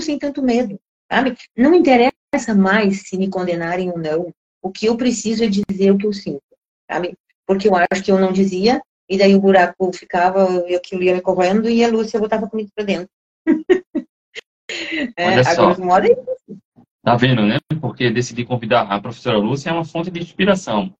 sem 0.00 0.18
tanto 0.18 0.42
medo, 0.42 0.78
sabe? 1.10 1.36
Não 1.56 1.74
interessa 1.74 2.54
mais 2.56 3.08
se 3.08 3.16
me 3.16 3.28
condenarem 3.28 3.90
ou 3.90 3.98
não. 3.98 4.32
O 4.62 4.70
que 4.70 4.86
eu 4.86 4.96
preciso 4.96 5.44
é 5.44 5.46
dizer 5.46 5.90
o 5.90 5.98
que 5.98 6.06
eu 6.06 6.12
sinto, 6.12 6.42
sabe? 6.90 7.14
Porque 7.46 7.68
eu 7.68 7.74
acho 7.76 8.02
que 8.02 8.10
eu 8.10 8.18
não 8.18 8.32
dizia, 8.32 8.82
e 9.08 9.16
daí 9.16 9.34
o 9.34 9.40
buraco 9.40 9.92
ficava, 9.92 10.64
e 10.68 10.74
aquilo 10.74 11.02
ia 11.02 11.14
me 11.14 11.20
corroendo, 11.20 11.68
e 11.68 11.84
a 11.84 11.88
Lúcia 11.88 12.18
botava 12.18 12.48
comigo 12.48 12.70
pra 12.74 12.84
dentro. 12.84 13.08
é, 15.16 15.26
Olha 15.26 15.44
só. 15.44 15.70
Agora, 15.70 16.08
é 16.08 16.16
Tá 17.06 17.14
vendo, 17.14 17.42
né? 17.42 17.58
Porque 17.80 18.10
decidi 18.10 18.44
convidar 18.44 18.82
a 18.82 19.00
professora 19.00 19.38
Lúcia 19.38 19.70
é 19.70 19.72
uma 19.72 19.84
fonte 19.84 20.10
de 20.10 20.18
inspiração. 20.18 20.92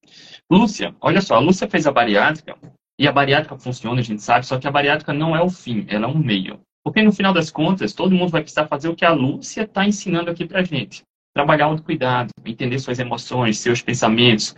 Lúcia, 0.49 0.95
olha 1.01 1.19
só, 1.19 1.35
a 1.35 1.39
Lúcia 1.39 1.67
fez 1.69 1.85
a 1.85 1.91
bariátrica, 1.91 2.55
e 2.97 3.05
a 3.05 3.11
bariátrica 3.11 3.59
funciona, 3.59 3.99
a 3.99 4.03
gente 4.03 4.21
sabe, 4.23 4.45
só 4.45 4.57
que 4.57 4.65
a 4.65 4.71
bariátrica 4.71 5.11
não 5.11 5.35
é 5.35 5.41
o 5.41 5.49
fim, 5.49 5.85
ela 5.89 6.05
é 6.05 6.07
um 6.07 6.17
meio. 6.17 6.61
Porque 6.87 7.01
no 7.01 7.11
final 7.11 7.33
das 7.33 7.51
contas, 7.51 7.91
todo 7.91 8.15
mundo 8.15 8.29
vai 8.29 8.39
precisar 8.39 8.65
fazer 8.65 8.87
o 8.87 8.95
que 8.95 9.03
a 9.03 9.11
Lúcia 9.11 9.63
está 9.63 9.85
ensinando 9.85 10.31
aqui 10.31 10.45
pra 10.45 10.63
gente. 10.63 11.03
Trabalhar 11.35 11.67
o 11.67 11.83
cuidado, 11.83 12.29
entender 12.45 12.79
suas 12.79 12.97
emoções, 12.97 13.59
seus 13.59 13.81
pensamentos, 13.81 14.55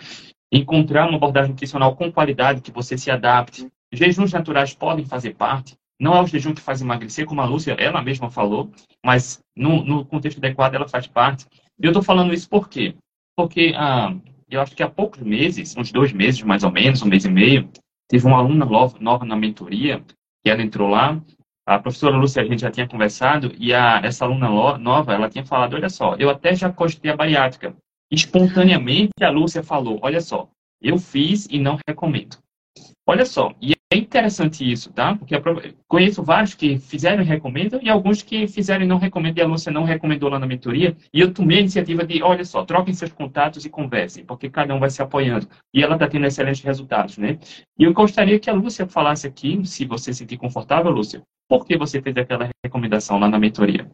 encontrar 0.53 1.07
uma 1.07 1.17
abordagem 1.17 1.49
nutricional 1.49 1.95
com 1.95 2.11
qualidade 2.11 2.61
que 2.61 2.71
você 2.71 2.99
se 2.99 3.09
adapte. 3.09 3.67
Jejuns 3.91 4.31
naturais 4.31 4.75
podem 4.75 5.05
fazer 5.05 5.33
parte, 5.33 5.75
não 5.99 6.15
é 6.15 6.21
o 6.21 6.27
jejum 6.27 6.53
que 6.53 6.61
faz 6.61 6.81
emagrecer, 6.81 7.25
como 7.25 7.41
a 7.41 7.45
Lúcia, 7.45 7.75
ela 7.79 7.99
mesma 8.03 8.29
falou, 8.29 8.69
mas 9.03 9.41
no, 9.57 9.83
no 9.83 10.05
contexto 10.05 10.37
adequado 10.37 10.75
ela 10.75 10.87
faz 10.87 11.07
parte. 11.07 11.47
E 11.81 11.83
eu 11.83 11.89
estou 11.89 12.03
falando 12.03 12.31
isso 12.31 12.47
por 12.47 12.69
quê? 12.69 12.93
Porque 13.35 13.73
ah, 13.75 14.15
eu 14.51 14.61
acho 14.61 14.75
que 14.75 14.83
há 14.83 14.87
poucos 14.87 15.23
meses, 15.23 15.75
uns 15.75 15.91
dois 15.91 16.13
meses 16.13 16.43
mais 16.43 16.63
ou 16.63 16.71
menos, 16.71 17.01
um 17.01 17.07
mês 17.07 17.25
e 17.25 17.29
meio, 17.29 17.67
teve 18.07 18.27
uma 18.27 18.37
aluna 18.37 18.65
nova, 18.65 18.99
nova 18.99 19.25
na 19.25 19.35
mentoria, 19.35 20.03
que 20.43 20.51
ela 20.51 20.61
entrou 20.61 20.89
lá, 20.89 21.19
a 21.69 21.77
professora 21.77 22.17
Lúcia, 22.17 22.41
a 22.41 22.45
gente 22.45 22.61
já 22.61 22.71
tinha 22.71 22.87
conversado, 22.87 23.53
e 23.59 23.71
a, 23.71 24.01
essa 24.03 24.25
aluna 24.25 24.49
nova, 24.79 25.13
ela 25.13 25.29
tinha 25.29 25.45
falado, 25.45 25.75
olha 25.75 25.87
só, 25.87 26.15
eu 26.15 26.27
até 26.27 26.55
já 26.55 26.71
cogitei 26.71 27.11
a 27.11 27.15
bariátrica. 27.15 27.75
Espontaneamente, 28.11 29.11
a 29.21 29.29
Lúcia 29.29 29.61
falou, 29.61 29.99
olha 30.01 30.19
só, 30.19 30.49
eu 30.81 30.97
fiz 30.97 31.45
e 31.45 31.59
não 31.59 31.77
recomendo. 31.87 32.37
Olha 33.11 33.25
só, 33.25 33.51
e 33.59 33.73
é 33.91 33.97
interessante 33.97 34.71
isso, 34.71 34.93
tá? 34.93 35.15
Porque 35.15 35.33
conheço 35.87 36.21
vários 36.21 36.53
que 36.53 36.77
fizeram 36.77 37.23
e 37.23 37.25
recomendam, 37.25 37.79
e 37.81 37.89
alguns 37.89 38.21
que 38.21 38.47
fizeram 38.47 38.85
e 38.85 38.87
não 38.87 38.99
recomendam, 38.99 39.43
e 39.43 39.47
a 39.47 39.49
Lúcia 39.49 39.71
não 39.71 39.83
recomendou 39.83 40.29
lá 40.29 40.37
na 40.37 40.45
mentoria, 40.45 40.95
e 41.11 41.19
eu 41.19 41.33
tomei 41.33 41.57
a 41.57 41.61
iniciativa 41.61 42.05
de, 42.05 42.21
olha 42.21 42.45
só, 42.45 42.63
troquem 42.63 42.93
seus 42.93 43.11
contatos 43.11 43.65
e 43.65 43.69
conversem, 43.69 44.23
porque 44.23 44.47
cada 44.47 44.75
um 44.75 44.79
vai 44.79 44.91
se 44.91 45.01
apoiando. 45.01 45.49
E 45.73 45.81
ela 45.81 45.95
está 45.95 46.07
tendo 46.07 46.27
excelentes 46.27 46.61
resultados, 46.61 47.17
né? 47.17 47.39
E 47.79 47.83
eu 47.83 47.93
gostaria 47.93 48.39
que 48.39 48.47
a 48.47 48.53
Lúcia 48.53 48.87
falasse 48.87 49.25
aqui, 49.25 49.59
se 49.65 49.85
você 49.85 50.13
se 50.13 50.19
sentir 50.19 50.37
confortável, 50.37 50.91
Lúcia, 50.91 51.23
por 51.47 51.65
que 51.65 51.75
você 51.75 51.99
fez 51.99 52.15
aquela 52.15 52.47
recomendação 52.63 53.17
lá 53.17 53.27
na 53.27 53.39
mentoria? 53.39 53.89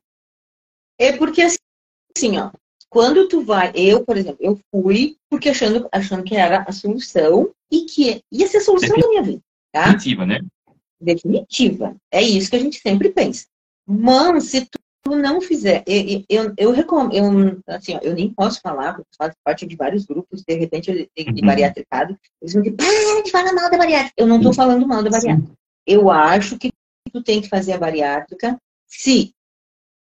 É 1.00 1.16
porque, 1.16 1.42
assim, 1.42 2.38
ó, 2.38 2.52
quando 2.90 3.28
tu 3.28 3.44
vai, 3.44 3.72
eu, 3.76 4.04
por 4.06 4.18
exemplo, 4.18 4.38
eu 4.40 4.60
fui 4.72 5.18
porque 5.30 5.50
achando, 5.50 5.88
achando 5.92 6.24
que 6.24 6.36
era 6.36 6.64
a 6.68 6.72
solução 6.72 7.52
e 7.72 7.82
que 7.82 8.22
ia 8.32 8.48
ser 8.48 8.58
a 8.58 8.62
solução 8.62 8.98
da 8.98 9.08
minha 9.08 9.24
vida. 9.24 9.42
Tá? 9.72 9.92
Definitiva, 9.92 10.26
né? 10.26 10.40
Definitiva. 11.00 11.96
É 12.12 12.22
isso 12.22 12.50
que 12.50 12.56
a 12.56 12.60
gente 12.60 12.80
sempre 12.80 13.10
pensa. 13.10 13.46
Mas 13.86 14.46
se 14.46 14.66
tu 14.66 15.16
não 15.16 15.40
fizer, 15.42 15.84
eu, 15.86 16.24
eu, 16.28 16.54
eu 16.58 16.72
recomendo, 16.72 17.62
eu, 17.68 17.76
assim, 17.76 17.96
ó, 17.96 18.00
eu 18.02 18.16
nem 18.16 18.34
posso 18.34 18.60
falar, 18.62 18.94
porque 18.94 19.10
faço 19.18 19.36
parte 19.44 19.66
de 19.66 19.76
vários 19.76 20.06
grupos, 20.06 20.44
de 20.44 20.56
repente, 20.56 20.92
de, 20.92 21.10
de 21.32 21.42
uhum. 21.42 21.48
bariátricado, 21.48 22.18
eles 22.42 22.54
vão 22.54 22.64
dizer, 22.64 22.76
para 22.76 23.22
de 23.22 23.32
falar 23.32 23.54
mal 23.54 23.70
da 23.70 23.78
bariátrica. 23.78 24.14
Eu 24.18 24.28
não 24.28 24.38
estou 24.38 24.54
falando 24.54 24.88
mal 24.88 25.04
da 25.04 25.10
bariátrica. 25.10 25.50
Sim. 25.50 25.58
Eu 25.86 26.10
acho 26.10 26.58
que 26.58 26.72
tu 27.12 27.22
tem 27.22 27.42
que 27.42 27.50
fazer 27.50 27.74
a 27.74 27.78
bariátrica 27.78 28.58
se 28.88 29.34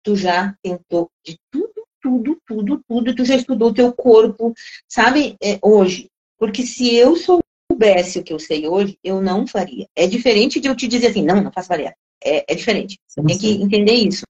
tu 0.03 0.15
já 0.15 0.55
tentou 0.61 1.09
de 1.25 1.37
tudo, 1.51 1.60
tudo, 2.01 2.37
tudo, 2.45 2.81
tudo, 2.87 3.15
tu 3.15 3.23
já 3.23 3.35
estudou 3.35 3.69
o 3.69 3.73
teu 3.73 3.93
corpo, 3.93 4.53
sabe, 4.87 5.35
é, 5.41 5.59
hoje. 5.61 6.09
Porque 6.37 6.63
se 6.63 6.93
eu 6.95 7.15
sou 7.15 7.41
soubesse 7.71 8.19
o 8.19 8.23
que 8.23 8.33
eu 8.33 8.39
sei 8.39 8.67
hoje, 8.67 8.97
eu 9.03 9.21
não 9.21 9.47
faria. 9.47 9.87
É 9.95 10.05
diferente 10.05 10.59
de 10.59 10.67
eu 10.67 10.75
te 10.75 10.87
dizer 10.87 11.07
assim, 11.07 11.23
não, 11.23 11.41
não 11.41 11.51
faço 11.51 11.69
bariátrica. 11.69 11.99
É, 12.23 12.51
é 12.51 12.55
diferente. 12.55 12.99
Você 13.07 13.23
tem 13.23 13.37
que 13.37 13.49
entender 13.49 13.93
isso, 13.93 14.23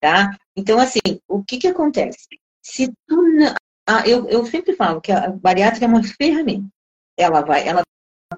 tá? 0.00 0.36
Então, 0.56 0.78
assim, 0.78 1.00
o 1.28 1.44
que 1.44 1.58
que 1.58 1.66
acontece? 1.66 2.26
Se 2.62 2.88
tu 3.06 3.16
não... 3.22 3.54
Ah, 3.86 4.06
eu, 4.06 4.28
eu 4.28 4.44
sempre 4.46 4.74
falo 4.74 5.00
que 5.00 5.10
a 5.10 5.30
bariátrica 5.30 5.86
é 5.86 5.88
uma 5.88 6.02
ferramenta. 6.02 6.68
Ela 7.16 7.40
vai, 7.40 7.66
ela 7.66 7.82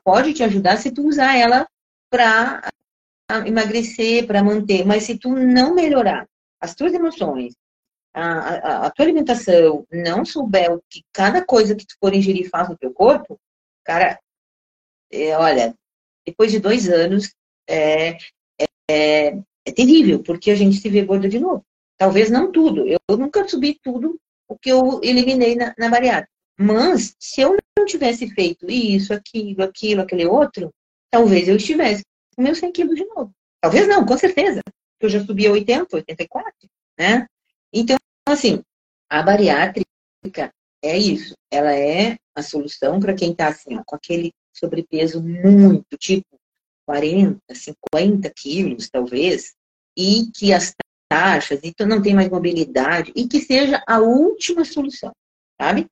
pode 0.04 0.32
te 0.32 0.42
ajudar 0.42 0.76
se 0.76 0.90
tu 0.90 1.06
usar 1.06 1.36
ela 1.36 1.66
para 2.10 2.68
emagrecer, 3.46 4.26
para 4.26 4.42
manter. 4.42 4.84
Mas 4.86 5.04
se 5.04 5.18
tu 5.18 5.30
não 5.30 5.74
melhorar 5.74 6.26
as 6.60 6.74
tuas 6.74 6.92
emoções, 6.92 7.54
a, 8.12 8.86
a, 8.86 8.90
tua 8.90 9.04
alimentação, 9.04 9.86
não 9.90 10.24
souber 10.24 10.72
o 10.72 10.82
que 10.88 11.02
cada 11.12 11.44
coisa 11.44 11.74
que 11.74 11.86
tu 11.86 11.94
for 12.00 12.12
ingerir 12.14 12.48
faz 12.48 12.68
no 12.68 12.76
teu 12.76 12.92
corpo, 12.92 13.38
cara, 13.84 14.18
é, 15.12 15.36
olha, 15.36 15.74
depois 16.26 16.50
de 16.50 16.58
dois 16.58 16.88
anos, 16.88 17.34
é, 17.68 18.16
é, 18.88 19.36
é, 19.66 19.72
terrível, 19.72 20.22
porque 20.22 20.50
a 20.50 20.54
gente 20.54 20.78
se 20.78 20.88
vê 20.88 21.02
gorda 21.02 21.28
de 21.28 21.38
novo. 21.38 21.64
Talvez 21.96 22.30
não 22.30 22.50
tudo. 22.50 22.86
Eu, 22.86 22.98
nunca 23.16 23.46
subi 23.48 23.78
tudo 23.82 24.18
o 24.48 24.58
que 24.58 24.70
eu 24.70 25.00
eliminei 25.02 25.54
na, 25.54 25.74
na. 25.78 25.90
Mas, 26.58 27.14
se 27.18 27.40
eu 27.40 27.56
não 27.76 27.86
tivesse 27.86 28.28
feito 28.30 28.70
isso, 28.70 29.12
aquilo, 29.12 29.62
aquilo, 29.62 30.02
aquele 30.02 30.26
outro, 30.26 30.72
talvez 31.10 31.48
eu 31.48 31.56
estivesse 31.56 32.02
com 32.34 32.42
meus 32.42 32.58
100 32.58 32.72
quilos 32.72 32.96
de 32.96 33.04
novo. 33.06 33.32
Talvez 33.60 33.86
não, 33.86 34.04
com 34.04 34.16
certeza. 34.16 34.60
Eu 35.00 35.08
já 35.08 35.24
subi 35.24 35.46
a 35.46 35.52
80, 35.52 35.96
84, 35.96 36.52
né? 36.98 37.26
Então, 37.72 37.96
assim, 38.26 38.62
a 39.08 39.22
bariátrica 39.22 40.52
é 40.82 40.96
isso. 40.98 41.34
Ela 41.50 41.74
é 41.74 42.16
a 42.34 42.42
solução 42.42 43.00
para 43.00 43.14
quem 43.14 43.32
está 43.32 43.48
assim, 43.48 43.76
ó, 43.76 43.82
com 43.84 43.96
aquele 43.96 44.32
sobrepeso 44.52 45.22
muito, 45.22 45.96
tipo 45.98 46.38
40, 46.86 47.38
50 47.54 48.30
quilos, 48.34 48.90
talvez, 48.90 49.54
e 49.96 50.30
que 50.34 50.52
as 50.52 50.74
taxas, 51.08 51.60
então 51.62 51.86
não 51.86 52.02
tem 52.02 52.14
mais 52.14 52.28
mobilidade, 52.28 53.12
e 53.14 53.26
que 53.26 53.40
seja 53.40 53.82
a 53.86 53.98
última 53.98 54.64
solução, 54.64 55.12
sabe? 55.60 55.86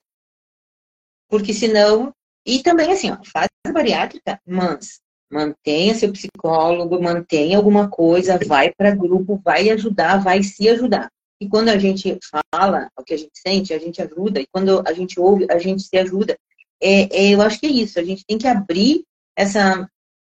Porque 1.28 1.52
senão. 1.52 2.12
E 2.46 2.62
também 2.62 2.90
assim, 2.90 3.10
ó, 3.10 3.18
faz 3.24 3.48
bariátrica, 3.70 4.40
mas 4.46 5.00
mantenha 5.30 5.94
seu 5.94 6.10
psicólogo, 6.10 7.02
mantenha 7.02 7.58
alguma 7.58 7.90
coisa, 7.90 8.38
vai 8.46 8.72
para 8.72 8.94
grupo, 8.94 9.36
vai 9.44 9.68
ajudar, 9.68 10.16
vai 10.16 10.42
se 10.42 10.66
ajudar. 10.68 11.10
E 11.40 11.48
quando 11.48 11.68
a 11.68 11.78
gente 11.78 12.18
fala 12.52 12.90
o 12.98 13.04
que 13.04 13.14
a 13.14 13.16
gente 13.16 13.32
sente, 13.34 13.72
a 13.72 13.78
gente 13.78 14.02
ajuda, 14.02 14.40
e 14.40 14.46
quando 14.52 14.82
a 14.86 14.92
gente 14.92 15.20
ouve, 15.20 15.46
a 15.50 15.58
gente 15.58 15.82
se 15.82 15.96
ajuda 15.96 16.36
é, 16.80 17.26
é, 17.26 17.34
eu 17.34 17.42
acho 17.42 17.58
que 17.58 17.66
é 17.66 17.70
isso. 17.70 17.98
A 17.98 18.04
gente 18.04 18.24
tem 18.24 18.38
que 18.38 18.46
abrir 18.46 19.04
essa 19.36 19.88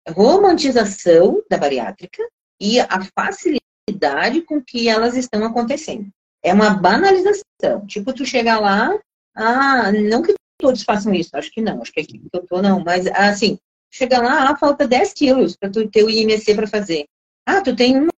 romantização 0.10 1.42
da 1.50 1.58
bariátrica 1.58 2.22
e 2.60 2.80
a 2.80 3.02
facilidade 3.18 4.42
com 4.42 4.62
que 4.62 4.90
elas 4.90 5.16
estão 5.16 5.44
acontecendo. 5.46 6.10
É 6.44 6.54
uma 6.54 6.72
banalização. 6.72 7.86
Tipo, 7.88 8.14
tu 8.14 8.26
chegar 8.26 8.60
lá, 8.60 8.98
ah, 9.36 9.92
não 9.92 10.22
que 10.22 10.34
todos 10.60 10.84
façam 10.84 11.14
isso, 11.14 11.30
acho 11.34 11.52
que 11.52 11.62
não, 11.62 11.82
acho 11.82 11.92
que 11.92 12.02
aqui 12.02 12.20
que 12.20 12.30
eu 12.32 12.46
tô 12.46 12.62
não, 12.62 12.82
mas 12.84 13.08
assim, 13.08 13.58
chega 13.92 14.22
lá, 14.22 14.50
ah, 14.50 14.56
falta 14.56 14.88
10 14.88 15.14
quilos 15.14 15.56
para 15.56 15.70
tu 15.70 15.90
ter 15.90 16.04
o 16.04 16.10
IMC 16.10 16.54
para 16.56 16.68
fazer. 16.68 17.06
Ah, 17.46 17.62
tu 17.62 17.76
tem 17.76 17.98
uma 17.98 18.12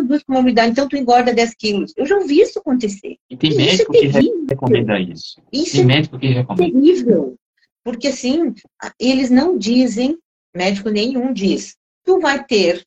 duas 0.00 0.22
comorbidades, 0.22 0.72
então 0.72 0.88
tu 0.88 0.96
engorda 0.96 1.34
10 1.34 1.54
quilos. 1.54 1.92
Eu 1.96 2.06
já 2.06 2.16
ouvi 2.16 2.40
isso 2.40 2.58
acontecer. 2.58 3.18
E 3.28 3.36
tem 3.36 3.54
médico 3.54 3.94
é 3.94 4.00
que 4.00 4.06
recomenda 4.48 4.98
isso. 4.98 5.42
Isso 5.52 5.72
tem 5.72 5.82
é 5.82 5.84
médico 5.84 6.18
que 6.18 6.28
recomenda. 6.28 6.72
terrível. 6.72 7.36
Porque 7.84 8.08
assim, 8.08 8.54
eles 8.98 9.28
não 9.28 9.58
dizem, 9.58 10.18
médico 10.54 10.88
nenhum 10.88 11.32
diz, 11.32 11.76
tu 12.04 12.20
vai 12.20 12.42
ter 12.44 12.84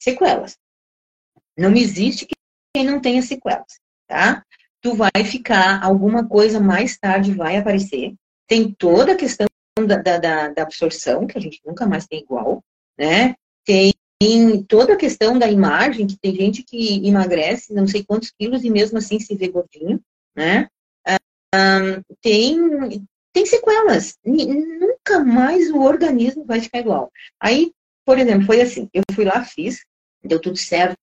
sequelas. 0.00 0.56
Não 1.58 1.74
existe 1.74 2.26
quem 2.74 2.84
não 2.84 3.00
tenha 3.00 3.22
sequelas, 3.22 3.80
tá? 4.06 4.44
Tu 4.80 4.94
vai 4.94 5.24
ficar, 5.24 5.82
alguma 5.82 6.28
coisa 6.28 6.60
mais 6.60 6.96
tarde 6.98 7.32
vai 7.32 7.56
aparecer. 7.56 8.14
Tem 8.46 8.70
toda 8.70 9.12
a 9.12 9.16
questão 9.16 9.46
da, 9.86 9.96
da, 9.96 10.48
da 10.48 10.62
absorção, 10.62 11.26
que 11.26 11.38
a 11.38 11.40
gente 11.40 11.60
nunca 11.64 11.86
mais 11.86 12.06
tem 12.06 12.20
igual, 12.20 12.62
né? 12.98 13.34
Tem 13.64 13.94
toda 14.68 14.94
a 14.94 14.96
questão 14.96 15.38
da 15.38 15.50
imagem, 15.50 16.06
que 16.06 16.16
tem 16.16 16.34
gente 16.34 16.62
que 16.62 17.06
emagrece 17.06 17.74
não 17.74 17.86
sei 17.86 18.04
quantos 18.04 18.30
quilos 18.30 18.64
e 18.64 18.70
mesmo 18.70 18.98
assim 18.98 19.20
se 19.20 19.34
vê 19.34 19.48
gordinho, 19.48 20.00
né? 20.34 20.68
Um, 21.54 22.02
tem 22.20 23.06
tem 23.34 23.44
sequelas. 23.44 24.16
Nunca 24.24 25.18
mais 25.24 25.70
o 25.70 25.80
organismo 25.80 26.44
vai 26.44 26.60
ficar 26.60 26.78
igual. 26.78 27.10
Aí, 27.40 27.72
por 28.06 28.18
exemplo, 28.18 28.46
foi 28.46 28.60
assim, 28.60 28.88
eu 28.94 29.02
fui 29.12 29.24
lá, 29.24 29.44
fiz, 29.44 29.80
deu 30.22 30.40
tudo 30.40 30.56
certo. 30.56 30.96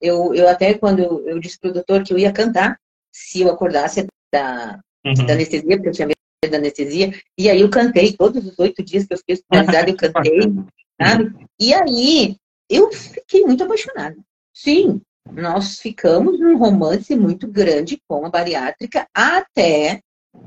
Eu, 0.00 0.34
eu 0.34 0.48
até 0.48 0.74
quando 0.74 0.98
eu, 0.98 1.28
eu 1.28 1.38
disse 1.38 1.58
pro 1.58 1.72
doutor 1.72 2.02
que 2.02 2.12
eu 2.12 2.18
ia 2.18 2.32
cantar, 2.32 2.78
se 3.12 3.40
eu 3.40 3.50
acordasse 3.50 4.06
da, 4.32 4.80
uhum. 5.04 5.26
da 5.26 5.32
anestesia, 5.32 5.76
porque 5.76 5.88
eu 5.88 5.92
tinha 5.92 6.08
da 6.50 6.56
anestesia, 6.56 7.12
e 7.36 7.48
aí 7.48 7.60
eu 7.60 7.70
cantei, 7.70 8.12
todos 8.12 8.44
os 8.44 8.58
oito 8.58 8.82
dias 8.82 9.04
que 9.06 9.14
eu 9.14 9.18
fiquei 9.18 9.34
hospitalizada, 9.34 9.90
eu 9.90 9.96
cantei, 9.96 10.38
sabe? 11.00 11.46
E 11.58 11.72
aí, 11.74 12.36
eu 12.68 12.92
fiquei 12.92 13.44
muito 13.44 13.64
apaixonada. 13.64 14.16
Sim, 14.52 15.00
nós 15.30 15.78
ficamos 15.78 16.38
num 16.38 16.56
romance 16.56 17.14
muito 17.14 17.46
grande 17.46 18.00
com 18.08 18.24
a 18.24 18.30
bariátrica 18.30 19.06
até 19.14 20.00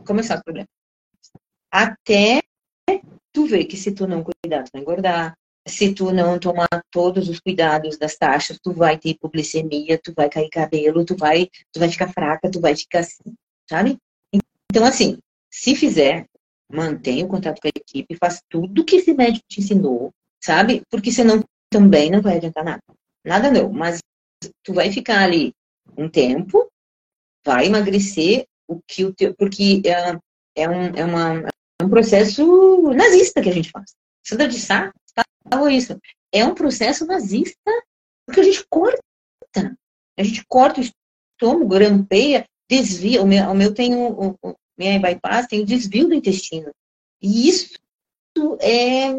começar 0.06 0.39
o 0.39 0.43
problema. 0.43 0.68
Até 1.72 2.41
tu 3.32 3.45
ver 3.45 3.66
que 3.66 3.78
se 3.78 3.91
tu 3.91 4.08
não 4.08 4.24
cuidar, 4.24 4.64
tu 4.64 4.72
vai 4.74 4.82
engordar. 4.82 5.34
Se 5.68 5.93
tu 5.93 6.12
não 6.12 6.39
tomar 6.39 6.68
todos 6.89 7.30
os 7.30 7.39
cuidados 7.39 7.97
das 7.97 8.18
taxas, 8.18 8.60
tu 8.62 8.74
vai 8.74 8.97
ter 8.97 9.10
hipoglicemia, 9.10 9.99
tu 10.04 10.12
vai 10.16 10.28
cair 10.28 10.49
cabelo, 10.49 11.06
tu 11.06 11.16
vai, 11.16 11.47
tu 11.72 11.80
vai 11.80 11.88
ficar 11.88 12.12
fraca, 12.12 12.49
tu 12.49 12.60
vai 12.60 12.76
ficar 12.76 12.99
assim, 12.99 13.36
sabe? 13.70 13.97
Então, 14.72 14.84
assim, 14.84 15.20
se 15.52 15.76
fizer, 15.76 16.26
mantenha 16.68 17.26
o 17.26 17.28
contato 17.28 17.62
com 17.62 17.68
a 17.68 17.72
equipe, 17.76 18.16
faz 18.16 18.41
tudo 18.49 18.84
que 18.84 18.95
esse 18.95 19.14
médico 19.14 19.45
te 19.47 19.60
ensinou, 19.60 20.12
sabe? 20.42 20.84
Porque 20.89 21.12
senão 21.12 21.44
também 21.70 22.10
não 22.10 22.22
vai 22.22 22.38
adiantar 22.38 22.64
nada. 22.64 22.82
Nada 23.26 23.52
não, 23.52 23.72
mas 23.72 24.00
tu 24.64 24.74
vai 24.74 24.92
ficar 24.92 25.24
ali 25.24 25.54
um 25.98 26.10
tempo, 26.10 26.70
vai 27.46 27.68
emagrecer 27.68 28.46
o 28.68 28.82
que 28.88 29.06
o 29.06 29.14
teu, 29.14 29.36
porque 29.36 29.82
é, 29.86 30.64
é, 30.64 30.70
um, 30.70 30.96
é, 30.96 31.06
uma, 31.06 31.48
é 31.80 31.84
um 31.84 31.89
processo 31.89 32.94
nazista 32.94 33.42
que 33.42 33.50
a 33.50 33.54
gente 33.54 33.70
faz. 33.70 33.92
Sandra 34.26 34.48
de 34.48 34.60
Sá 34.60 34.92
falou 35.50 35.70
isso. 35.70 36.00
É 36.32 36.46
um 36.46 36.56
processo 36.56 37.06
nazista 37.06 37.72
porque 38.26 38.42
a 38.42 38.44
gente 38.44 38.66
corta. 38.70 39.02
A 40.18 40.24
gente 40.24 40.46
corta 40.48 40.80
o 40.80 40.84
estômago, 40.84 41.68
grampeia, 41.68 42.46
desvia. 42.70 43.22
O 43.22 43.28
meu, 43.28 43.50
o 43.50 43.56
meu 43.56 43.74
tem 43.74 43.96
o, 43.96 44.38
o 44.42 44.56
minha 44.78 45.00
bypass, 45.00 45.48
tem 45.48 45.62
o 45.62 45.66
desvio 45.66 46.08
do 46.08 46.14
intestino. 46.14 46.72
E 47.22 47.50
isso 47.50 47.78
é, 48.62 49.10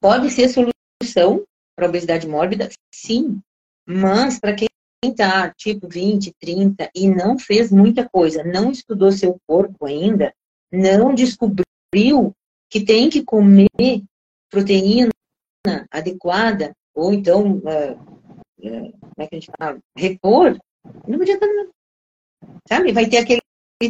pode 0.00 0.30
ser 0.30 0.48
solução 0.48 1.44
para 1.76 1.88
obesidade 1.88 2.26
mórbida, 2.26 2.68
sim. 2.92 3.40
Mas 3.86 4.40
para 4.40 4.54
quem 4.54 4.68
está 5.04 5.52
tipo 5.54 5.88
20, 5.88 6.32
30 6.40 6.90
e 6.94 7.08
não 7.08 7.38
fez 7.38 7.70
muita 7.70 8.08
coisa, 8.08 8.42
não 8.42 8.70
estudou 8.70 9.12
seu 9.12 9.38
corpo 9.46 9.86
ainda, 9.86 10.34
não 10.72 11.14
descobriu 11.14 12.34
que 12.70 12.84
tem 12.84 13.08
que 13.08 13.22
comer 13.22 14.02
proteína 14.50 15.10
adequada, 15.90 16.72
ou 16.94 17.12
então, 17.12 17.58
uh, 17.58 17.92
uh, 17.92 18.92
como 18.98 19.14
é 19.18 19.26
que 19.26 19.36
a 19.36 19.40
gente 19.40 19.50
fala? 19.58 19.78
Repor, 19.96 20.58
não 21.06 21.20
adianta 21.20 21.46
nada. 21.46 21.70
Sabe? 22.68 22.92
Vai 22.92 23.06
ter 23.08 23.18
aquele 23.18 23.40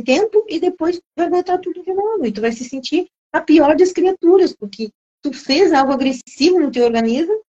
tempo 0.04 0.44
e 0.48 0.58
depois 0.58 1.00
vai 1.16 1.30
voltar 1.30 1.58
tudo 1.58 1.82
de 1.82 1.92
novo. 1.92 2.26
E 2.26 2.32
tu 2.32 2.40
vai 2.40 2.52
se 2.52 2.64
sentir 2.64 3.06
a 3.32 3.40
pior 3.40 3.76
das 3.76 3.92
criaturas, 3.92 4.54
porque 4.54 4.90
tu 5.22 5.32
fez 5.32 5.72
algo 5.72 5.92
agressivo 5.92 6.60
no 6.60 6.70
teu 6.70 6.84
organismo 6.84 7.46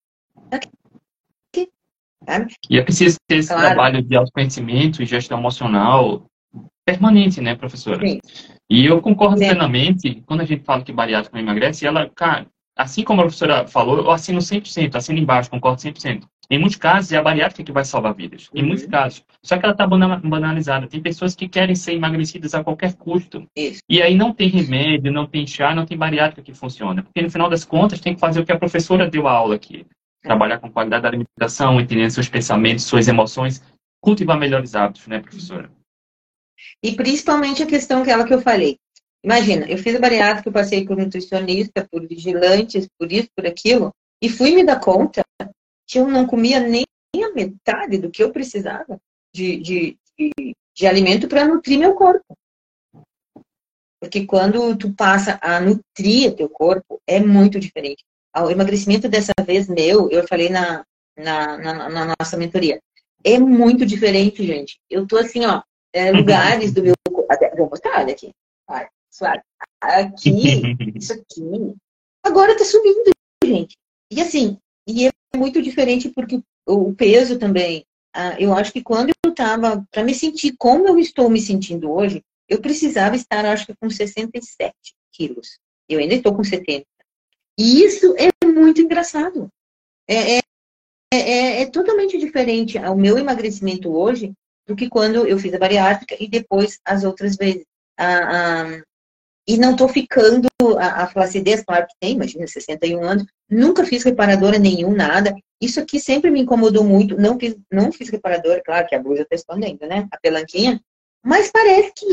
Sabe? 2.27 2.53
E 2.69 2.77
é 2.77 2.83
preciso 2.83 3.17
ter 3.25 3.37
esse 3.37 3.47
claro. 3.47 3.65
trabalho 3.65 4.01
de 4.01 4.15
autoconhecimento 4.15 5.01
e 5.01 5.05
gestão 5.05 5.39
emocional 5.39 6.25
permanente, 6.85 7.41
né, 7.41 7.55
professora? 7.55 8.05
Sim. 8.05 8.19
E 8.69 8.85
eu 8.85 9.01
concordo 9.01 9.37
Sim. 9.37 9.45
plenamente, 9.45 10.23
quando 10.25 10.41
a 10.41 10.45
gente 10.45 10.63
fala 10.63 10.83
que 10.83 10.91
bariátrica 10.91 11.39
emagrece, 11.39 11.85
ela, 11.85 12.09
cara, 12.09 12.47
assim 12.75 13.03
como 13.03 13.21
a 13.21 13.23
professora 13.23 13.67
falou, 13.67 13.97
eu 13.97 14.11
assino 14.11 14.39
100%, 14.39 14.95
assino 14.95 15.19
embaixo, 15.19 15.49
concordo 15.49 15.81
100%. 15.81 16.27
Em 16.49 16.59
muitos 16.59 16.77
casos, 16.77 17.11
é 17.11 17.17
a 17.17 17.21
bariátrica 17.21 17.63
que 17.63 17.71
vai 17.71 17.83
salvar 17.83 18.13
vidas. 18.13 18.49
Em 18.53 18.61
uhum. 18.61 18.67
muitos 18.67 18.85
casos. 18.85 19.23
Só 19.43 19.57
que 19.57 19.65
ela 19.65 19.73
está 19.73 19.85
banalizada. 19.85 20.87
Tem 20.87 21.01
pessoas 21.01 21.35
que 21.35 21.47
querem 21.47 21.75
ser 21.75 21.93
emagrecidas 21.93 22.53
a 22.53 22.63
qualquer 22.63 22.95
custo. 22.95 23.45
Isso. 23.55 23.81
E 23.89 24.01
aí 24.01 24.15
não 24.15 24.33
tem 24.33 24.47
remédio, 24.47 25.11
não 25.11 25.27
tem 25.27 25.45
chá, 25.45 25.75
não 25.75 25.85
tem 25.85 25.97
bariátrica 25.97 26.41
que 26.41 26.53
funciona. 26.53 27.03
Porque 27.03 27.21
no 27.21 27.29
final 27.29 27.49
das 27.49 27.65
contas, 27.65 27.99
tem 27.99 28.13
que 28.13 28.19
fazer 28.19 28.39
o 28.39 28.45
que 28.45 28.51
a 28.51 28.57
professora 28.57 29.09
deu 29.09 29.27
a 29.27 29.31
aula 29.31 29.55
aqui 29.55 29.85
trabalhar 30.21 30.59
com 30.59 30.71
qualidade 30.71 31.03
da 31.03 31.09
alimentação, 31.09 31.79
entender 31.79 32.09
seus 32.11 32.27
pensamentos, 32.27 32.85
suas 32.85 33.07
emoções, 33.07 33.63
cultivar 34.01 34.37
melhores 34.37 34.75
hábitos, 34.75 35.07
né, 35.07 35.19
professora? 35.19 35.71
E 36.83 36.95
principalmente 36.95 37.63
a 37.63 37.67
questão 37.67 38.01
aquela 38.01 38.25
que 38.25 38.33
eu 38.33 38.41
falei. 38.41 38.77
Imagina, 39.23 39.65
eu 39.67 39.77
fiz 39.77 39.95
a 39.95 39.99
bariátrica, 39.99 40.49
eu 40.49 40.53
passei 40.53 40.85
por 40.85 40.97
nutricionista, 40.97 41.87
por 41.89 42.05
vigilantes, 42.07 42.87
por 42.99 43.11
isso, 43.11 43.29
por 43.35 43.45
aquilo, 43.45 43.91
e 44.21 44.29
fui 44.29 44.53
me 44.53 44.63
dar 44.63 44.79
conta 44.79 45.21
que 45.87 45.99
eu 45.99 46.07
não 46.07 46.27
comia 46.27 46.59
nem 46.59 46.85
a 47.15 47.33
metade 47.33 47.97
do 47.97 48.11
que 48.11 48.23
eu 48.23 48.31
precisava 48.31 48.99
de, 49.33 49.57
de, 49.57 49.97
de, 50.17 50.55
de 50.75 50.87
alimento 50.87 51.27
para 51.27 51.45
nutrir 51.45 51.79
meu 51.79 51.95
corpo. 51.95 52.25
Porque 53.99 54.25
quando 54.25 54.77
tu 54.77 54.93
passa 54.93 55.39
a 55.41 55.59
nutrir 55.59 56.35
teu 56.35 56.49
corpo, 56.49 57.01
é 57.07 57.19
muito 57.19 57.59
diferente 57.59 58.03
o 58.43 58.51
emagrecimento 58.51 59.07
dessa 59.09 59.33
vez 59.45 59.67
meu, 59.67 60.09
eu 60.09 60.27
falei 60.27 60.49
na, 60.49 60.85
na, 61.17 61.57
na, 61.57 61.89
na 61.89 62.15
nossa 62.19 62.37
mentoria, 62.37 62.79
é 63.23 63.39
muito 63.39 63.85
diferente, 63.85 64.45
gente. 64.45 64.79
Eu 64.89 65.07
tô 65.07 65.17
assim, 65.17 65.45
ó, 65.45 65.61
é, 65.93 66.11
lugares 66.11 66.73
do 66.73 66.83
meu. 66.83 66.93
Vou 67.57 67.69
mostrar, 67.69 68.01
olha 68.01 68.13
aqui. 68.13 68.31
Olha, 68.69 68.89
suave. 69.09 69.41
Aqui, 69.81 70.61
isso 70.95 71.13
aqui. 71.13 71.75
Agora 72.23 72.57
tá 72.57 72.63
subindo, 72.63 73.11
gente. 73.43 73.75
E 74.11 74.21
assim, 74.21 74.57
e 74.87 75.07
é 75.07 75.11
muito 75.35 75.61
diferente 75.61 76.09
porque 76.09 76.41
o 76.65 76.93
peso 76.93 77.37
também. 77.37 77.85
Eu 78.39 78.53
acho 78.53 78.73
que 78.73 78.81
quando 78.81 79.11
eu 79.23 79.35
tava, 79.35 79.85
para 79.91 80.03
me 80.03 80.15
sentir 80.15 80.55
como 80.57 80.87
eu 80.87 80.97
estou 80.97 81.29
me 81.29 81.39
sentindo 81.39 81.91
hoje, 81.91 82.23
eu 82.49 82.59
precisava 82.59 83.15
estar, 83.15 83.45
acho 83.45 83.67
que, 83.67 83.75
com 83.75 83.89
67 83.89 84.73
quilos. 85.11 85.59
Eu 85.87 85.99
ainda 85.99 86.15
estou 86.15 86.33
com 86.33 86.43
70. 86.43 86.85
E 87.59 87.83
isso 87.83 88.15
é 88.17 88.29
muito 88.45 88.81
engraçado. 88.81 89.49
É, 90.07 90.37
é, 90.37 90.41
é, 91.13 91.61
é, 91.61 91.65
totalmente 91.69 92.17
diferente 92.17 92.77
o 92.77 92.95
meu 92.95 93.17
emagrecimento 93.17 93.91
hoje 93.91 94.33
do 94.65 94.75
que 94.75 94.89
quando 94.89 95.27
eu 95.27 95.37
fiz 95.37 95.53
a 95.53 95.59
bariátrica 95.59 96.15
e 96.19 96.27
depois 96.27 96.79
as 96.85 97.03
outras 97.03 97.35
vezes. 97.35 97.65
Ah, 97.97 98.63
ah, 98.63 98.83
e 99.47 99.57
não 99.57 99.71
estou 99.71 99.87
ficando, 99.87 100.47
a, 100.77 101.03
a, 101.03 101.07
flacidez, 101.07 101.63
claro 101.63 101.87
que 101.87 101.93
tem, 102.01 102.15
imagina, 102.15 102.45
61 102.45 103.01
anos, 103.01 103.25
nunca 103.49 103.85
fiz 103.85 104.03
reparadora 104.03 104.59
nenhum, 104.59 104.93
nada. 104.93 105.33
Isso 105.61 105.79
aqui 105.79 105.99
sempre 105.99 106.29
me 106.29 106.41
incomodou 106.41 106.83
muito, 106.83 107.15
não 107.15 107.39
fiz, 107.39 107.55
não 107.71 107.91
fiz 107.91 108.09
reparadora, 108.09 108.61
claro 108.63 108.85
que 108.85 108.95
a 108.95 109.01
blusa 109.01 109.21
está 109.21 109.35
escondendo, 109.35 109.87
né? 109.87 110.07
A 110.11 110.19
pelanquinha. 110.19 110.81
Mas 111.23 111.49
parece 111.49 111.93
que 111.95 112.07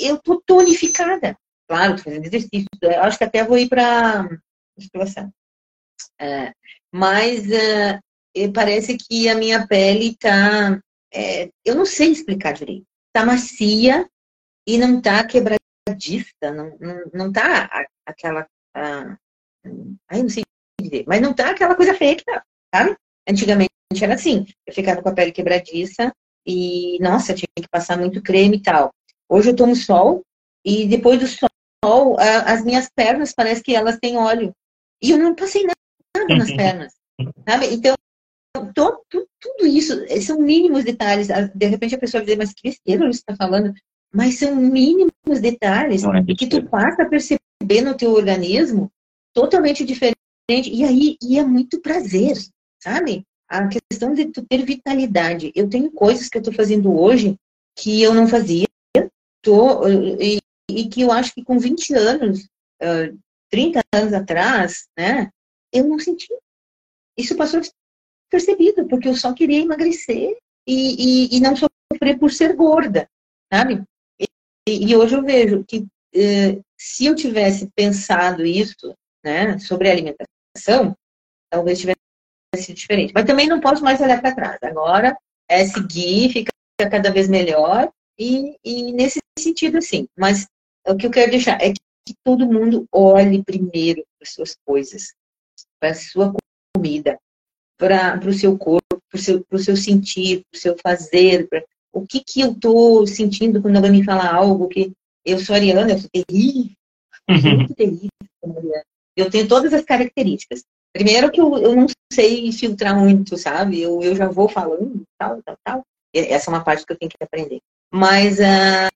eu 0.00 0.18
tô 0.18 0.42
tonificada. 0.44 1.36
Claro, 1.68 1.96
tô 1.96 2.02
fazendo 2.02 2.26
exercício. 2.26 2.66
Acho 3.00 3.18
que 3.18 3.24
até 3.24 3.44
vou 3.44 3.56
ir 3.56 3.68
para 3.68 4.28
musculação. 4.76 5.32
É, 6.20 6.52
mas 6.92 7.48
é, 7.50 8.00
parece 8.52 8.96
que 8.96 9.28
a 9.28 9.36
minha 9.36 9.66
pele 9.66 10.16
tá. 10.16 10.80
É, 11.14 11.48
eu 11.64 11.76
não 11.76 11.86
sei 11.86 12.10
explicar 12.10 12.52
direito. 12.52 12.84
Tá 13.12 13.24
macia 13.24 14.08
e 14.66 14.76
não 14.76 15.00
tá 15.00 15.24
quebradiça, 16.00 16.52
não, 16.54 16.76
não, 16.80 17.02
não 17.12 17.32
tá 17.32 17.68
aquela. 18.06 18.46
Ah, 18.74 19.16
ai, 20.08 20.22
não 20.22 20.28
sei 20.28 20.42
dizer, 20.80 21.04
mas 21.06 21.20
não 21.20 21.34
tá 21.34 21.50
aquela 21.50 21.74
coisa 21.74 21.94
feia 21.94 22.16
que 22.16 22.24
tá, 22.24 22.42
sabe? 22.74 22.96
Antigamente 23.28 23.70
era 24.00 24.14
assim, 24.14 24.46
eu 24.66 24.72
ficava 24.72 25.02
com 25.02 25.08
a 25.10 25.12
pele 25.12 25.32
quebradiça 25.32 26.12
e, 26.46 26.98
nossa, 27.00 27.34
tinha 27.34 27.48
que 27.54 27.68
passar 27.70 27.98
muito 27.98 28.22
creme 28.22 28.56
e 28.56 28.62
tal. 28.62 28.90
Hoje 29.28 29.50
eu 29.50 29.56
tomo 29.56 29.76
sol 29.76 30.22
e 30.64 30.86
depois 30.86 31.20
do 31.20 31.26
sol, 31.26 32.16
as 32.18 32.64
minhas 32.64 32.88
pernas 32.94 33.34
parece 33.34 33.62
que 33.62 33.74
elas 33.74 33.98
têm 33.98 34.16
óleo. 34.16 34.54
E 35.02 35.10
eu 35.10 35.18
não 35.18 35.34
passei 35.34 35.64
nada 35.64 36.34
nas 36.36 36.50
pernas. 36.50 36.94
Sabe? 37.46 37.66
Então, 37.74 37.94
to, 38.74 39.04
to, 39.10 39.28
tudo 39.40 39.66
isso 39.66 39.94
são 40.22 40.40
mínimos 40.40 40.84
detalhes. 40.84 41.28
De 41.54 41.66
repente 41.66 41.94
a 41.94 41.98
pessoa 41.98 42.20
vai 42.20 42.26
dizer, 42.26 42.38
mas 42.38 42.54
que 42.54 42.68
besteira 42.68 43.06
você 43.06 43.18
está 43.18 43.36
falando. 43.36 43.74
Mas 44.12 44.38
são 44.38 44.56
mínimos 44.56 45.12
detalhes 45.40 46.02
é 46.04 46.34
que 46.34 46.48
tu 46.48 46.68
passa 46.68 47.02
a 47.02 47.08
perceber 47.08 47.82
no 47.82 47.96
teu 47.96 48.12
organismo 48.12 48.90
totalmente 49.32 49.84
diferente. 49.84 50.18
E 50.50 50.84
aí 50.84 51.16
e 51.22 51.38
é 51.38 51.44
muito 51.44 51.80
prazer, 51.80 52.36
sabe? 52.82 53.24
A 53.48 53.68
questão 53.68 54.12
de 54.12 54.26
tu 54.26 54.44
ter 54.44 54.64
vitalidade. 54.64 55.52
Eu 55.54 55.68
tenho 55.68 55.90
coisas 55.92 56.28
que 56.28 56.36
eu 56.36 56.40
estou 56.40 56.54
fazendo 56.54 56.92
hoje 56.92 57.36
que 57.76 58.02
eu 58.02 58.12
não 58.14 58.26
fazia. 58.26 58.66
Tô, 59.42 59.88
e, 59.88 60.38
e 60.68 60.88
que 60.88 61.00
eu 61.00 61.10
acho 61.10 61.32
que 61.32 61.42
com 61.42 61.58
20 61.58 61.94
anos, 61.94 62.48
30 63.50 63.80
anos 63.94 64.12
atrás, 64.12 64.86
né, 64.98 65.30
eu 65.72 65.86
não 65.88 65.98
senti. 65.98 66.28
Isso 67.16 67.36
passou 67.36 67.60
percebido, 68.30 68.86
porque 68.86 69.08
eu 69.08 69.14
só 69.14 69.32
queria 69.32 69.60
emagrecer 69.60 70.36
e, 70.66 71.28
e, 71.32 71.36
e 71.36 71.40
não 71.40 71.54
sofrer 71.56 72.18
por 72.18 72.30
ser 72.30 72.54
gorda, 72.54 73.08
sabe? 73.52 73.82
E, 74.72 74.96
hoje 74.96 75.16
eu 75.16 75.22
vejo 75.22 75.64
que 75.64 75.86
eh, 76.14 76.58
se 76.78 77.06
eu 77.06 77.14
tivesse 77.14 77.68
pensado 77.74 78.44
isso, 78.44 78.94
né, 79.24 79.58
sobre 79.58 79.90
alimentação, 79.90 80.96
talvez 81.50 81.78
tivesse 81.78 81.98
sido 82.56 82.76
diferente. 82.76 83.12
Mas 83.14 83.24
também 83.24 83.46
não 83.46 83.60
posso 83.60 83.82
mais 83.82 84.00
olhar 84.00 84.20
para 84.20 84.34
trás. 84.34 84.58
Agora 84.62 85.16
é 85.48 85.64
seguir, 85.66 86.32
ficar 86.32 86.52
cada 86.90 87.10
vez 87.10 87.28
melhor 87.28 87.90
e, 88.18 88.56
e 88.64 88.92
nesse 88.92 89.20
sentido, 89.38 89.78
assim. 89.78 90.06
Mas 90.16 90.46
o 90.86 90.96
que 90.96 91.06
eu 91.06 91.10
quero 91.10 91.30
deixar 91.30 91.60
é 91.60 91.72
que, 91.72 91.80
que 92.06 92.14
todo 92.24 92.46
mundo 92.46 92.86
olhe 92.92 93.42
primeiro 93.44 94.02
para 94.18 94.26
as 94.26 94.32
suas 94.32 94.56
coisas, 94.64 95.12
para 95.78 95.94
sua 95.94 96.32
comida, 96.74 97.18
para 97.76 98.20
o 98.26 98.32
seu 98.32 98.56
corpo, 98.56 99.00
para 99.10 99.18
o 99.18 99.18
seu, 99.18 99.44
seu 99.58 99.76
sentir, 99.76 100.42
para 100.50 100.58
o 100.58 100.60
seu 100.60 100.76
fazer, 100.82 101.48
o 101.92 102.06
que, 102.06 102.20
que 102.20 102.40
eu 102.40 102.52
estou 102.52 103.06
sentindo 103.06 103.60
quando 103.60 103.76
alguém 103.76 103.92
me 103.92 104.04
fala 104.04 104.32
algo 104.32 104.68
que 104.68 104.92
eu 105.24 105.38
sou 105.38 105.54
ariana, 105.54 105.92
eu 105.92 105.98
sou 105.98 106.10
terrível, 106.10 106.72
uhum. 107.28 107.56
muito 107.56 107.74
terrível, 107.74 108.08
eu 109.16 109.30
tenho 109.30 109.48
todas 109.48 109.72
as 109.72 109.84
características. 109.84 110.64
Primeiro 110.92 111.30
que 111.30 111.40
eu, 111.40 111.56
eu 111.58 111.76
não 111.76 111.86
sei 112.12 112.50
filtrar 112.52 112.98
muito, 112.98 113.36
sabe? 113.36 113.80
Eu, 113.80 114.02
eu 114.02 114.16
já 114.16 114.28
vou 114.28 114.48
falando, 114.48 115.02
tal, 115.18 115.40
tal, 115.42 115.56
tal. 115.64 115.86
Essa 116.12 116.50
é 116.50 116.54
uma 116.54 116.64
parte 116.64 116.84
que 116.84 116.92
eu 116.92 116.98
tenho 116.98 117.10
que 117.10 117.22
aprender. 117.22 117.60
Mas, 117.92 118.40
ah, 118.40 118.88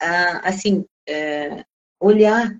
ah, 0.00 0.48
assim, 0.48 0.84
é, 1.06 1.64
olhar, 2.00 2.58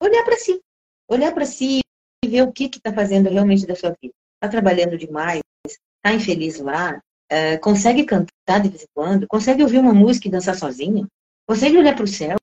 olhar 0.00 0.24
para 0.24 0.36
si. 0.36 0.60
Olhar 1.08 1.32
para 1.32 1.44
si 1.44 1.80
e 2.24 2.28
ver 2.28 2.42
o 2.42 2.52
que 2.52 2.64
está 2.64 2.92
fazendo 2.92 3.28
realmente 3.28 3.66
da 3.66 3.74
sua 3.74 3.96
vida. 4.00 4.14
Está 4.36 4.48
trabalhando 4.48 4.96
demais? 4.96 5.40
Está 5.66 6.14
infeliz 6.14 6.60
lá? 6.60 7.02
É, 7.30 7.56
consegue 7.58 8.04
cantar 8.04 8.60
de 8.60 8.68
vez 8.68 8.82
em 8.82 8.88
quando? 8.92 9.26
Consegue 9.28 9.62
ouvir 9.62 9.78
uma 9.78 9.94
música 9.94 10.26
e 10.26 10.30
dançar 10.30 10.56
sozinho? 10.56 11.06
Consegue 11.46 11.78
olhar 11.78 11.94
para 11.94 12.04
o 12.04 12.08
céu? 12.08 12.36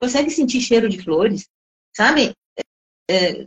Consegue 0.00 0.30
sentir 0.30 0.60
cheiro 0.60 0.88
de 0.88 1.02
flores? 1.02 1.46
Sabe? 1.94 2.32
É, 3.10 3.46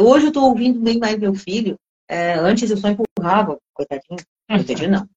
hoje 0.00 0.26
eu 0.26 0.28
estou 0.28 0.44
ouvindo 0.44 0.80
bem 0.80 0.98
mais 0.98 1.18
meu 1.18 1.34
filho. 1.34 1.76
É, 2.08 2.34
antes 2.34 2.70
eu 2.70 2.76
só 2.76 2.88
empurrava, 2.88 3.58
coitadinho. 3.74 4.18
Coitadinho 4.48 4.90
não. 4.90 5.08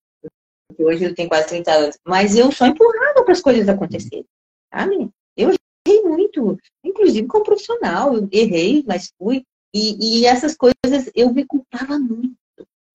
Porque 0.68 0.84
hoje 0.84 1.06
ele 1.06 1.16
tem 1.16 1.28
quase 1.28 1.48
30 1.48 1.72
anos. 1.72 1.98
Mas 2.06 2.36
eu 2.36 2.52
só 2.52 2.66
empurrava 2.66 3.24
para 3.24 3.32
as 3.32 3.42
coisas 3.42 3.68
acontecerem. 3.70 4.26
Sabe? 4.74 5.10
Eu 5.38 5.52
errei 5.88 6.04
muito. 6.04 6.58
Inclusive 6.84 7.28
como 7.28 7.46
profissional. 7.46 8.14
Eu 8.14 8.28
errei, 8.32 8.84
mas 8.86 9.12
fui. 9.18 9.44
E, 9.74 10.22
e 10.22 10.26
essas 10.26 10.56
coisas 10.56 11.10
eu 11.16 11.34
me 11.34 11.46
culpava 11.46 11.98
muito. 11.98 12.36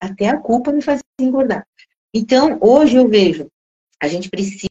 Até 0.01 0.29
a 0.29 0.39
culpa 0.39 0.73
me 0.73 0.83
fazia 0.83 1.03
engordar. 1.21 1.67
Então, 2.15 2.59
hoje 2.61 2.97
eu 2.97 3.09
vejo, 3.09 3.49
a 4.01 4.07
gente 4.07 4.29
precisa 4.29 4.69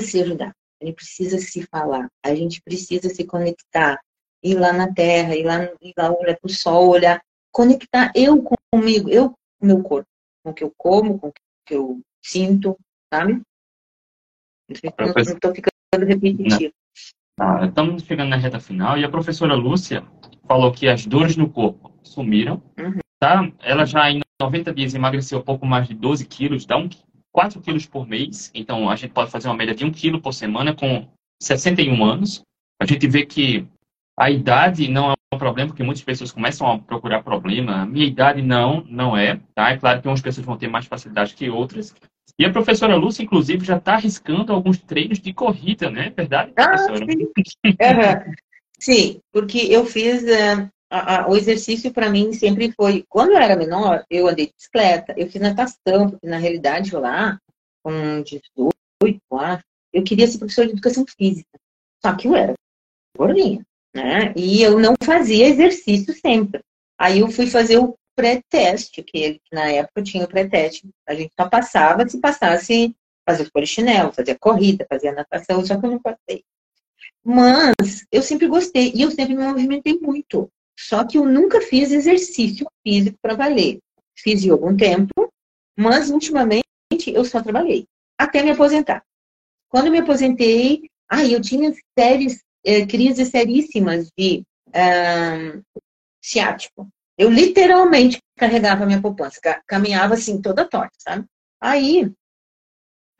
se 0.00 0.20
ajudar. 0.20 0.52
A 0.80 0.84
gente 0.84 0.96
precisa 0.96 1.38
se 1.38 1.62
falar. 1.66 2.08
A 2.24 2.34
gente 2.34 2.60
precisa 2.60 3.08
se 3.08 3.24
conectar 3.24 4.00
ir 4.42 4.54
lá 4.56 4.72
na 4.72 4.92
terra, 4.92 5.36
ir 5.36 5.44
lá, 5.44 5.64
ir 5.80 5.92
lá 5.96 6.10
olhar 6.10 6.36
para 6.36 6.48
o 6.48 6.52
sol, 6.52 6.88
olhar, 6.88 7.22
conectar 7.52 8.10
eu 8.14 8.42
comigo, 8.72 9.08
eu 9.08 9.30
com 9.30 9.36
o 9.62 9.66
meu 9.66 9.82
corpo, 9.82 10.08
com 10.42 10.50
o 10.50 10.54
que 10.54 10.64
eu 10.64 10.72
como, 10.76 11.18
com 11.18 11.28
o 11.28 11.32
que 11.32 11.74
eu 11.74 12.00
sinto, 12.20 12.76
sabe? 13.12 13.40
Não 14.68 15.16
estou 15.22 15.54
ficando 15.54 16.06
repetitivo. 16.06 16.74
Ah, 17.38 17.64
estamos 17.66 18.02
chegando 18.02 18.30
na 18.30 18.36
reta 18.36 18.58
final 18.58 18.98
e 18.98 19.04
a 19.04 19.08
professora 19.08 19.54
Lúcia 19.54 20.04
falou 20.46 20.72
que 20.72 20.88
as 20.88 21.06
dores 21.06 21.36
no 21.36 21.48
corpo 21.50 21.92
sumiram, 22.02 22.62
uhum. 22.78 22.98
tá? 23.20 23.50
Ela 23.60 23.84
já 23.84 24.10
em 24.10 24.20
90 24.40 24.72
dias 24.74 24.94
emagreceu 24.94 25.42
pouco 25.42 25.66
mais 25.66 25.86
de 25.86 25.94
12 25.94 26.26
quilos, 26.26 26.66
dá 26.66 26.76
um, 26.76 26.88
4 27.32 27.60
quilos 27.60 27.86
por 27.86 28.06
mês, 28.06 28.50
então 28.54 28.90
a 28.90 28.96
gente 28.96 29.12
pode 29.12 29.30
fazer 29.30 29.48
uma 29.48 29.56
média 29.56 29.74
de 29.74 29.84
1 29.84 29.92
quilo 29.92 30.20
por 30.20 30.32
semana 30.32 30.74
com 30.74 31.08
61 31.40 32.04
anos. 32.04 32.42
A 32.80 32.84
gente 32.84 33.06
vê 33.08 33.24
que 33.24 33.66
a 34.18 34.30
idade 34.30 34.88
não 34.88 35.10
é 35.10 35.14
um 35.34 35.38
problema, 35.38 35.68
porque 35.68 35.82
muitas 35.82 36.04
pessoas 36.04 36.30
começam 36.30 36.70
a 36.70 36.78
procurar 36.78 37.22
problema. 37.22 37.86
Minha 37.86 38.06
idade 38.06 38.42
não, 38.42 38.84
não 38.88 39.16
é. 39.16 39.40
Tá? 39.54 39.70
É 39.70 39.78
claro 39.78 40.02
que 40.02 40.08
umas 40.08 40.20
pessoas 40.20 40.44
vão 40.44 40.58
ter 40.58 40.68
mais 40.68 40.86
facilidade 40.86 41.34
que 41.34 41.48
outras. 41.48 41.94
E 42.38 42.44
a 42.44 42.50
professora 42.50 42.96
Lúcia, 42.96 43.22
inclusive, 43.22 43.64
já 43.64 43.76
está 43.76 43.94
arriscando 43.94 44.52
alguns 44.52 44.78
treinos 44.78 45.18
de 45.18 45.32
corrida, 45.32 45.90
né? 45.90 46.12
Verdade, 46.16 46.52
ah, 46.56 46.68
professora? 46.68 47.06
Ah, 47.80 48.24
sim. 48.78 48.92
sim, 48.94 49.20
porque 49.32 49.58
eu 49.58 49.84
fiz. 49.84 50.22
Uh, 50.22 50.68
a, 50.96 51.22
a, 51.22 51.28
o 51.28 51.36
exercício 51.36 51.92
para 51.92 52.10
mim 52.10 52.32
sempre 52.32 52.72
foi. 52.72 53.04
Quando 53.08 53.32
eu 53.32 53.38
era 53.38 53.56
menor, 53.56 54.04
eu 54.10 54.28
andei 54.28 54.46
de 54.46 54.52
bicicleta, 54.52 55.14
eu 55.16 55.30
fiz 55.30 55.40
natação, 55.40 56.10
porque 56.10 56.26
na 56.26 56.38
realidade 56.38 56.94
lá, 56.94 57.38
com 57.82 58.22
18, 58.22 58.72
acho, 59.32 59.64
eu 59.92 60.04
queria 60.04 60.26
ser 60.26 60.38
professora 60.38 60.68
de 60.68 60.74
educação 60.74 61.04
física. 61.06 61.58
Só 62.04 62.14
que 62.14 62.28
eu 62.28 62.36
era 62.36 62.54
gordinha 63.16 63.64
né? 63.94 64.32
E 64.36 64.62
eu 64.62 64.78
não 64.78 64.94
fazia 65.02 65.46
exercício 65.46 66.14
sempre. 66.14 66.62
Aí 66.98 67.20
eu 67.20 67.28
fui 67.28 67.46
fazer 67.46 67.78
o 67.78 67.94
pré-teste, 68.14 69.02
que 69.02 69.40
na 69.52 69.68
época 69.70 70.02
tinha 70.02 70.24
o 70.24 70.28
pré-teste. 70.28 70.88
A 71.06 71.14
gente 71.14 71.32
só 71.38 71.48
passava 71.48 72.08
se 72.08 72.18
passasse 72.20 72.94
fazer 73.28 73.50
polichinelo, 73.50 74.12
fazer 74.12 74.36
corrida, 74.38 74.86
fazer 74.88 75.12
natação, 75.12 75.64
só 75.64 75.78
que 75.78 75.86
eu 75.86 75.90
não 75.90 76.00
passei. 76.00 76.44
Mas 77.24 78.04
eu 78.10 78.22
sempre 78.22 78.48
gostei 78.48 78.92
e 78.94 79.02
eu 79.02 79.10
sempre 79.10 79.34
me 79.34 79.44
movimentei 79.44 79.98
muito. 80.00 80.50
Só 80.78 81.06
que 81.06 81.18
eu 81.18 81.26
nunca 81.26 81.60
fiz 81.60 81.92
exercício 81.92 82.66
físico 82.82 83.16
para 83.20 83.34
valer. 83.34 83.78
Fiz 84.16 84.42
de 84.42 84.50
algum 84.50 84.76
tempo, 84.76 85.32
mas 85.76 86.10
ultimamente 86.10 86.64
eu 87.06 87.24
só 87.24 87.42
trabalhei 87.42 87.86
até 88.18 88.42
me 88.42 88.50
aposentar. 88.50 89.02
Quando 89.68 89.90
me 89.90 89.98
aposentei, 89.98 90.88
aí 91.08 91.32
eu 91.32 91.40
tinha 91.40 91.72
séries 91.98 92.42
é, 92.64 92.86
crises 92.86 93.28
seríssimas 93.28 94.08
de 94.16 94.44
ciático. 96.22 96.88
Eu 97.18 97.30
literalmente 97.30 98.18
carregava 98.36 98.86
minha 98.86 99.02
poupança, 99.02 99.38
caminhava 99.66 100.14
assim 100.14 100.40
toda 100.40 100.68
torta, 100.68 100.94
sabe? 100.98 101.26
Aí, 101.60 102.10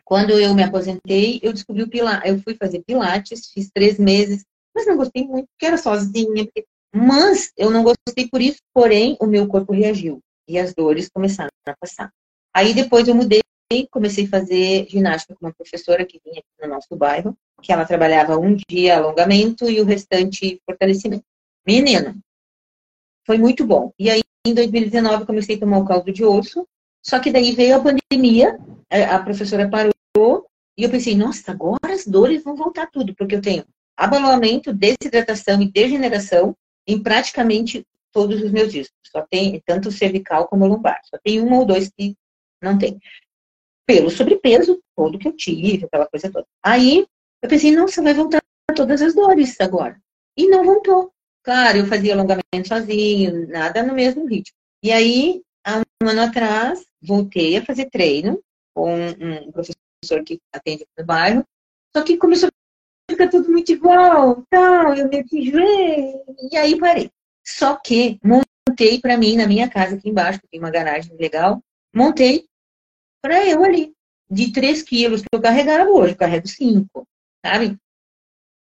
quando 0.05 0.31
eu 0.31 0.55
me 0.55 0.63
aposentei, 0.63 1.41
eu 1.43 1.53
descobri 1.53 1.83
o 1.83 1.89
pilates. 1.89 2.31
Eu 2.31 2.39
fui 2.43 2.55
fazer 2.55 2.83
pilates, 2.85 3.51
fiz 3.53 3.71
três 3.73 3.99
meses, 3.99 4.45
mas 4.75 4.87
não 4.87 4.97
gostei 4.97 5.27
muito, 5.27 5.47
porque 5.49 5.67
era 5.67 5.77
sozinha. 5.77 6.49
Mas 6.95 7.53
eu 7.57 7.71
não 7.71 7.83
gostei 7.83 8.29
por 8.29 8.41
isso, 8.41 8.61
porém 8.75 9.17
o 9.21 9.27
meu 9.27 9.49
corpo 9.49 9.73
reagiu 9.73 10.21
e 10.47 10.59
as 10.59 10.75
dores 10.75 11.09
começaram 11.09 11.51
a 11.67 11.77
passar. 11.77 12.13
Aí 12.55 12.75
depois 12.75 13.09
eu 13.09 13.15
mudei 13.15 13.43
comecei 13.91 14.27
a 14.27 14.29
fazer 14.29 14.87
ginástica 14.89 15.35
com 15.35 15.47
uma 15.47 15.55
professora 15.55 16.05
que 16.05 16.21
vinha 16.25 16.41
aqui 16.41 16.63
no 16.63 16.75
nosso 16.75 16.95
bairro, 16.95 17.37
que 17.63 17.73
ela 17.73 17.87
trabalhava 17.87 18.37
um 18.37 18.55
dia 18.69 18.97
alongamento 18.97 19.69
e 19.71 19.81
o 19.81 19.85
restante 19.85 20.61
fortalecimento. 20.67 21.25
Menina, 21.67 22.17
foi 23.27 23.39
muito 23.39 23.65
bom. 23.65 23.93
E 23.99 24.11
aí, 24.11 24.23
em 24.47 24.55
2019, 24.55 25.25
comecei 25.25 25.57
a 25.57 25.61
tomar 25.61 25.79
o 25.79 25.87
caldo 25.87 26.13
de 26.13 26.25
osso, 26.25 26.67
só 27.03 27.19
que 27.19 27.33
daí 27.33 27.53
veio 27.53 27.77
a 27.77 27.81
pandemia, 27.81 28.59
a 28.91 29.19
professora 29.21 29.69
parou, 29.69 30.47
e 30.77 30.85
eu 30.85 30.91
pensei, 30.91 31.15
nossa, 31.15 31.53
agora 31.53 31.93
as 31.93 32.07
dores 32.07 32.43
vão 32.43 32.57
voltar 32.57 32.91
tudo, 32.91 33.15
porque 33.15 33.37
eu 33.37 33.43
tenho 33.43 33.65
abalamento, 33.97 34.73
desidratação 34.73 35.63
e 35.63 35.71
degeneração 35.71 36.57
em 36.87 37.03
praticamente 37.03 37.87
todos 38.13 38.43
os 38.43 38.51
meus 38.51 38.73
discos. 38.73 38.99
Só 39.11 39.23
tem 39.23 39.61
tanto 39.67 39.91
cervical 39.91 40.49
como 40.49 40.67
lombar. 40.67 41.01
Só 41.05 41.19
tem 41.23 41.41
um 41.41 41.53
ou 41.55 41.65
dois 41.65 41.91
que 41.91 42.17
não 42.63 42.79
tem 42.79 42.99
pelo 43.87 44.11
sobrepeso 44.11 44.81
todo 44.97 45.19
que 45.19 45.29
eu 45.29 45.37
tive, 45.37 45.85
aquela 45.85 46.07
coisa 46.07 46.31
toda. 46.31 46.47
Aí 46.63 47.07
eu 47.43 47.49
pensei, 47.49 47.73
nossa, 47.73 48.03
vai 48.03 48.15
voltar 48.15 48.41
todas 48.75 49.03
as 49.03 49.15
dores 49.15 49.61
agora. 49.61 50.01
E 50.37 50.49
não 50.49 50.65
voltou. 50.65 51.13
Claro, 51.43 51.79
eu 51.79 51.87
fazia 51.87 52.15
alongamento 52.15 52.69
sozinho, 52.69 53.49
nada 53.49 53.83
no 53.83 53.93
mesmo 53.95 54.27
ritmo. 54.27 54.57
E 54.83 54.93
aí, 54.93 55.43
há 55.67 55.79
um 55.79 56.09
ano 56.09 56.23
atrás, 56.23 56.85
voltei 57.03 57.57
a 57.57 57.65
fazer 57.65 57.91
treino 57.91 58.41
com 58.75 58.95
um 58.95 59.51
professor 59.51 60.25
que 60.25 60.41
atende 60.53 60.87
no 60.97 61.05
bairro, 61.05 61.45
só 61.95 62.03
que 62.03 62.17
começou 62.17 62.49
ficar 63.23 63.31
tudo 63.31 63.51
muito 63.51 63.73
igual, 63.73 64.45
tal, 64.51 64.95
eu 64.95 65.09
meio 65.09 65.25
que 65.25 65.39
enjoei, 65.39 66.15
e 66.51 66.57
aí 66.57 66.79
parei. 66.79 67.11
Só 67.45 67.77
que 67.77 68.19
montei 68.25 69.01
para 69.01 69.17
mim 69.17 69.37
na 69.37 69.47
minha 69.47 69.69
casa 69.69 69.97
aqui 69.97 70.09
embaixo, 70.09 70.41
tem 70.51 70.61
uma 70.61 70.71
garagem 70.71 71.17
legal, 71.17 71.63
montei 71.95 72.47
para 73.23 73.47
eu 73.47 73.65
ali. 73.65 73.93
De 74.31 74.51
3 74.51 74.83
quilos 74.83 75.21
que 75.21 75.29
eu 75.31 75.43
carregava, 75.43 75.91
hoje 75.91 76.15
eu 76.15 76.19
carrego 76.19 76.49
5, 76.49 77.07
sabe? 77.45 77.77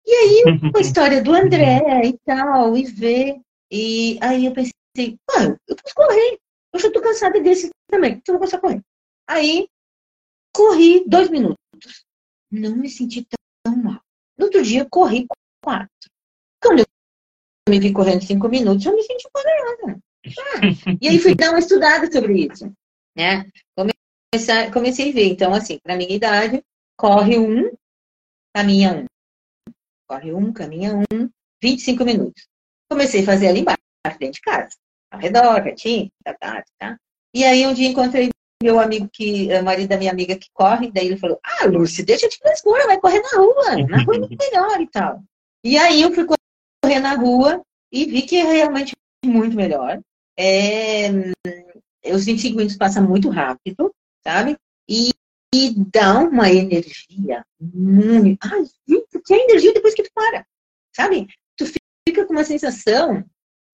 E 0.05 0.13
aí, 0.13 0.43
a 0.77 0.81
história 0.81 1.23
do 1.23 1.33
André 1.33 1.81
e 2.05 2.19
tal, 2.27 2.77
e 2.77 2.85
ver. 2.85 3.41
E 3.71 4.19
aí 4.21 4.45
eu 4.45 4.53
pensei, 4.53 4.73
eu 4.99 5.77
posso 5.77 5.95
correr. 5.95 6.39
Eu 6.75 6.81
já 6.81 6.91
tô 6.91 7.01
cansada 7.01 7.41
desse 7.41 7.71
também, 7.91 8.13
então 8.13 8.35
eu 8.35 8.39
vou 8.39 8.41
começar 8.41 8.59
a 8.59 8.61
correr. 8.61 8.83
Aí, 9.27 9.67
corri 10.55 11.05
dois 11.07 11.31
minutos. 11.31 11.57
Não 12.51 12.77
me 12.77 12.91
senti 12.91 13.27
tão 13.65 13.77
mal. 13.77 14.03
No 14.43 14.47
outro 14.47 14.61
dia, 14.61 14.85
corri 14.91 15.25
quatro. 15.63 16.11
Quando 16.61 16.81
eu 16.81 16.87
me 17.69 17.79
vi 17.79 17.93
correndo 17.93 18.25
cinco 18.25 18.49
minutos, 18.49 18.85
eu 18.85 18.93
me 18.93 19.01
senti 19.05 19.29
poderosa. 19.33 20.03
Ah, 20.27 20.97
e 21.01 21.09
aí 21.09 21.19
fui 21.21 21.37
dar 21.37 21.51
uma 21.51 21.61
estudada 21.61 22.11
sobre 22.11 22.49
isso. 22.49 22.73
Né? 23.17 23.49
comecei 24.73 25.11
a 25.11 25.15
ver. 25.15 25.29
Então, 25.29 25.55
assim, 25.55 25.79
para 25.81 25.95
minha 25.95 26.13
idade, 26.13 26.61
corre 26.99 27.39
um, 27.39 27.71
caminha 28.53 28.93
um. 28.95 29.05
Corre 30.09 30.33
um, 30.33 30.53
caminha 30.53 30.97
um, 30.97 31.31
25 31.63 32.05
minutos. 32.05 32.49
Comecei 32.91 33.23
a 33.23 33.27
fazer 33.27 33.47
ali 33.47 33.61
embaixo, 33.61 33.79
dentro 34.19 34.33
de 34.33 34.41
casa, 34.41 34.77
ao 35.09 35.21
redor, 35.21 35.63
retinho, 35.63 36.11
tá, 36.25 36.35
tá, 36.35 36.65
tá. 36.81 36.99
E 37.33 37.45
aí 37.45 37.65
um 37.65 37.73
dia 37.73 37.89
encontrei 37.89 38.31
meu 38.63 38.79
amigo 38.79 39.09
que, 39.13 39.49
o 39.55 39.65
marido 39.65 39.89
da 39.89 39.97
minha 39.97 40.11
amiga 40.11 40.37
que 40.37 40.49
corre, 40.53 40.91
daí 40.91 41.07
ele 41.07 41.17
falou, 41.17 41.39
ah, 41.43 41.67
Lúcia, 41.67 42.05
deixa 42.05 42.29
de 42.29 42.39
frescura, 42.39 42.87
vai 42.87 43.01
correr 43.01 43.21
na 43.21 43.39
rua, 43.39 43.87
na 43.89 44.03
rua 44.03 44.17
é 44.17 44.45
melhor 44.45 44.81
e 44.81 44.87
tal. 44.89 45.23
E 45.65 45.77
aí 45.77 46.03
eu 46.03 46.13
fui 46.13 46.27
correr 46.27 47.01
na 47.01 47.15
rua 47.15 47.63
e 47.91 48.05
vi 48.07 48.23
que 48.23 48.37
é 48.37 48.45
realmente 48.45 48.93
muito 49.25 49.57
melhor. 49.57 50.01
É, 50.39 51.11
os 52.13 52.25
25 52.25 52.57
minutos 52.57 52.77
passam 52.77 53.07
muito 53.07 53.29
rápido, 53.29 53.95
sabe? 54.25 54.57
E, 54.89 55.11
e 55.55 55.75
dá 55.93 56.19
uma 56.19 56.51
energia 56.51 57.45
muito. 57.61 58.39
Ai, 58.43 58.65
que 59.25 59.35
é 59.35 59.45
energia 59.45 59.73
depois 59.73 59.95
que 59.95 60.03
tu 60.03 60.11
para, 60.15 60.45
sabe? 60.95 61.29
Tu 61.57 61.67
fica 62.09 62.27
com 62.27 62.33
uma 62.33 62.45
sensação 62.45 63.25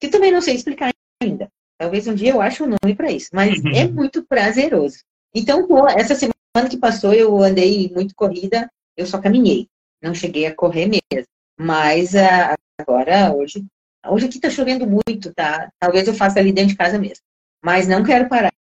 que 0.01 0.09
também 0.09 0.31
não 0.31 0.41
sei 0.41 0.55
explicar 0.55 0.93
ainda. 1.23 1.51
Talvez 1.79 2.09
um 2.09 2.15
dia 2.15 2.33
eu 2.33 2.41
ache 2.41 2.63
um 2.63 2.67
nome 2.67 2.95
para 2.97 3.11
isso, 3.11 3.29
mas 3.33 3.63
uhum. 3.63 3.71
é 3.73 3.87
muito 3.87 4.25
prazeroso. 4.25 4.99
Então, 5.33 5.67
essa 5.89 6.15
semana 6.15 6.69
que 6.69 6.77
passou, 6.77 7.15
eu 7.15 7.39
andei 7.39 7.91
muito 7.95 8.15
corrida, 8.15 8.69
eu 8.97 9.07
só 9.07 9.21
caminhei, 9.21 9.69
não 10.03 10.13
cheguei 10.13 10.47
a 10.47 10.55
correr 10.55 10.87
mesmo. 10.87 11.29
Mas 11.59 12.15
uh, 12.15 12.55
agora, 12.81 13.33
hoje, 13.33 13.65
hoje 14.07 14.27
aqui 14.27 14.41
tá 14.41 14.51
chovendo 14.51 14.87
muito, 14.87 15.33
tá? 15.35 15.71
Talvez 15.79 16.09
eu 16.09 16.15
faça 16.15 16.41
ali 16.41 16.53
dentro 16.53 16.71
de 16.71 16.77
casa 16.77 16.99
mesmo. 16.99 17.23
Mas 17.65 17.87
não 17.87 18.05
quero 18.05 18.29
parar, 18.29 18.53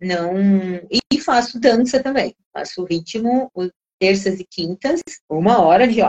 não. 0.00 0.34
E 0.90 1.20
faço 1.20 1.60
dança 1.60 2.02
também. 2.02 2.34
Faço 2.52 2.84
ritmo, 2.84 3.50
terças 4.00 4.40
e 4.40 4.44
quintas, 4.44 5.00
uma 5.28 5.60
hora 5.60 5.86
de 5.86 6.00
ó, 6.02 6.08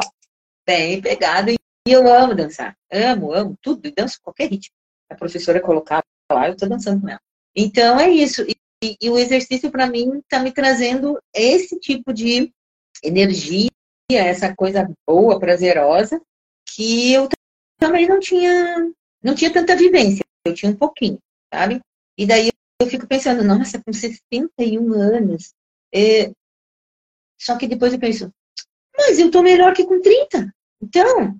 bem 0.67 1.01
pegado. 1.01 1.51
E 1.51 1.57
eu 1.91 2.11
amo 2.11 2.35
dançar. 2.35 2.75
Amo, 2.91 3.33
amo 3.33 3.55
tudo. 3.61 3.91
Danço 3.95 4.19
qualquer 4.21 4.49
ritmo. 4.49 4.73
A 5.09 5.15
professora 5.15 5.59
colocava 5.59 6.03
lá, 6.33 6.47
eu 6.47 6.55
tô 6.55 6.67
dançando 6.67 7.01
com 7.01 7.09
ela. 7.09 7.21
Então 7.55 7.99
é 7.99 8.09
isso. 8.09 8.41
E, 8.83 8.97
e 9.01 9.09
o 9.09 9.17
exercício 9.17 9.69
para 9.71 9.87
mim 9.87 10.19
está 10.19 10.39
me 10.39 10.51
trazendo 10.51 11.19
esse 11.33 11.79
tipo 11.79 12.13
de 12.13 12.51
energia, 13.03 13.69
essa 14.09 14.55
coisa 14.55 14.89
boa, 15.07 15.39
prazerosa, 15.39 16.21
que 16.67 17.13
eu 17.13 17.29
também 17.79 18.07
não 18.07 18.19
tinha, 18.19 18.91
não 19.23 19.35
tinha 19.35 19.51
tanta 19.51 19.75
vivência. 19.75 20.23
Eu 20.45 20.53
tinha 20.53 20.71
um 20.71 20.75
pouquinho, 20.75 21.19
sabe? 21.53 21.79
E 22.17 22.25
daí 22.25 22.49
eu 22.79 22.87
fico 22.87 23.07
pensando, 23.07 23.43
nossa, 23.43 23.81
com 23.83 23.93
61 23.93 24.93
anos. 24.93 25.53
É... 25.93 26.31
Só 27.39 27.57
que 27.57 27.67
depois 27.67 27.93
eu 27.93 27.99
penso, 27.99 28.31
mas 28.95 29.19
eu 29.19 29.31
tô 29.31 29.41
melhor 29.41 29.73
que 29.73 29.85
com 29.85 29.99
30. 29.99 30.53
Então, 30.81 31.39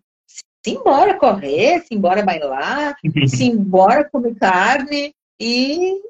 simbora 0.66 1.18
correr, 1.18 1.82
simbora 1.82 2.24
bailar, 2.24 2.95
simbora 3.28 4.09
comer 4.09 4.36
carne 4.36 5.14
e 5.39 6.01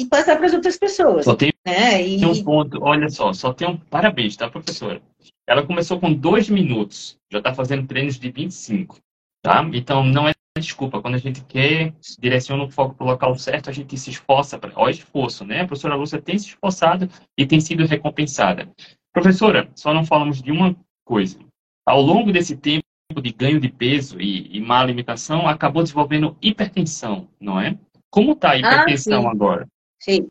e 0.00 0.06
passar 0.06 0.36
para 0.36 0.46
as 0.46 0.54
outras 0.54 0.76
pessoas. 0.76 1.24
Só 1.24 1.34
tem, 1.34 1.52
né? 1.66 2.02
e... 2.02 2.18
tem 2.18 2.28
um 2.28 2.44
ponto, 2.44 2.82
olha 2.82 3.08
só, 3.08 3.32
só 3.32 3.52
tem 3.52 3.68
um 3.68 3.76
parabéns, 3.76 4.36
tá, 4.36 4.50
professora? 4.50 5.00
Ela 5.46 5.64
começou 5.64 5.98
com 6.00 6.12
dois 6.12 6.48
minutos, 6.48 7.16
já 7.30 7.38
está 7.38 7.54
fazendo 7.54 7.86
treinos 7.86 8.18
de 8.18 8.30
25, 8.30 8.98
tá? 9.42 9.68
Então 9.72 10.04
não 10.04 10.28
é 10.28 10.32
desculpa, 10.58 11.00
quando 11.00 11.14
a 11.14 11.18
gente 11.18 11.42
quer, 11.44 11.94
direciona 12.18 12.64
o 12.64 12.70
foco 12.70 12.94
para 12.94 13.04
o 13.04 13.10
local 13.10 13.34
certo, 13.36 13.70
a 13.70 13.72
gente 13.72 13.96
se 13.96 14.10
esforça, 14.10 14.60
olha 14.74 14.86
o 14.86 14.90
esforço, 14.90 15.44
né? 15.44 15.62
A 15.62 15.66
professora 15.66 15.94
Lúcia 15.94 16.20
tem 16.20 16.38
se 16.38 16.48
esforçado 16.48 17.08
e 17.38 17.46
tem 17.46 17.60
sido 17.60 17.86
recompensada. 17.86 18.68
Professora, 19.12 19.70
só 19.74 19.94
não 19.94 20.04
falamos 20.04 20.42
de 20.42 20.50
uma 20.50 20.76
coisa. 21.04 21.38
Ao 21.86 22.00
longo 22.00 22.30
desse 22.30 22.56
tempo 22.56 22.84
de 23.20 23.32
ganho 23.32 23.60
de 23.60 23.68
peso 23.68 24.20
e, 24.20 24.56
e 24.56 24.60
má 24.60 24.80
alimentação, 24.80 25.46
acabou 25.48 25.82
desenvolvendo 25.82 26.36
hipertensão, 26.40 27.28
não 27.40 27.60
é? 27.60 27.76
Como 28.10 28.32
está 28.32 28.50
a 28.50 28.52
ah, 28.52 28.58
hipertensão 28.58 29.26
ah, 29.26 29.30
agora? 29.30 29.68
Sim. 30.00 30.28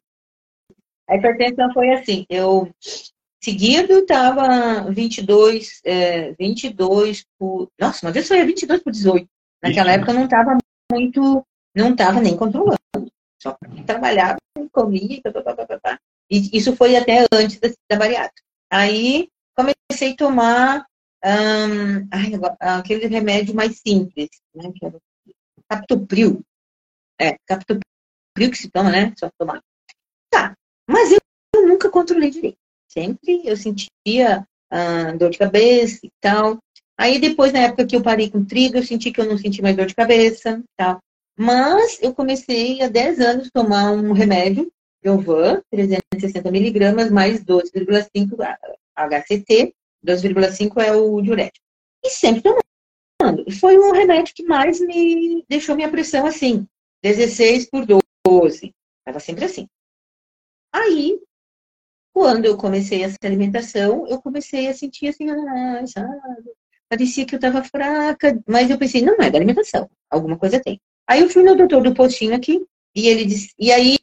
A 1.09 1.15
hipertensão 1.15 1.71
foi 1.73 1.91
assim, 1.91 2.25
eu 2.29 2.71
seguido 3.43 3.93
estava 3.99 4.89
22, 4.91 5.82
é, 5.84 6.32
22 6.34 7.25
por. 7.38 7.69
Nossa, 7.79 8.05
uma 8.05 8.11
vez 8.11 8.27
foi 8.27 8.45
22 8.45 8.84
por 8.84 8.91
18. 8.91 9.27
Naquela 9.63 9.91
época 9.91 10.11
eu 10.11 10.15
não 10.15 10.25
estava 10.25 10.57
muito, 10.91 11.45
não 11.75 11.91
estava 11.91 12.21
nem 12.21 12.38
controlando. 12.38 12.79
Só 13.41 13.57
trabalhava, 13.86 14.38
comia, 14.71 15.19
tá, 15.23 15.32
tá, 15.32 15.55
tá, 15.55 15.79
tá, 15.79 15.99
E 16.29 16.55
isso 16.57 16.75
foi 16.75 16.95
até 16.95 17.25
antes 17.34 17.59
da, 17.59 17.69
da 17.89 17.97
bariátrica. 17.97 18.41
Aí 18.71 19.27
comecei 19.55 20.13
a 20.13 20.15
tomar 20.15 20.86
um, 21.24 22.07
ai, 22.11 22.32
aquele 22.59 23.07
remédio 23.07 23.53
mais 23.53 23.80
simples, 23.80 24.30
né? 24.55 24.72
Que 24.76 24.86
era 24.86 24.97
captopril. 25.69 26.41
É, 27.19 27.38
captopril 27.45 27.84
que 28.36 28.57
se 28.57 28.69
toma, 28.69 28.91
né? 28.91 29.13
Só 29.17 29.30
tomar. 29.38 29.61
Tá. 30.30 30.55
Mas 30.88 31.11
eu, 31.11 31.19
eu 31.55 31.67
nunca 31.67 31.89
controlei 31.89 32.32
direito. 32.32 32.57
Sempre 32.88 33.41
eu 33.45 33.55
sentia 33.55 34.45
ah, 34.69 35.11
dor 35.13 35.30
de 35.30 35.38
cabeça 35.38 35.99
e 36.05 36.09
tal. 36.19 36.57
Aí 36.97 37.19
depois, 37.19 37.51
na 37.51 37.59
época 37.59 37.86
que 37.86 37.95
eu 37.95 38.01
parei 38.01 38.30
com 38.30 38.45
trigo, 38.45 38.78
eu 38.78 38.84
senti 38.84 39.11
que 39.11 39.19
eu 39.22 39.26
não 39.26 39.38
senti 39.38 39.61
mais 39.61 39.76
dor 39.76 39.86
de 39.86 39.95
cabeça 39.95 40.63
tal. 40.78 40.99
Mas 41.38 42.01
eu 42.01 42.13
comecei 42.13 42.82
há 42.82 42.88
10 42.88 43.19
anos 43.19 43.47
a 43.47 43.61
tomar 43.61 43.91
um 43.91 44.11
remédio, 44.11 44.72
Jovan, 45.03 45.61
360 45.72 46.51
miligramas, 46.51 47.09
mais 47.09 47.43
12,5 47.43 48.36
HCT, 48.95 49.74
2,5 50.06 50.82
é 50.82 50.93
o 50.93 51.22
diurético. 51.22 51.66
E 52.04 52.10
sempre 52.10 52.41
tomando. 52.41 53.52
Foi 53.60 53.78
um 53.78 53.91
remédio 53.91 54.34
que 54.34 54.43
mais 54.43 54.80
me 54.80 55.45
deixou 55.47 55.76
minha 55.76 55.89
pressão 55.89 56.26
assim, 56.26 56.68
16 57.04 57.70
por 57.70 57.86
12. 58.26 58.74
Estava 58.99 59.20
sempre 59.20 59.45
assim. 59.45 59.68
Aí, 60.74 61.20
quando 62.14 62.45
eu 62.45 62.58
comecei 62.58 63.04
essa 63.04 63.18
alimentação, 63.24 64.08
eu 64.08 64.22
comecei 64.22 64.68
a 64.68 64.74
sentir 64.74 65.10
assim, 65.10 65.30
ah, 65.30 65.86
sabe? 65.86 66.52
Parecia 66.89 67.26
que 67.26 67.36
eu 67.36 67.38
estava 67.38 67.64
fraca, 67.64 68.41
mas 68.47 68.70
eu 68.70 68.78
pensei, 68.78 69.02
não 69.02 69.16
é 69.16 69.30
da 69.30 69.38
alimentação, 69.38 69.89
alguma 70.10 70.38
coisa 70.38 70.62
tem. 70.62 70.80
Aí 71.08 71.22
eu 71.22 71.30
fui 71.30 71.43
no 71.43 71.56
doutor 71.56 71.84
do 71.84 71.93
postinho 71.93 72.36
aqui, 72.36 72.66
e 72.95 73.08
ele 73.08 73.26
disse, 73.26 73.54
e 73.58 73.72
aí 73.72 73.97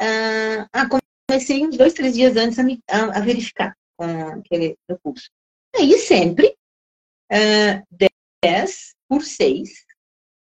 ah, 0.00 0.68
ah 0.72 0.88
comecei 1.28 1.64
uns 1.64 1.76
dois, 1.76 1.94
três 1.94 2.14
dias 2.14 2.36
antes 2.36 2.58
a, 2.58 2.62
me, 2.62 2.80
a, 2.88 3.18
a 3.18 3.20
verificar 3.20 3.76
com 3.96 4.04
aquele 4.04 4.76
pulso. 5.02 5.30
Aí 5.74 5.98
sempre 5.98 6.56
ah, 7.30 7.82
10 8.42 8.94
por 9.08 9.22
6 9.22 9.86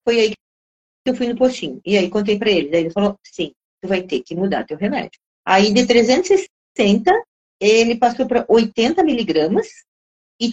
foi 0.07 0.19
aí 0.19 0.29
que 0.29 1.11
eu 1.11 1.15
fui 1.15 1.27
no 1.27 1.37
postinho. 1.37 1.81
E 1.85 1.97
aí 1.97 2.09
contei 2.09 2.37
para 2.37 2.51
ele. 2.51 2.69
Daí 2.69 2.81
ele 2.81 2.91
falou: 2.91 3.17
sim, 3.25 3.51
tu 3.81 3.89
vai 3.89 4.03
ter 4.03 4.21
que 4.21 4.35
mudar 4.35 4.65
teu 4.65 4.77
remédio. 4.77 5.19
Aí 5.45 5.73
de 5.73 5.85
360, 5.85 7.11
ele 7.59 7.97
passou 7.97 8.27
para 8.27 8.45
80 8.47 9.03
miligramas 9.03 9.67
e 10.39 10.51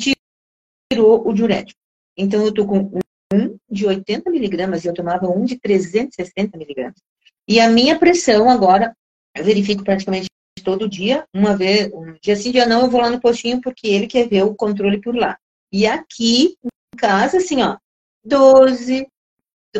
tirou 0.90 1.28
o 1.28 1.32
diurético. 1.32 1.78
Então 2.16 2.44
eu 2.44 2.54
tô 2.54 2.66
com 2.66 2.98
um 3.32 3.58
de 3.68 3.86
80 3.86 4.30
miligramas 4.30 4.84
e 4.84 4.88
eu 4.88 4.94
tomava 4.94 5.28
um 5.28 5.44
de 5.44 5.58
360 5.58 6.56
miligramas. 6.56 7.00
E 7.48 7.60
a 7.60 7.68
minha 7.68 7.98
pressão 7.98 8.48
agora, 8.48 8.96
eu 9.36 9.44
verifico 9.44 9.84
praticamente 9.84 10.28
todo 10.64 10.88
dia, 10.88 11.24
uma 11.32 11.56
vez, 11.56 11.92
um 11.92 12.14
dia 12.20 12.34
sim, 12.34 12.50
dia 12.50 12.66
não, 12.66 12.82
eu 12.82 12.90
vou 12.90 13.00
lá 13.00 13.10
no 13.10 13.20
postinho 13.20 13.60
porque 13.60 13.86
ele 13.86 14.06
quer 14.06 14.28
ver 14.28 14.42
o 14.42 14.54
controle 14.54 15.00
por 15.00 15.14
lá. 15.14 15.38
E 15.72 15.86
aqui 15.86 16.56
em 16.64 16.96
casa, 16.96 17.36
assim, 17.36 17.62
ó, 17.62 17.76
12, 18.24 19.06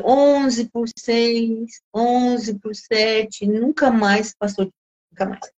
11 0.05 0.71
por 0.71 0.87
6, 0.97 1.81
11 1.95 2.59
por 2.61 2.75
7, 2.75 3.47
nunca 3.47 3.91
mais 3.91 4.35
passou, 4.39 4.71
nunca 5.11 5.27
mais. 5.27 5.51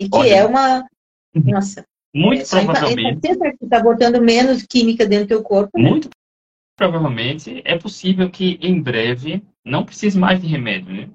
E 0.00 0.08
que 0.08 0.16
Olha, 0.16 0.34
é 0.34 0.44
uma. 0.44 0.80
Uhum. 1.34 1.52
Nossa. 1.52 1.84
Muito 2.14 2.42
é, 2.42 2.64
provavelmente. 2.64 3.20
Você 3.26 3.56
está 3.62 3.80
botando 3.80 4.20
menos 4.20 4.62
química 4.64 5.06
dentro 5.06 5.26
do 5.26 5.28
teu 5.28 5.42
corpo. 5.42 5.78
Né? 5.78 5.88
Muito 5.88 6.10
provavelmente 6.76 7.62
é 7.64 7.78
possível 7.78 8.30
que 8.30 8.58
em 8.60 8.80
breve 8.80 9.42
não 9.64 9.84
precise 9.84 10.18
mais 10.18 10.40
de 10.40 10.48
remédio, 10.48 10.92
né? 10.92 11.10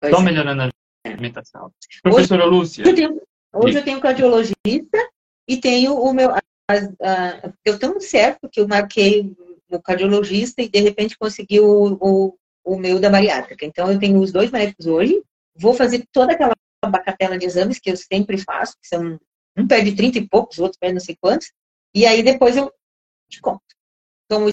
Pois 0.00 0.12
Só 0.12 0.20
é. 0.20 0.24
melhorando 0.24 0.62
a 0.62 0.68
alimentação. 1.04 1.72
Professora 2.02 2.46
hoje, 2.46 2.50
Lúcia. 2.50 2.84
Eu 2.84 2.94
tenho, 2.94 3.22
hoje 3.54 3.78
eu 3.78 3.84
tenho 3.84 4.00
cardiologista 4.00 5.10
e 5.48 5.56
tenho 5.58 5.94
o 5.94 6.12
meu. 6.12 6.30
A, 6.30 6.40
a, 6.70 7.52
eu 7.64 7.78
tão 7.78 8.00
certo 8.00 8.48
que 8.50 8.60
eu 8.60 8.68
marquei 8.68 9.34
no 9.68 9.82
cardiologista 9.82 10.62
e 10.62 10.68
de 10.68 10.80
repente 10.80 11.18
consegui 11.18 11.60
o, 11.60 11.98
o, 12.00 12.38
o 12.64 12.76
meu 12.76 13.00
da 13.00 13.10
bariátrica. 13.10 13.64
Então 13.64 13.90
eu 13.90 13.98
tenho 13.98 14.20
os 14.20 14.32
dois 14.32 14.50
médicos 14.50 14.86
hoje, 14.86 15.22
vou 15.56 15.74
fazer 15.74 16.04
toda 16.12 16.32
aquela 16.32 16.54
bacatela 16.84 17.38
de 17.38 17.46
exames 17.46 17.78
que 17.78 17.90
eu 17.90 17.96
sempre 17.96 18.38
faço, 18.38 18.76
que 18.80 18.88
são 18.88 19.18
um 19.56 19.66
perde 19.66 19.94
30 19.94 20.18
e 20.18 20.28
poucos, 20.28 20.58
outro 20.58 20.78
perde 20.78 20.94
não 20.94 21.00
sei 21.00 21.16
quantos, 21.20 21.52
e 21.94 22.06
aí 22.06 22.22
depois 22.22 22.56
eu 22.56 22.72
te 23.30 23.40
conto 23.40 23.62
como 24.30 24.50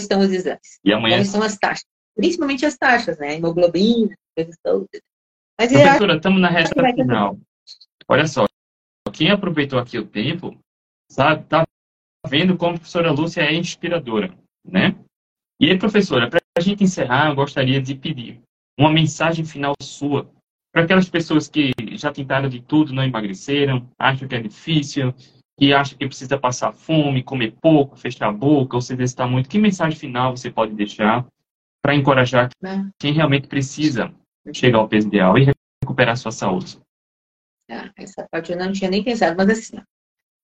estão 0.00 0.20
os 0.20 0.30
exames. 0.30 0.78
E 0.84 0.92
amanhã? 0.92 1.16
Como 1.16 1.26
estão 1.26 1.42
as 1.42 1.56
taxas. 1.56 1.86
Principalmente 2.14 2.64
as 2.64 2.76
taxas, 2.76 3.18
né? 3.18 3.34
Hemoglobina, 3.34 4.16
coisas 4.34 4.56
todas. 4.62 4.88
Mas 5.58 5.72
Professora, 5.72 6.16
estamos 6.16 6.40
na 6.40 6.48
reta 6.48 6.94
final. 6.94 7.38
Olha 8.08 8.26
só, 8.26 8.46
quem 9.12 9.30
aproveitou 9.30 9.78
aqui 9.78 9.98
o 9.98 10.06
tempo, 10.06 10.58
sabe, 11.10 11.44
tá 11.44 11.64
vendo 12.28 12.56
como 12.56 12.74
a 12.74 12.78
professora 12.78 13.10
Lúcia 13.10 13.42
é 13.42 13.54
inspiradora, 13.54 14.36
né? 14.64 14.94
E 15.58 15.70
aí, 15.70 15.78
professora, 15.78 16.28
para 16.28 16.40
a 16.56 16.60
gente 16.60 16.84
encerrar, 16.84 17.30
eu 17.30 17.34
gostaria 17.34 17.80
de 17.80 17.94
pedir 17.94 18.40
uma 18.78 18.90
mensagem 18.90 19.44
final 19.44 19.74
sua 19.80 20.30
para 20.70 20.84
aquelas 20.84 21.08
pessoas 21.08 21.48
que 21.48 21.72
já 21.92 22.12
tentaram 22.12 22.50
de 22.50 22.60
tudo, 22.60 22.92
não 22.92 23.02
emagreceram, 23.02 23.88
acham 23.98 24.28
que 24.28 24.34
é 24.34 24.42
difícil, 24.42 25.14
que 25.58 25.72
acha 25.72 25.96
que 25.96 26.06
precisa 26.06 26.38
passar 26.38 26.74
fome, 26.74 27.22
comer 27.22 27.54
pouco, 27.62 27.96
fechar 27.96 28.28
a 28.28 28.32
boca, 28.32 28.76
ou 28.76 28.82
se 28.82 28.92
está 29.02 29.26
muito, 29.26 29.48
que 29.48 29.58
mensagem 29.58 29.98
final 29.98 30.36
você 30.36 30.50
pode 30.50 30.74
deixar 30.74 31.26
para 31.82 31.94
encorajar 31.94 32.50
é. 32.62 32.84
quem 32.98 33.14
realmente 33.14 33.48
precisa 33.48 34.12
chegar 34.52 34.78
ao 34.78 34.88
peso 34.88 35.08
ideal 35.08 35.36
e 35.38 35.46
recuperar 35.82 36.16
sua 36.16 36.32
saúde? 36.32 36.78
Ah, 37.70 37.90
essa 37.96 38.26
parte 38.30 38.52
eu 38.52 38.58
não 38.58 38.72
tinha 38.72 38.90
nem 38.90 39.02
pensado, 39.02 39.36
mas 39.36 39.50
assim, 39.50 39.82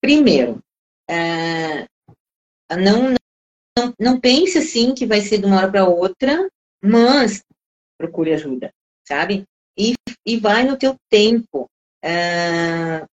primeiro, 0.01 0.61
é, 1.09 1.87
não, 2.77 3.15
não, 3.79 3.95
não 3.99 4.21
pense 4.21 4.59
assim 4.59 4.95
que 4.95 5.07
vai 5.07 5.21
ser 5.21 5.39
de 5.39 5.47
uma 5.47 5.57
hora 5.57 5.71
para 5.71 5.89
outra, 5.89 6.49
mas 6.83 7.45
procure 7.99 8.33
ajuda, 8.33 8.73
sabe? 9.07 9.45
E, 9.79 9.95
e 10.27 10.37
vai 10.39 10.65
no 10.65 10.77
teu 10.77 10.97
tempo. 11.09 11.69
É, 12.05 13.07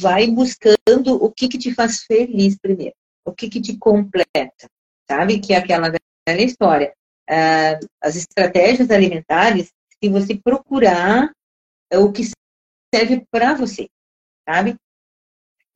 vai 0.00 0.26
buscando 0.26 1.14
o 1.22 1.30
que, 1.30 1.48
que 1.48 1.58
te 1.58 1.74
faz 1.74 2.02
feliz 2.02 2.56
primeiro, 2.58 2.94
o 3.24 3.32
que, 3.32 3.48
que 3.48 3.60
te 3.60 3.76
completa, 3.76 4.68
sabe? 5.08 5.40
Que 5.40 5.54
é 5.54 5.56
aquela 5.56 5.90
velha 5.90 6.44
história. 6.44 6.92
Uh, 7.30 7.86
as 8.02 8.16
estratégias 8.16 8.90
alimentares, 8.90 9.70
se 10.02 10.10
você 10.10 10.36
procurar 10.36 11.32
é 11.90 11.98
o 11.98 12.12
que 12.12 12.22
serve 12.94 13.24
para 13.30 13.54
você, 13.54 13.88
sabe? 14.48 14.76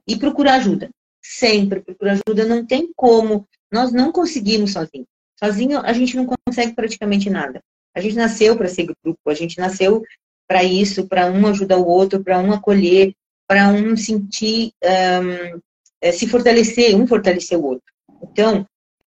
E 0.06 0.16
procurar 0.16 0.54
ajuda. 0.54 0.90
Sempre 1.22 1.80
procurar 1.80 2.12
ajuda. 2.12 2.44
Não 2.44 2.66
tem 2.66 2.92
como. 2.94 3.46
Nós 3.70 3.92
não 3.92 4.12
conseguimos 4.12 4.72
sozinho. 4.72 5.06
Sozinho 5.38 5.80
a 5.80 5.92
gente 5.92 6.16
não 6.16 6.26
consegue 6.26 6.74
praticamente 6.74 7.30
nada. 7.30 7.62
A 7.94 8.00
gente 8.00 8.16
nasceu 8.16 8.56
para 8.56 8.68
ser 8.68 8.86
grupo, 9.04 9.20
a 9.26 9.34
gente 9.34 9.58
nasceu 9.58 10.02
para 10.48 10.64
isso, 10.64 11.06
para 11.06 11.30
um 11.30 11.46
ajudar 11.46 11.78
o 11.78 11.86
outro, 11.86 12.22
para 12.22 12.38
um 12.38 12.52
acolher, 12.52 13.14
para 13.46 13.68
um 13.68 13.96
sentir, 13.96 14.72
um, 14.82 15.60
é, 16.00 16.12
se 16.12 16.26
fortalecer, 16.26 16.96
um 16.96 17.06
fortalecer 17.06 17.58
o 17.58 17.64
outro. 17.64 17.92
Então, 18.22 18.66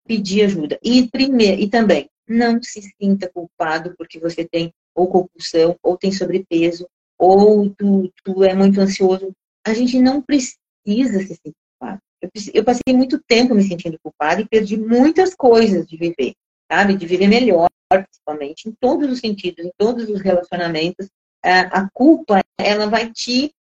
pedir 0.06 0.44
ajuda. 0.44 0.78
E, 0.82 1.08
primeiro, 1.08 1.60
e 1.60 1.68
também, 1.68 2.08
não 2.28 2.62
se 2.62 2.82
sinta 3.00 3.28
culpado 3.28 3.94
porque 3.96 4.18
você 4.18 4.44
tem 4.44 4.72
ou 4.96 5.06
compulsão, 5.08 5.76
ou 5.82 5.96
tem 5.96 6.10
sobrepeso, 6.10 6.88
ou 7.18 7.70
tu, 7.70 8.12
tu 8.24 8.42
é 8.42 8.54
muito 8.54 8.80
ansioso. 8.80 9.32
A 9.64 9.74
gente 9.74 10.00
não 10.00 10.22
precisa 10.22 10.58
se 10.86 11.28
sentir 11.28 11.54
culpado. 11.78 12.00
Eu, 12.20 12.30
eu 12.54 12.64
passei 12.64 12.94
muito 12.94 13.22
tempo 13.28 13.54
me 13.54 13.62
sentindo 13.62 13.98
culpada 14.02 14.40
e 14.40 14.48
perdi 14.48 14.76
muitas 14.76 15.34
coisas 15.34 15.86
de 15.86 15.96
viver, 15.96 16.34
sabe? 16.70 16.96
De 16.96 17.06
viver 17.06 17.28
melhor, 17.28 17.68
principalmente, 17.88 18.68
em 18.68 18.72
todos 18.80 19.10
os 19.10 19.20
sentidos, 19.20 19.64
em 19.64 19.70
todos 19.76 20.08
os 20.08 20.20
relacionamentos. 20.20 21.08
A 21.42 21.88
culpa, 21.92 22.42
ela 22.58 22.86
vai 22.86 23.12
te 23.12 23.54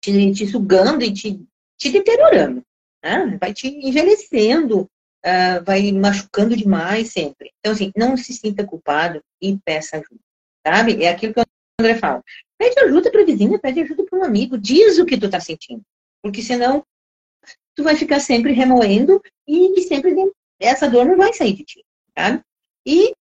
te, 0.00 0.32
te 0.32 0.46
sugando 0.46 1.02
e 1.02 1.12
te, 1.12 1.44
te 1.76 1.90
deteriorando. 1.90 2.62
Né? 3.02 3.36
Vai 3.40 3.52
te 3.52 3.68
envelhecendo, 3.68 4.88
uh, 5.24 5.64
vai 5.64 5.92
machucando 5.92 6.56
demais 6.56 7.12
sempre. 7.12 7.52
Então, 7.58 7.72
assim, 7.72 7.92
não 7.96 8.16
se 8.16 8.32
sinta 8.32 8.64
culpado 8.64 9.22
e 9.40 9.56
peça 9.58 9.96
ajuda. 9.96 10.20
Sabe? 10.66 11.02
É 11.02 11.10
aquilo 11.10 11.34
que 11.34 11.40
o 11.40 11.44
André 11.80 11.96
fala. 11.96 12.22
Pede 12.58 12.78
ajuda 12.80 13.10
para 13.10 13.24
vizinha, 13.24 13.58
pede 13.58 13.80
ajuda 13.80 14.04
para 14.04 14.18
um 14.18 14.24
amigo, 14.24 14.58
diz 14.58 14.98
o 14.98 15.06
que 15.06 15.18
tu 15.18 15.26
está 15.26 15.40
sentindo. 15.40 15.82
Porque 16.22 16.42
senão 16.42 16.84
tu 17.74 17.84
vai 17.84 17.94
ficar 17.94 18.20
sempre 18.20 18.52
remoendo 18.52 19.22
e 19.46 19.80
sempre 19.82 20.14
essa 20.60 20.88
dor 20.90 21.06
não 21.06 21.16
vai 21.16 21.32
sair 21.32 21.52
de 21.54 21.64
ti, 21.64 21.84
sabe? 22.18 22.42
E 22.84 23.14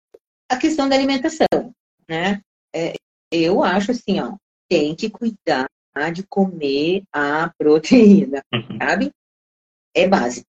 a 0.50 0.56
questão 0.56 0.88
da 0.88 0.96
alimentação, 0.96 1.74
né? 2.08 2.42
É, 2.74 2.94
eu 3.32 3.64
acho 3.64 3.92
assim, 3.92 4.20
ó, 4.22 4.36
tem 4.70 4.96
que 4.96 5.10
cuidar 5.10 5.68
de 6.14 6.24
comer 6.24 7.04
a 7.12 7.52
proteína, 7.58 8.42
uhum. 8.54 8.78
sabe? 8.78 9.12
É 9.94 10.08
básico. 10.08 10.48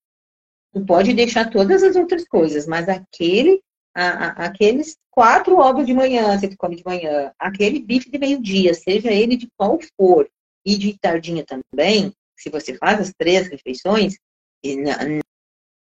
Tu 0.77 0.85
pode 0.85 1.15
deixar 1.15 1.49
todas 1.49 1.83
as 1.83 1.97
outras 1.97 2.29
coisas, 2.29 2.67
mas 2.67 2.87
aquele, 2.87 3.63
a, 3.95 4.09
a, 4.09 4.29
aqueles 4.45 4.99
quatro 5.11 5.57
ovos 5.57 5.87
de 5.87 5.95
manhã, 5.95 6.39
se 6.39 6.49
tu 6.49 6.57
come 6.59 6.77
de 6.77 6.85
manhã, 6.85 7.33
aquele 7.39 7.81
bife 7.81 8.11
de 8.11 8.19
meio-dia, 8.19 8.75
seja 8.75 9.11
ele 9.11 9.39
de 9.39 9.49
qual 9.57 9.79
for, 9.97 10.29
e 10.67 10.77
de 10.77 10.99
tardinha 10.99 11.47
também, 11.47 12.13
se 12.37 12.51
você 12.51 12.77
faz 12.77 13.01
as 13.01 13.15
três 13.17 13.49
refeições, 13.49 14.19
não, 14.63 15.23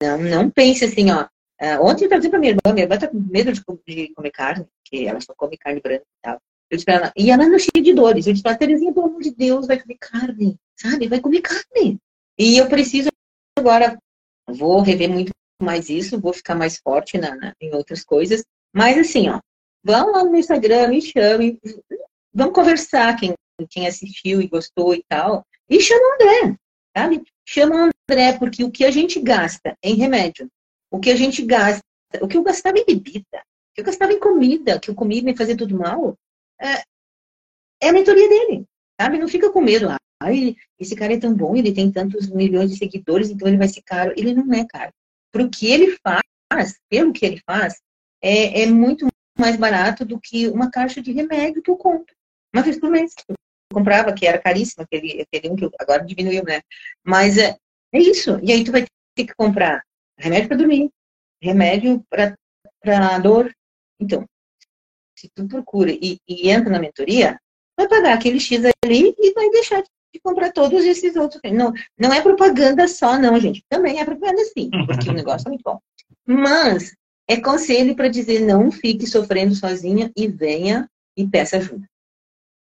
não, 0.02 0.18
não 0.18 0.50
pense 0.50 0.86
assim, 0.86 1.10
ó. 1.10 1.26
Uh, 1.60 1.82
ontem 1.82 2.04
eu 2.04 2.06
estava 2.06 2.20
dizendo 2.20 2.30
pra 2.30 2.40
minha 2.40 2.52
irmã, 2.52 2.72
minha 2.72 2.84
irmã 2.84 2.98
tá 2.98 3.06
com 3.06 3.18
medo 3.18 3.52
de, 3.52 3.60
de 3.86 4.14
comer 4.14 4.30
carne, 4.30 4.66
que 4.82 5.06
ela 5.06 5.20
só 5.20 5.34
come 5.36 5.58
carne 5.58 5.82
branca 5.82 6.04
e 6.04 6.22
tal. 6.22 6.40
Eu 6.70 6.76
disse 6.78 6.86
pra 6.86 6.94
ela, 6.94 7.12
e 7.14 7.30
ela 7.30 7.44
anda 7.44 7.58
cheia 7.58 7.84
de 7.84 7.92
dores. 7.92 8.26
Eu 8.26 8.32
disse 8.32 8.42
pra 8.42 8.52
ela, 8.52 8.58
Terezinha, 8.58 8.94
pelo 8.94 9.06
amor 9.06 9.20
de 9.20 9.34
Deus, 9.34 9.66
vai 9.66 9.78
comer 9.78 9.98
carne, 10.00 10.56
sabe? 10.74 11.06
Vai 11.06 11.20
comer 11.20 11.42
carne. 11.42 11.98
E 12.38 12.56
eu 12.56 12.66
preciso 12.66 13.10
agora, 13.58 13.98
vou 14.48 14.80
rever 14.80 15.10
muito 15.10 15.30
mais 15.60 15.88
isso, 15.88 16.20
vou 16.20 16.32
ficar 16.32 16.54
mais 16.54 16.78
forte 16.78 17.18
na, 17.18 17.34
na, 17.34 17.54
em 17.60 17.74
outras 17.74 18.04
coisas. 18.04 18.44
Mas 18.74 18.98
assim, 18.98 19.28
ó, 19.28 19.40
vão 19.82 20.12
lá 20.12 20.24
no 20.24 20.36
Instagram, 20.36 20.88
me 20.88 21.00
chame, 21.00 21.58
vamos 22.32 22.54
conversar, 22.54 23.16
quem, 23.16 23.34
quem 23.70 23.86
assistiu 23.86 24.40
e 24.40 24.48
gostou 24.48 24.94
e 24.94 25.02
tal. 25.08 25.44
E 25.68 25.80
chama 25.80 26.00
o 26.00 26.14
André, 26.14 26.56
sabe? 26.96 27.22
Chama 27.46 27.74
o 27.74 27.90
André, 28.10 28.38
porque 28.38 28.64
o 28.64 28.70
que 28.70 28.84
a 28.84 28.90
gente 28.90 29.20
gasta 29.20 29.76
em 29.82 29.94
remédio, 29.94 30.48
o 30.90 31.00
que 31.00 31.10
a 31.10 31.16
gente 31.16 31.42
gasta, 31.42 31.82
o 32.20 32.28
que 32.28 32.36
eu 32.36 32.42
gastava 32.42 32.78
em 32.78 32.84
bebida, 32.84 33.38
o 33.38 33.74
que 33.74 33.80
eu 33.80 33.84
gastava 33.84 34.12
em 34.12 34.20
comida, 34.20 34.78
que 34.78 34.90
eu 34.90 34.94
comia 34.94 35.20
e 35.20 35.24
me 35.24 35.36
fazia 35.36 35.56
tudo 35.56 35.76
mal, 35.76 36.16
é, 36.60 36.82
é 37.82 37.88
a 37.88 37.92
mentoria 37.92 38.28
dele, 38.28 38.64
sabe? 39.00 39.18
Não 39.18 39.28
fica 39.28 39.50
com 39.50 39.60
medo. 39.60 39.88
Ah, 39.88 39.98
esse 40.78 40.96
cara 40.96 41.14
é 41.14 41.18
tão 41.18 41.34
bom, 41.34 41.54
ele 41.54 41.72
tem 41.72 41.90
tantos 41.92 42.28
milhões 42.28 42.70
de 42.70 42.78
seguidores, 42.78 43.30
então 43.30 43.46
ele 43.46 43.58
vai 43.58 43.68
ser 43.68 43.82
caro. 43.82 44.12
Ele 44.16 44.34
não 44.34 44.52
é 44.54 44.66
caro. 44.66 44.92
Para 45.32 45.44
o 45.44 45.50
que 45.50 45.70
ele 45.70 45.96
faz, 46.02 46.78
pelo 46.88 47.12
que 47.12 47.24
ele 47.24 47.40
faz, 47.44 47.80
é, 48.22 48.62
é, 48.62 48.66
muito 48.66 49.06
mais 49.38 49.56
barato 49.56 50.04
do 50.04 50.18
que 50.18 50.48
uma 50.48 50.70
caixa 50.70 51.02
de 51.02 51.12
remédio 51.12 51.62
que 51.62 51.70
eu 51.70 51.76
compro. 51.76 52.14
Uma 52.54 52.62
vez 52.62 52.78
por 52.78 52.90
mês. 52.90 53.12
Eu 53.28 53.36
comprava, 53.74 54.12
que 54.12 54.26
era 54.26 54.38
caríssimo, 54.38 54.84
aquele, 54.84 55.22
aquele 55.22 55.52
um 55.52 55.56
que 55.56 55.64
eu, 55.64 55.70
agora 55.78 56.04
diminuiu, 56.04 56.42
né? 56.44 56.62
Mas 57.04 57.36
é, 57.36 57.56
é 57.92 57.98
isso. 57.98 58.38
E 58.42 58.52
aí 58.52 58.64
tu 58.64 58.72
vai 58.72 58.86
ter 59.14 59.26
que 59.26 59.34
comprar 59.34 59.82
remédio 60.18 60.48
para 60.48 60.56
dormir, 60.56 60.90
remédio 61.42 62.02
para 62.10 63.18
dor. 63.18 63.52
Então, 64.00 64.26
se 65.16 65.28
tu 65.34 65.46
procura 65.46 65.90
e, 65.90 66.18
e, 66.28 66.50
entra 66.50 66.70
na 66.70 66.78
mentoria, 66.78 67.38
vai 67.76 67.88
pagar 67.88 68.14
aquele 68.14 68.40
X 68.40 68.62
ali 68.84 69.14
e 69.18 69.32
vai 69.32 69.50
deixar 69.50 69.82
de 69.82 69.88
comprar 70.20 70.52
todos 70.52 70.84
esses 70.84 71.16
outros. 71.16 71.40
Não, 71.52 71.72
não 71.98 72.12
é 72.12 72.20
propaganda 72.20 72.86
só, 72.88 73.18
não, 73.18 73.38
gente. 73.38 73.64
Também 73.68 74.00
é 74.00 74.04
propaganda 74.04 74.42
sim, 74.44 74.70
porque 74.86 75.10
o 75.10 75.14
negócio 75.14 75.48
é 75.48 75.50
muito 75.50 75.62
bom. 75.64 75.78
Mas 76.26 76.94
é 77.28 77.40
conselho 77.40 77.94
para 77.94 78.08
dizer 78.08 78.40
não 78.40 78.70
fique 78.70 79.06
sofrendo 79.06 79.54
sozinha 79.54 80.10
e 80.16 80.28
venha 80.28 80.88
e 81.16 81.26
peça 81.26 81.56
ajuda. 81.56 81.86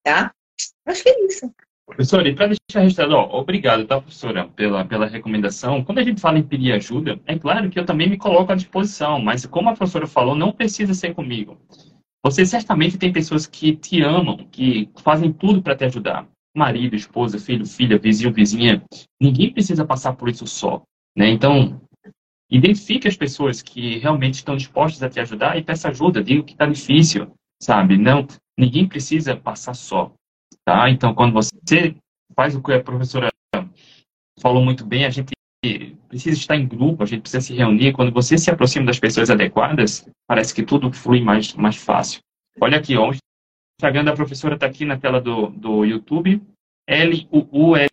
Tá? 0.03 0.33
Acho 0.85 1.03
que 1.03 1.09
é 1.09 1.25
isso. 1.25 1.51
Professora, 1.85 2.29
e 2.29 2.33
para 2.33 2.47
deixar 2.47 2.79
registrado, 2.79 3.15
ó, 3.15 3.37
obrigado, 3.37 3.85
tá, 3.85 3.99
professora, 3.99 4.47
pela, 4.47 4.85
pela 4.85 5.07
recomendação. 5.07 5.83
Quando 5.83 5.97
a 5.97 6.03
gente 6.03 6.21
fala 6.21 6.39
em 6.39 6.43
pedir 6.43 6.71
ajuda, 6.71 7.19
é 7.25 7.37
claro 7.37 7.69
que 7.69 7.77
eu 7.77 7.85
também 7.85 8.09
me 8.09 8.17
coloco 8.17 8.51
à 8.51 8.55
disposição, 8.55 9.19
mas 9.19 9.45
como 9.45 9.69
a 9.69 9.75
professora 9.75 10.07
falou, 10.07 10.33
não 10.33 10.53
precisa 10.53 10.93
ser 10.93 11.13
comigo. 11.13 11.59
Você 12.23 12.45
certamente 12.45 12.97
tem 12.97 13.11
pessoas 13.11 13.45
que 13.45 13.75
te 13.75 14.01
amam, 14.01 14.37
que 14.51 14.89
fazem 15.03 15.33
tudo 15.33 15.61
para 15.61 15.75
te 15.75 15.83
ajudar. 15.85 16.27
Marido, 16.55 16.95
esposa, 16.95 17.39
filho, 17.39 17.65
filha, 17.65 17.97
vizinho, 17.97 18.33
vizinha. 18.33 18.83
Ninguém 19.19 19.53
precisa 19.53 19.85
passar 19.85 20.13
por 20.13 20.29
isso 20.29 20.45
só. 20.45 20.81
Né? 21.15 21.29
Então, 21.29 21.81
identifique 22.49 23.07
as 23.07 23.15
pessoas 23.15 23.61
que 23.61 23.97
realmente 23.99 24.35
estão 24.35 24.57
dispostas 24.57 25.01
a 25.01 25.09
te 25.09 25.19
ajudar 25.19 25.57
e 25.57 25.63
peça 25.63 25.89
ajuda. 25.89 26.23
Diga 26.23 26.43
que 26.43 26.53
está 26.53 26.65
difícil, 26.65 27.31
sabe? 27.61 27.97
Não, 27.97 28.27
ninguém 28.57 28.87
precisa 28.87 29.35
passar 29.35 29.73
só. 29.73 30.13
Tá? 30.65 30.89
Então, 30.89 31.13
quando 31.13 31.33
você 31.33 31.95
faz 32.35 32.55
o 32.55 32.61
que 32.61 32.73
a 32.73 32.83
professora 32.83 33.29
falou 34.39 34.63
muito 34.63 34.85
bem, 34.85 35.05
a 35.05 35.09
gente 35.09 35.31
precisa 36.09 36.35
estar 36.35 36.57
em 36.57 36.67
grupo, 36.67 37.03
a 37.03 37.05
gente 37.05 37.21
precisa 37.21 37.41
se 37.41 37.53
reunir. 37.53 37.93
Quando 37.93 38.11
você 38.11 38.37
se 38.37 38.51
aproxima 38.51 38.85
das 38.85 38.99
pessoas 38.99 39.29
adequadas, 39.29 40.05
parece 40.27 40.53
que 40.53 40.63
tudo 40.63 40.91
flui 40.91 41.21
mais, 41.21 41.53
mais 41.53 41.77
fácil. 41.77 42.19
Olha 42.59 42.77
aqui, 42.77 42.97
ó, 42.97 43.13
Instagram 43.79 44.03
da 44.05 44.13
professora 44.13 44.55
está 44.55 44.65
aqui 44.65 44.85
na 44.85 44.97
tela 44.97 45.19
do, 45.21 45.47
do 45.47 45.85
YouTube. 45.85 46.41
L-U-L-L-E-E-T, 46.87 47.87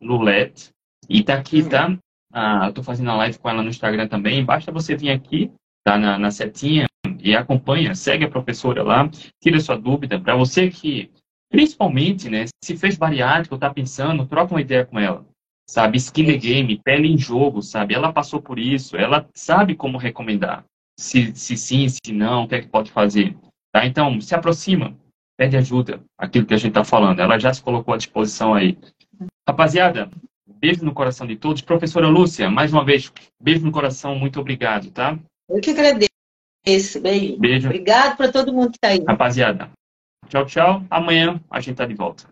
Lulet. 0.00 0.70
E 1.08 1.22
tá 1.22 1.34
aqui, 1.34 1.62
tá? 1.68 1.96
Ah, 2.32 2.66
eu 2.66 2.72
tô 2.72 2.82
fazendo 2.82 3.10
a 3.10 3.16
live 3.16 3.38
com 3.38 3.48
ela 3.48 3.62
no 3.62 3.68
Instagram 3.68 4.08
também. 4.08 4.44
Basta 4.44 4.70
você 4.70 4.94
vir 4.96 5.10
aqui, 5.10 5.50
tá? 5.84 5.98
Na, 5.98 6.18
na 6.18 6.30
setinha 6.30 6.86
e 7.18 7.34
acompanha, 7.34 7.94
segue 7.94 8.24
a 8.24 8.30
professora 8.30 8.82
lá, 8.82 9.10
tira 9.42 9.58
sua 9.60 9.76
dúvida. 9.76 10.18
Para 10.20 10.36
você 10.36 10.70
que, 10.70 11.10
principalmente, 11.50 12.30
né, 12.30 12.46
se 12.64 12.76
fez 12.76 12.96
bariátrico, 12.96 13.58
tá 13.58 13.68
pensando, 13.72 14.26
troca 14.26 14.54
uma 14.54 14.60
ideia 14.60 14.86
com 14.86 14.98
ela 14.98 15.26
sabe? 15.70 15.98
Skin 15.98 16.26
the 16.26 16.36
game, 16.36 16.80
pele 16.82 17.08
em 17.08 17.16
jogo, 17.16 17.62
sabe? 17.62 17.94
Ela 17.94 18.12
passou 18.12 18.42
por 18.42 18.58
isso, 18.58 18.96
ela 18.96 19.28
sabe 19.32 19.76
como 19.76 19.98
recomendar. 19.98 20.64
Se, 20.98 21.32
se 21.36 21.56
sim, 21.56 21.86
se 21.88 22.12
não, 22.12 22.42
o 22.42 22.48
que 22.48 22.56
é 22.56 22.60
que 22.60 22.66
pode 22.66 22.90
fazer. 22.90 23.36
Tá? 23.72 23.86
Então, 23.86 24.20
se 24.20 24.34
aproxima, 24.34 24.96
pede 25.36 25.56
ajuda, 25.56 26.00
aquilo 26.18 26.46
que 26.46 26.54
a 26.54 26.56
gente 26.56 26.70
está 26.70 26.84
falando. 26.84 27.20
Ela 27.20 27.38
já 27.38 27.52
se 27.52 27.62
colocou 27.62 27.94
à 27.94 27.96
disposição 27.96 28.54
aí. 28.54 28.78
Rapaziada, 29.48 30.10
beijo 30.46 30.84
no 30.84 30.92
coração 30.92 31.26
de 31.26 31.36
todos. 31.36 31.62
Professora 31.62 32.08
Lúcia, 32.08 32.50
mais 32.50 32.72
uma 32.72 32.84
vez, 32.84 33.12
beijo 33.40 33.64
no 33.64 33.72
coração, 33.72 34.14
muito 34.14 34.40
obrigado, 34.40 34.90
tá? 34.90 35.18
Eu 35.48 35.60
que 35.60 35.70
agradeço. 35.70 36.10
Beijo. 37.00 37.38
Beijo. 37.38 37.68
Obrigado 37.68 38.16
para 38.16 38.30
todo 38.30 38.52
mundo 38.52 38.70
que 38.70 38.76
está 38.76 38.88
aí. 38.88 39.02
Rapaziada, 39.06 39.70
tchau, 40.28 40.44
tchau. 40.46 40.84
Amanhã 40.90 41.40
a 41.50 41.60
gente 41.60 41.76
tá 41.76 41.86
de 41.86 41.94
volta. 41.94 42.29